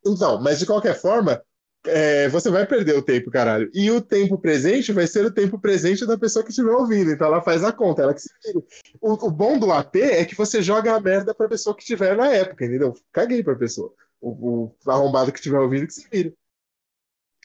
[0.07, 1.43] Então, mas de qualquer forma,
[1.85, 3.71] é, você vai perder o tempo, caralho.
[3.75, 7.11] E o tempo presente vai ser o tempo presente da pessoa que estiver ouvindo.
[7.11, 8.65] Então ela faz a conta, ela que se vire.
[9.01, 12.17] O, o bom do AP é que você joga a merda pra pessoa que estiver
[12.17, 12.95] na época, entendeu?
[13.13, 13.93] Caguei pra pessoa.
[14.21, 16.35] O, o arrombado que estiver ouvindo que se vire.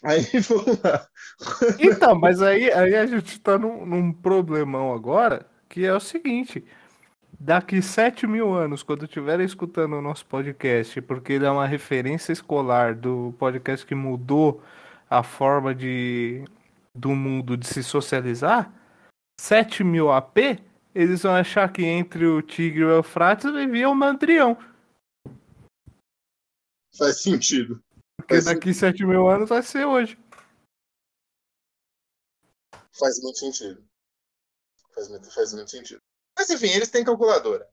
[0.03, 1.07] Aí vamos lá.
[1.79, 6.63] Então, mas aí, aí a gente tá num, num problemão agora, que é o seguinte.
[7.39, 12.33] Daqui 7 mil anos, quando estiverem escutando o nosso podcast, porque ele é uma referência
[12.33, 14.63] escolar do podcast que mudou
[15.07, 16.43] a forma de,
[16.95, 18.73] do mundo de se socializar,
[19.39, 20.59] 7 mil AP,
[20.95, 24.57] eles vão achar que entre o Tigre e o Eufrates vivia o Mandrião.
[26.97, 27.79] Faz sentido.
[28.17, 30.17] Porque Faz daqui 7 mil anos vai ser hoje.
[32.97, 33.85] Faz muito sentido.
[34.95, 36.01] Faz muito, faz muito sentido.
[36.37, 37.67] Mas enfim, eles têm calculadora.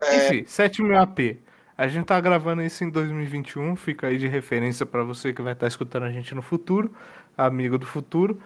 [0.00, 1.42] É, Enfim, 7 mil AP.
[1.76, 5.52] A gente tá gravando isso em 2021, fica aí de referência pra você que vai
[5.52, 6.96] estar escutando a gente no futuro,
[7.36, 8.42] amigo do futuro.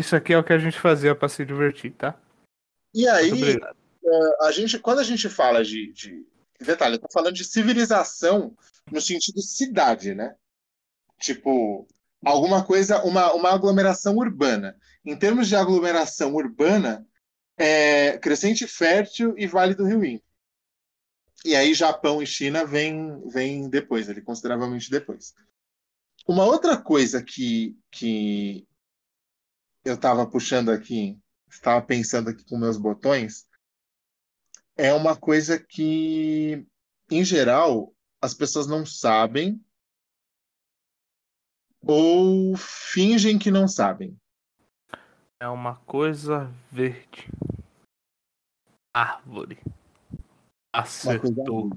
[0.00, 2.16] Isso aqui é o que a gente fazia pra se divertir, tá?
[2.94, 3.76] e aí, obrigado.
[4.42, 6.24] a gente, quando a gente fala de, de.
[6.60, 8.56] Detalhe, eu tô falando de civilização
[8.90, 10.36] no sentido cidade, né?
[11.18, 11.86] Tipo,
[12.24, 14.76] alguma coisa, uma, uma aglomeração urbana.
[15.04, 17.06] Em termos de aglomeração urbana,
[17.58, 20.22] é Crescente Fértil e Vale do Rio Indo.
[21.44, 25.34] E aí Japão e China vêm vem depois, ali, consideravelmente depois.
[26.26, 28.66] Uma outra coisa que, que
[29.84, 31.18] eu estava puxando aqui,
[31.50, 33.46] estava pensando aqui com meus botões,
[34.76, 36.64] é uma coisa que,
[37.10, 39.60] em geral, as pessoas não sabem
[41.80, 44.18] ou fingem que não sabem.
[45.40, 47.28] É uma coisa verde.
[48.92, 49.58] Árvore.
[50.74, 51.70] Acertou.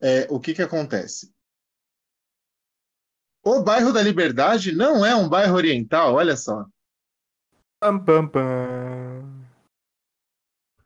[0.00, 1.32] É, o que que acontece?
[3.44, 6.66] O bairro da Liberdade não é um bairro oriental, olha só.
[7.80, 9.44] Pam, pam, pam.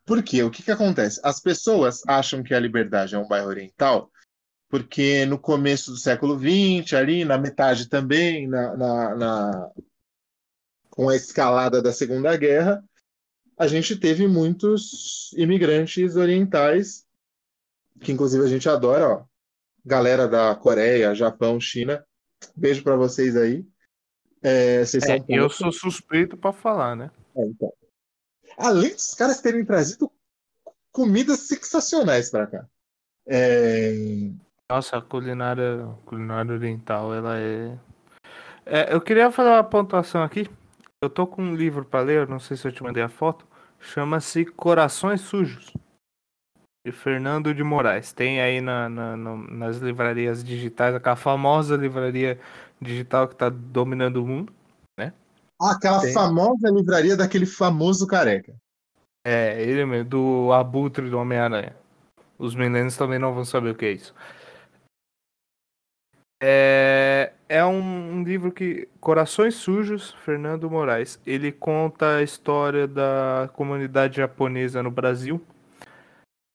[0.05, 0.43] Por quê?
[0.43, 1.21] O que que acontece?
[1.25, 4.11] As pessoas acham que a Liberdade é um bairro oriental
[4.71, 9.71] porque no começo do século XX, ali na metade também, na, na- na-
[10.99, 12.85] com a escalada da Segunda Guerra,
[13.57, 17.07] a gente teve muitos imigrantes orientais,
[18.01, 19.25] que inclusive a gente adora, ó.
[19.87, 22.05] Galera da Coreia, Japão, China.
[22.57, 23.65] Beijo pra vocês aí.
[24.43, 27.13] É, vocês É, eu sou suspeito pra falar, né?
[27.37, 27.73] É, então.
[28.59, 30.11] Além dos caras terem trazido
[30.91, 32.67] comidas sensacionais pra cá.
[33.25, 33.93] É,
[34.69, 37.79] Nossa, a culinária, culinária oriental, ela é...
[38.67, 38.93] é.
[38.93, 40.51] Eu queria fazer uma pontuação aqui.
[41.03, 43.47] Eu tô com um livro pra ler, não sei se eu te mandei a foto.
[43.79, 45.73] Chama-se Corações Sujos,
[46.85, 48.13] de Fernando de Moraes.
[48.13, 52.41] Tem aí na, na- no- nas livrarias digitais, aquela famosa livraria
[52.81, 54.53] digital que tá dominando o mundo.
[55.61, 56.13] Ah, aquela Tem.
[56.15, 58.55] famosa livraria daquele famoso careca.
[59.27, 61.77] É, ele mesmo, do Abutre do Homem-Aranha.
[62.39, 64.15] Os meninos também não vão saber o que é isso.
[66.41, 68.89] É, é um, um livro que.
[69.01, 71.21] Corações Sujos, Fernando Moraes.
[71.27, 75.45] Ele conta a história da comunidade japonesa no Brasil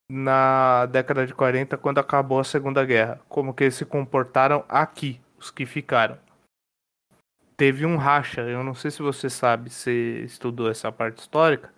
[0.09, 3.19] na década de 40, quando acabou a Segunda Guerra.
[3.27, 6.17] Como que eles se comportaram aqui, os que ficaram.
[7.57, 11.73] Teve um racha, eu não sei se você sabe, se estudou essa parte histórica,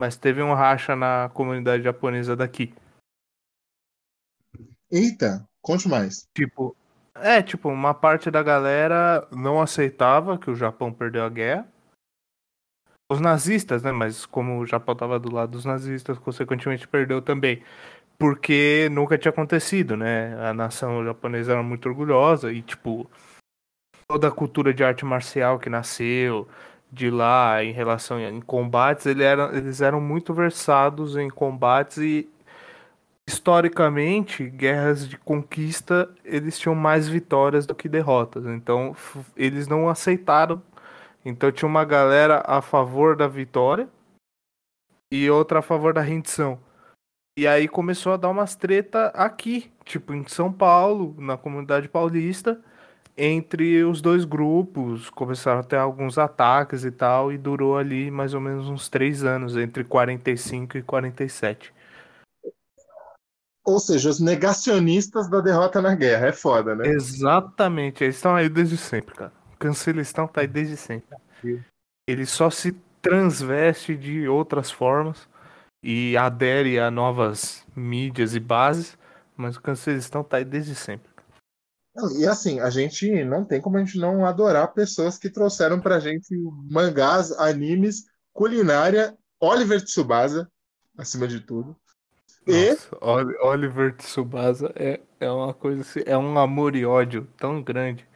[0.00, 2.74] mas teve um racha na comunidade japonesa daqui.
[4.90, 6.28] Eita, conte mais.
[6.34, 6.76] Tipo,
[7.16, 11.66] é, tipo, uma parte da galera não aceitava que o Japão perdeu a guerra.
[13.10, 13.92] Os nazistas, né?
[13.92, 17.62] Mas como o Japão tava do lado dos nazistas, consequentemente perdeu também.
[18.18, 20.34] Porque nunca tinha acontecido, né?
[20.48, 23.08] A nação japonesa era muito orgulhosa e, tipo,
[24.08, 26.48] toda a cultura de arte marcial que nasceu
[26.92, 32.28] de lá em relação em combates, ele era, eles eram muito versados em combates e
[33.28, 38.46] historicamente, guerras de conquista, eles tinham mais vitórias do que derrotas.
[38.46, 38.94] Então,
[39.36, 40.62] eles não aceitaram.
[41.24, 43.88] Então, tinha uma galera a favor da vitória
[45.12, 46.58] e outra a favor da rendição.
[47.36, 52.60] E aí começou a dar umas treta aqui, tipo em São Paulo, na comunidade paulista,
[53.16, 55.10] entre os dois grupos.
[55.10, 59.24] Começaram a ter alguns ataques e tal, e durou ali mais ou menos uns três
[59.24, 61.73] anos, entre 45 e 47.
[63.64, 66.26] Ou seja, os negacionistas da derrota na guerra.
[66.28, 66.86] É foda, né?
[66.88, 69.32] Exatamente, eles estão aí desde sempre, cara.
[69.54, 71.16] O cancelistão tá aí desde sempre.
[72.06, 75.28] Ele só se transveste de outras formas
[75.82, 78.96] e adere a novas mídias e bases,
[79.36, 81.12] mas o cancelistão tá aí desde sempre.
[82.18, 86.00] E assim, a gente não tem como a gente não adorar pessoas que trouxeram pra
[86.00, 86.34] gente
[86.70, 90.50] mangás, animes, culinária, Oliver Tsubasa,
[90.98, 91.76] acima de tudo.
[92.46, 97.26] E Nossa, Oli- Oliver Tsubasa é, é uma coisa assim, é um amor e ódio
[97.36, 98.06] tão grande.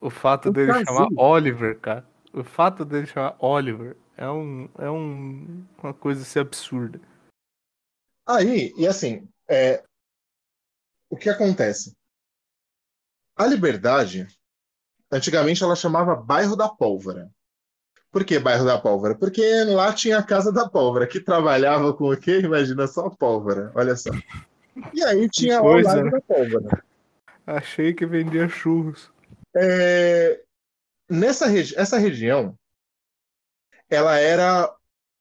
[0.00, 2.06] O fato O dele chamar Oliver, cara.
[2.32, 7.00] O fato dele chamar Oliver é um é um, uma coisa assim absurda.
[8.26, 9.84] aí, e assim, é,
[11.10, 11.96] o que acontece?
[13.36, 14.26] A Liberdade,
[15.10, 17.30] antigamente ela chamava Bairro da Pólvora.
[18.12, 19.14] Por que bairro da pólvora?
[19.14, 22.40] Porque lá tinha a casa da pólvora, que trabalhava com o quê?
[22.40, 24.10] Imagina só pólvora, olha só.
[24.92, 26.10] E aí tinha lá o Lago né?
[26.10, 26.84] da Pólvora.
[27.46, 29.10] Achei que vendia churros.
[29.56, 30.40] É,
[31.08, 32.54] nessa regi essa região,
[33.88, 34.74] ela era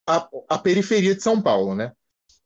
[0.08, 1.94] a, a periferia de São Paulo, né?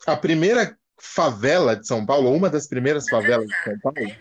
[0.06, 4.16] A primeira favela de São Paulo, uma das primeiras favelas de São Paulo,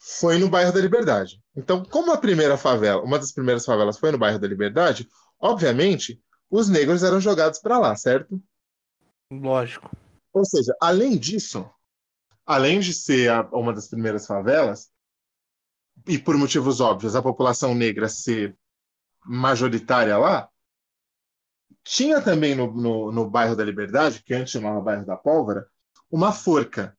[0.00, 1.42] foi no bairro da Liberdade.
[1.54, 5.06] Então, como a primeira favela, uma das primeiras favelas foi no bairro da Liberdade,
[5.38, 6.18] obviamente,
[6.50, 8.42] os negros eram jogados para lá, certo?
[9.30, 9.90] Lógico.
[10.32, 11.68] Ou seja, além disso,
[12.46, 14.90] além de ser a- uma das primeiras favelas,
[16.08, 18.56] e por motivos óbvios, a população negra ser
[19.24, 20.48] majoritária lá,
[21.84, 25.68] tinha também no, no, no bairro da Liberdade, que antes chamava bairro da Pólvora,
[26.10, 26.96] uma forca.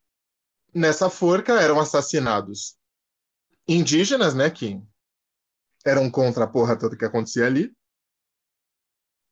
[0.73, 2.77] Nessa forca eram assassinados
[3.73, 4.81] indígenas, né, que
[5.85, 7.73] eram contra a porra toda que acontecia ali,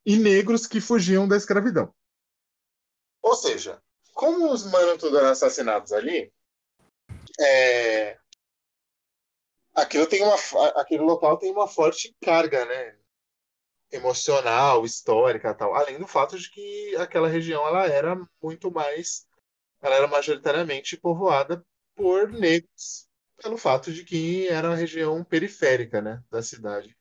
[0.05, 1.93] e negros que fugiam da escravidão.
[3.21, 3.81] Ou seja,
[4.13, 6.31] como os manos todos eram assassinados ali,
[7.39, 8.17] é,
[9.75, 10.35] aquilo tem uma,
[10.75, 12.97] aquele local tem uma forte carga, né?
[13.91, 15.73] Emocional, histórica, tal.
[15.73, 19.27] Além do fato de que aquela região ela era muito mais,
[19.81, 23.08] ela era majoritariamente povoada por negros,
[23.41, 26.95] pelo fato de que era uma região periférica, né, da cidade.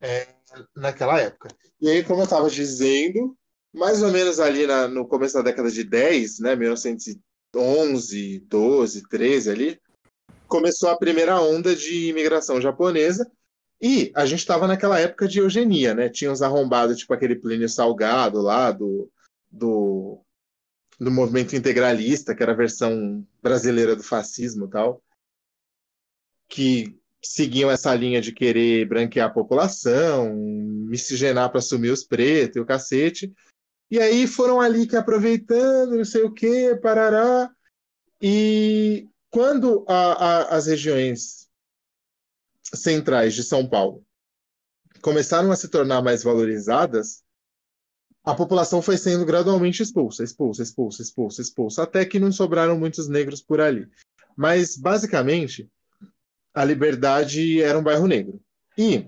[0.00, 0.26] É,
[0.74, 1.48] naquela época.
[1.80, 3.36] E aí, como eu estava dizendo,
[3.72, 9.50] mais ou menos ali na- no começo da década de 10, né, 1911, 12, 13
[9.50, 9.80] ali,
[10.48, 13.30] começou a primeira onda de imigração japonesa
[13.80, 16.08] e a gente estava naquela época de eugenia, né?
[16.08, 19.10] Tinha uns arrombados, tipo aquele Plínio Salgado lá do,
[19.50, 20.22] do,
[20.98, 25.02] do movimento integralista, que era a versão brasileira do fascismo e tal,
[26.48, 32.60] que seguiam essa linha de querer branquear a população, miscigenar para assumir os pretos e
[32.60, 33.32] o cacete.
[33.90, 37.50] E aí foram ali que aproveitando, não sei o quê, parará.
[38.20, 41.48] E quando a- a- as regiões
[42.74, 44.04] centrais de São Paulo
[45.00, 47.21] começaram a se tornar mais valorizadas,
[48.24, 53.08] a população foi sendo gradualmente expulsa, expulsa, expulsa, expulsa, expulsa, até que não sobraram muitos
[53.08, 53.88] negros por ali.
[54.36, 55.68] Mas, basicamente,
[56.54, 58.40] a Liberdade era um bairro negro.
[58.78, 59.06] E,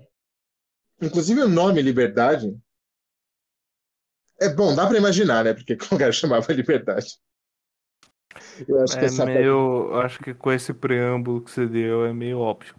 [1.01, 2.59] inclusive, o nome Liberdade
[4.41, 5.55] é bom, dá para imaginar, né?
[5.55, 7.19] Porque o lugar chamava Liberdade.
[8.67, 9.95] Eu acho que É essa meio.
[9.95, 12.75] Acho que com esse preâmbulo que você deu é meio óbvio.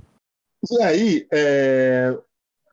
[0.69, 2.17] E aí, é,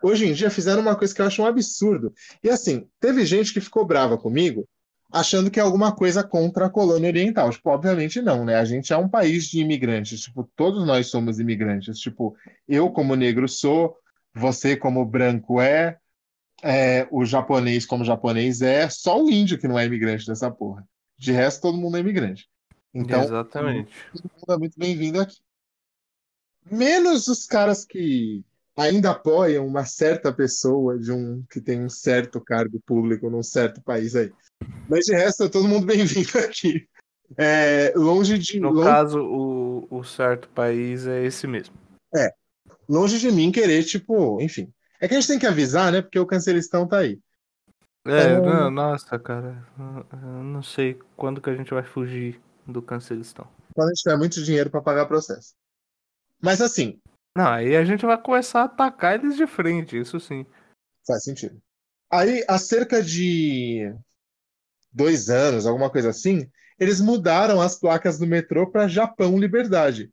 [0.03, 2.13] hoje em dia fizeram uma coisa que eu acho um absurdo.
[2.43, 4.69] E assim, teve gente que ficou brava comigo,
[5.13, 7.51] achando que é alguma coisa contra a colônia oriental.
[7.51, 8.57] Tipo, obviamente não, né?
[8.57, 10.21] A gente é um país de imigrantes.
[10.21, 11.99] Tipo, todos nós somos imigrantes.
[11.99, 12.35] Tipo,
[12.67, 13.97] eu como negro sou,
[14.35, 15.99] você como branco é,
[16.63, 20.87] é, o japonês como japonês é, só o índio que não é imigrante dessa porra.
[21.19, 22.49] De resto, todo mundo é imigrante.
[22.95, 23.93] Então, Exatamente.
[24.13, 25.39] todo mundo é muito bem-vindo aqui.
[26.71, 28.45] Menos os caras que
[28.77, 33.83] ainda apoiam uma certa pessoa de um que tem um certo cargo público num certo
[33.83, 34.33] país aí.
[34.89, 36.87] Mas de resto, é todo mundo bem-vindo aqui.
[37.37, 41.75] É, longe de No longe, caso, o, o certo país é esse mesmo.
[42.89, 44.73] longe de mim querer, tipo, enfim.
[45.01, 46.03] É que a gente tem que avisar, né?
[46.03, 47.19] Porque o cancelistão tá aí.
[48.07, 48.41] É, É.
[48.41, 49.67] não, nossa, cara.
[49.79, 53.47] Eu não sei quando que a gente vai fugir do cancelistão.
[53.75, 55.55] Quando a gente tiver muito dinheiro para pagar processo.
[56.41, 57.01] Mas assim,
[57.35, 60.45] Não, aí a gente vai começar a atacar eles de frente, isso sim.
[61.07, 61.61] Faz sentido.
[62.11, 63.95] Aí, há cerca de
[64.93, 70.13] dois anos, alguma coisa assim, eles mudaram as placas do metrô para Japão Liberdade.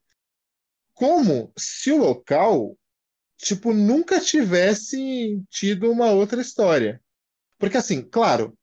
[0.94, 2.78] Como se o local,
[3.38, 7.02] tipo, nunca tivesse tido uma outra história.
[7.58, 8.58] Porque, assim, claro,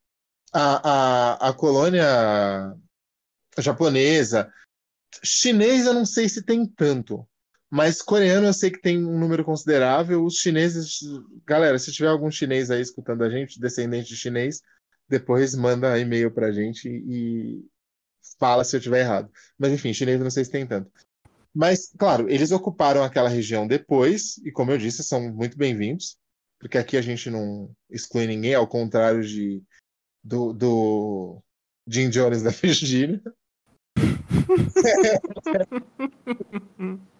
[0.51, 2.75] a, a, a colônia
[3.59, 4.51] japonesa,
[5.23, 7.27] chinês eu não sei se tem tanto.
[7.69, 10.23] Mas coreano eu sei que tem um número considerável.
[10.23, 10.99] Os chineses,
[11.45, 14.61] galera, se tiver algum chinês aí escutando a gente, descendente de chinês,
[15.09, 17.65] depois manda e-mail pra gente e
[18.39, 19.29] fala se eu tiver errado.
[19.57, 20.89] Mas enfim, chinês não sei se tem tanto.
[21.53, 26.17] Mas, claro, eles ocuparam aquela região depois, e como eu disse, são muito bem-vindos,
[26.59, 29.63] porque aqui a gente não exclui ninguém, ao contrário de
[30.23, 31.41] do, do
[31.87, 33.21] Jim Jones da Virgínia.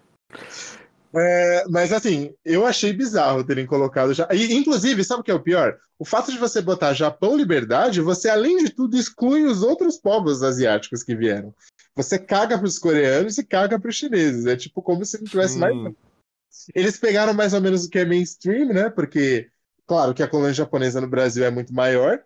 [1.15, 4.27] É, mas assim, eu achei bizarro terem colocado já.
[4.31, 5.77] E, inclusive, sabe o que é o pior?
[5.97, 10.43] O fato de você botar Japão Liberdade, você, além de tudo, exclui os outros povos
[10.43, 11.53] asiáticos que vieram.
[11.95, 14.45] Você caga para os coreanos e caga para os chineses.
[14.45, 15.73] É tipo como se não tivesse mais.
[16.49, 16.71] Sim.
[16.75, 18.89] Eles pegaram mais ou menos o que é mainstream, né?
[18.89, 19.49] Porque,
[19.87, 22.21] claro, que a colônia japonesa no Brasil é muito maior.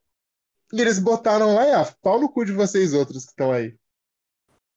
[0.73, 3.75] E eles botaram lá e, ah, pau no cu de vocês outros que estão aí.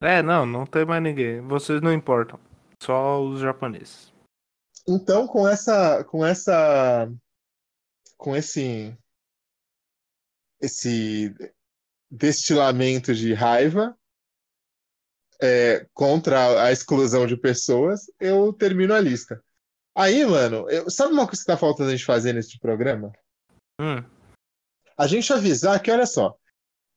[0.01, 1.41] É, não, não tem mais ninguém.
[1.41, 2.39] Vocês não importam.
[2.85, 4.12] Só os japoneses.
[4.86, 6.05] Então, com essa.
[6.05, 7.11] Com essa.
[8.16, 8.97] Com esse.
[10.61, 11.35] Esse
[12.11, 13.97] destilamento de raiva
[15.43, 19.43] é, contra a exclusão de pessoas, eu termino a lista.
[19.94, 23.12] Aí, mano, eu, sabe uma coisa que tá faltando a gente fazer nesse programa?
[23.81, 24.02] Hum.
[24.97, 26.36] A gente avisar que, olha só,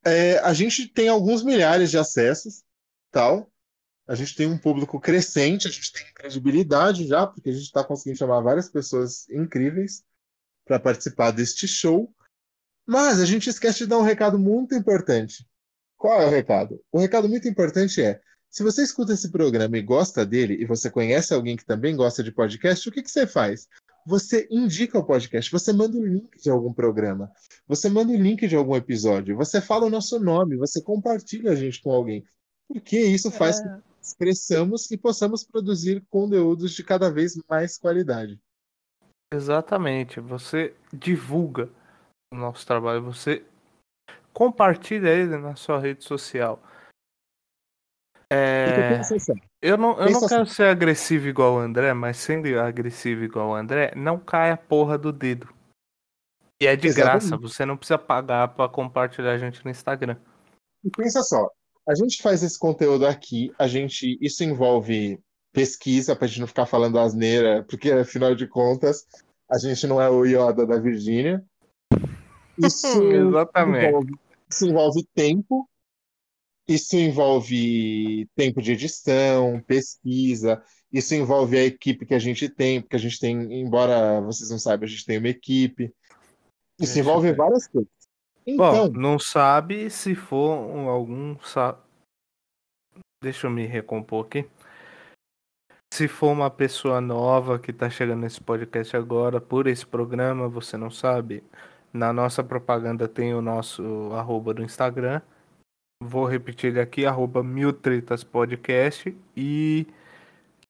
[0.05, 2.63] é, a gente tem alguns milhares de acessos,
[3.11, 3.51] tal.
[4.07, 7.83] A gente tem um público crescente, a gente tem credibilidade já, porque a gente está
[7.83, 10.03] conseguindo chamar várias pessoas incríveis
[10.65, 12.13] para participar deste show.
[12.85, 15.45] Mas a gente esquece de dar um recado muito importante.
[15.97, 16.81] Qual é o recado?
[16.89, 20.89] O recado muito importante é: se você escuta esse programa e gosta dele, e você
[20.89, 23.67] conhece alguém que também gosta de podcast, o que, que você faz?
[24.05, 27.29] Você indica o podcast, você manda o link de algum programa,
[27.67, 31.55] você manda o link de algum episódio, você fala o nosso nome, você compartilha a
[31.55, 32.23] gente com alguém.
[32.69, 33.79] Porque isso faz é...
[34.13, 38.39] cresçamos e possamos produzir conteúdos de cada vez mais qualidade.
[39.33, 40.19] Exatamente.
[40.19, 41.69] Você divulga
[42.33, 43.45] o nosso trabalho, você
[44.33, 46.61] compartilha ele na sua rede social.
[48.31, 49.01] É...
[49.61, 50.53] Eu não, eu não quero assim.
[50.53, 54.97] ser agressivo igual o André, mas sendo agressivo igual o André, não cai a porra
[54.97, 55.51] do dedo.
[56.61, 57.29] E é de Exatamente.
[57.29, 60.17] graça, você não precisa pagar para compartilhar a gente no Instagram.
[60.83, 61.49] E pensa só,
[61.87, 65.19] a gente faz esse conteúdo aqui, a gente isso envolve
[65.53, 69.05] pesquisa pra gente não ficar falando asneira, porque afinal de contas,
[69.49, 71.43] a gente não é o Yoda da Virgínia.
[72.57, 73.87] Isso Exatamente.
[73.87, 74.13] Envolve,
[74.51, 75.69] isso envolve tempo,
[76.67, 80.61] isso envolve tempo de edição, pesquisa,
[80.91, 84.59] isso envolve a equipe que a gente tem, porque a gente tem, embora vocês não
[84.59, 85.93] saibam, a gente tem uma equipe.
[86.79, 87.96] Isso envolve várias coisas.
[88.47, 90.57] Então, Bom, não sabe se for
[90.87, 91.35] algum.
[93.21, 94.49] Deixa eu me recompor aqui.
[95.93, 100.77] Se for uma pessoa nova que está chegando nesse podcast agora, por esse programa, você
[100.77, 101.43] não sabe.
[101.91, 105.21] Na nossa propaganda tem o nosso arroba do Instagram
[106.01, 109.15] Vou repetir ele aqui, arroba Mil Tretas Podcast.
[109.35, 109.87] E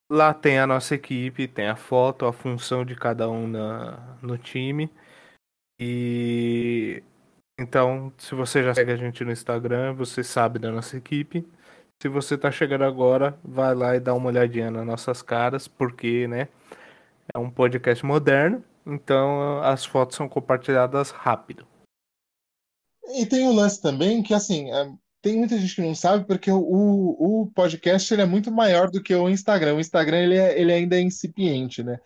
[0.09, 4.37] lá tem a nossa equipe, tem a foto, a função de cada um na, no
[4.37, 4.89] time.
[5.79, 7.03] E
[7.59, 11.47] então, se você já segue a gente no Instagram, você sabe da nossa equipe.
[12.01, 16.27] Se você está chegando agora, vai lá e dá uma olhadinha nas nossas caras, porque,
[16.27, 16.47] né,
[17.33, 21.65] é um podcast moderno, então as fotos são compartilhadas rápido.
[23.15, 26.51] E tem um lance também que, assim, é, tem muita gente que não sabe porque
[26.51, 29.75] o, o podcast ele é muito maior do que o Instagram.
[29.75, 31.99] O Instagram ele, é, ele ainda é incipiente, né?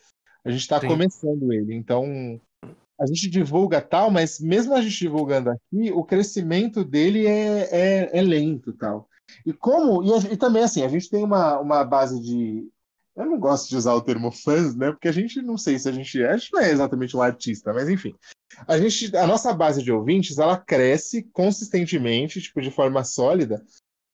[0.46, 1.76] A gente está começando ele.
[1.76, 2.40] Então,
[3.02, 8.20] a gente divulga tal, mas mesmo a gente divulgando aqui, o crescimento dele é, é,
[8.20, 9.10] é lento tal.
[9.46, 10.04] E como.
[10.04, 12.70] E, e, também, assim, a gente tem uma, uma base de.
[13.16, 14.92] Eu não gosto de usar o termo fãs, né?
[14.92, 16.24] Porque a gente não sei se a gente.
[16.24, 18.14] A gente não é exatamente um artista, mas enfim
[18.68, 23.64] a gente, a nossa base de ouvintes, ela cresce consistentemente, tipo, de forma sólida,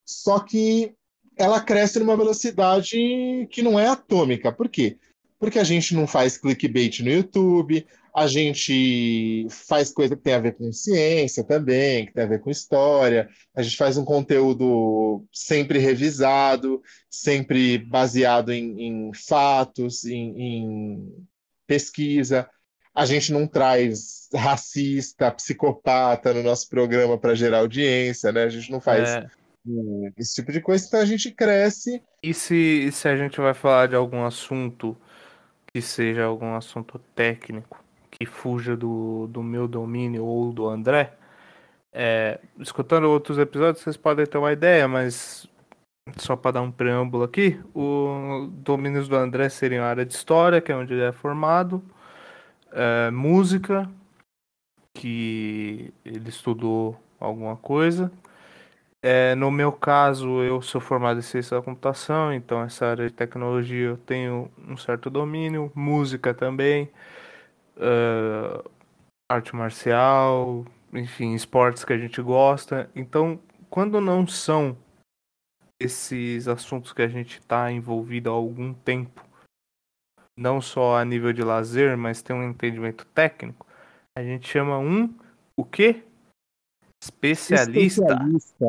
[0.05, 0.93] só que
[1.35, 4.51] ela cresce numa velocidade que não é atômica.
[4.51, 4.97] Por quê?
[5.39, 7.85] Porque a gente não faz clickbait no YouTube,
[8.17, 12.39] a gente faz coisa que tem a ver com ciência também, que tem a ver
[12.39, 16.81] com história, a gente faz um conteúdo sempre revisado,
[17.11, 21.27] sempre baseado em, em fatos, em, em
[21.67, 22.49] pesquisa
[22.95, 28.45] a gente não traz racista, psicopata no nosso programa para gerar audiência, né?
[28.45, 29.27] A gente não faz é.
[30.17, 32.01] esse tipo de coisa, então a gente cresce.
[32.23, 34.97] E se, se a gente vai falar de algum assunto
[35.67, 37.85] que seja algum assunto técnico,
[38.17, 41.13] que fuja do, do meu domínio ou do André,
[41.93, 45.47] é, escutando outros episódios vocês podem ter uma ideia, mas
[46.17, 50.61] só para dar um preâmbulo aqui, o domínios do André seriam a área de história,
[50.61, 51.83] que é onde ele é formado,
[52.71, 53.89] é, música,
[54.93, 58.11] que ele estudou alguma coisa.
[59.01, 63.13] É, no meu caso, eu sou formado em ciência da computação, então essa área de
[63.13, 66.89] tecnologia eu tenho um certo domínio, música também,
[67.77, 68.69] uh,
[69.31, 72.89] arte marcial, enfim, esportes que a gente gosta.
[72.95, 73.39] Então,
[73.69, 74.77] quando não são
[75.79, 79.23] esses assuntos que a gente está envolvido há algum tempo,
[80.37, 83.65] não só a nível de lazer, mas tem um entendimento técnico,
[84.17, 85.13] a gente chama um
[85.55, 86.03] o quê?
[87.03, 88.03] Especialista.
[88.03, 88.65] Especialista.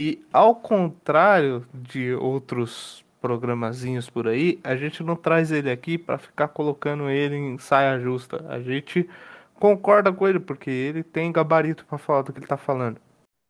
[0.00, 6.18] E ao contrário de outros programazinhos por aí, a gente não traz ele aqui para
[6.18, 8.44] ficar colocando ele em saia justa.
[8.48, 9.08] A gente
[9.54, 13.00] concorda com ele porque ele tem gabarito para falar do que ele tá falando.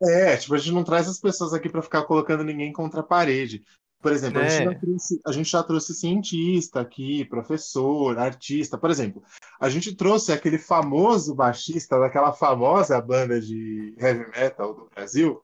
[0.01, 3.03] É, tipo, a gente não traz as pessoas aqui para ficar colocando ninguém contra a
[3.03, 3.63] parede.
[4.01, 4.65] Por exemplo, a, gente É.
[4.65, 8.77] já trouxe, a gente já trouxe cientista aqui, professor, artista.
[8.77, 9.21] Por exemplo,
[9.59, 15.41] a gente trouxe aquele famoso baixista daquela famosa banda de heavy metal do Brasil,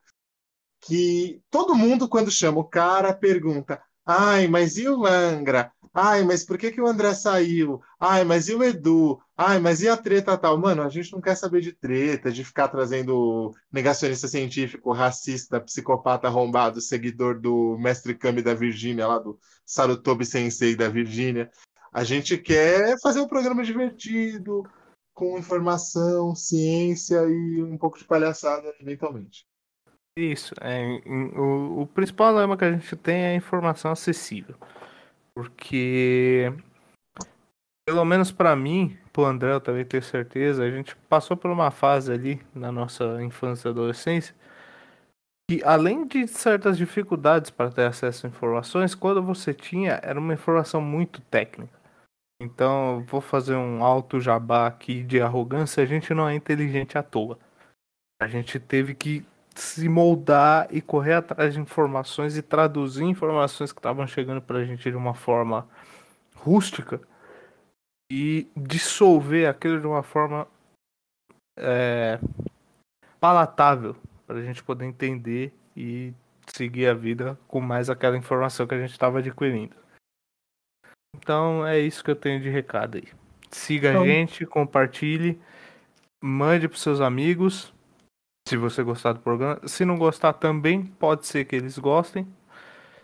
[0.80, 5.72] que todo mundo, quando chama o cara, pergunta: ai, mas e o Angra?
[5.98, 7.82] Ai, mas por que que o André saiu?
[7.98, 9.18] Ai, mas e o Edu?
[9.38, 10.57] Ai, mas e a treta tal?
[10.57, 16.27] Mano, a gente não quer saber de treta, de ficar trazendo negacionista científico, racista, psicopata
[16.27, 21.49] arrombado, seguidor do Mestre Kami da Virgínia, lá do Sarutobi Sensei da Virgínia.
[21.94, 24.64] A gente quer fazer um programa divertido,
[25.14, 29.48] com informação, ciência e um pouco de palhaçada, eventualmente.
[30.18, 34.56] Isso, é, o, o principal lema que a gente tem é a informação acessível.
[35.34, 36.54] Porque,
[37.86, 41.70] pelo menos pra mim, pro André eu também tenho certeza, a gente passou por uma
[41.70, 44.34] fase ali na nossa infância e adolescência
[45.50, 50.34] que, além de certas dificuldades para ter acesso a informações, quando você tinha, era uma
[50.34, 51.80] informação muito técnica.
[52.42, 57.04] Então, vou fazer um alto jabá aqui de arrogância, a gente não é inteligente à
[57.04, 57.38] toa.
[58.22, 59.26] A gente teve que
[59.56, 64.90] se moldar e correr atrás de informações e traduzir informações que estavam chegando pra gente
[64.90, 65.68] de uma forma
[66.36, 66.99] rústica
[68.11, 70.48] e dissolver aquilo de uma forma
[71.57, 72.19] é,
[73.19, 73.95] palatável
[74.27, 76.14] para a gente poder entender e
[76.48, 79.76] seguir a vida com mais aquela informação que a gente estava adquirindo.
[81.15, 83.07] Então é isso que eu tenho de recado aí.
[83.49, 85.40] Siga a Então- gente, compartilhe,
[86.22, 87.73] mande para seus amigos.
[88.48, 92.28] Se você gostar do programa, se não gostar também, pode ser que eles gostem.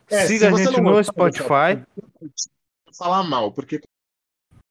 [0.07, 1.83] É, Siga a gente no gostar, Spotify.
[2.95, 3.81] falar mal, porque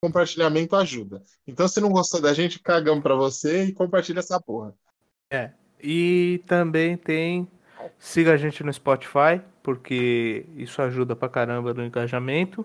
[0.00, 1.22] compartilhamento ajuda.
[1.46, 4.72] Então, se não gostou da gente, cagamos pra você e compartilha essa porra.
[5.82, 7.48] E também tem.
[7.98, 12.64] Siga a gente no Spotify, porque isso ajuda pra caramba no engajamento.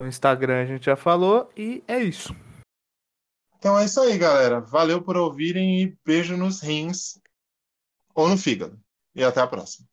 [0.00, 1.50] No Instagram a gente já falou.
[1.56, 2.34] E é isso.
[3.60, 4.58] Então é isso aí, galera.
[4.58, 7.20] Valeu por ouvirem e beijo nos rins
[8.14, 8.80] ou no fígado.
[9.14, 9.86] E até a próxima.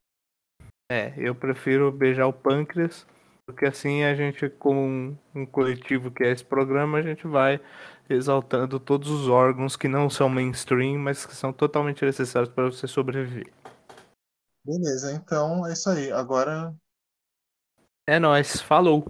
[0.90, 3.06] É, eu prefiro beijar o pâncreas,
[3.46, 7.60] porque assim a gente, como um, coletivo que é esse programa, a gente vai
[8.10, 12.88] exaltando todos os órgãos que não são mainstream, mas que são totalmente necessários para você
[12.88, 13.52] sobreviver.
[14.66, 16.10] Beleza, então é isso aí.
[16.10, 16.74] Agora
[18.08, 19.04] É nóis, falou!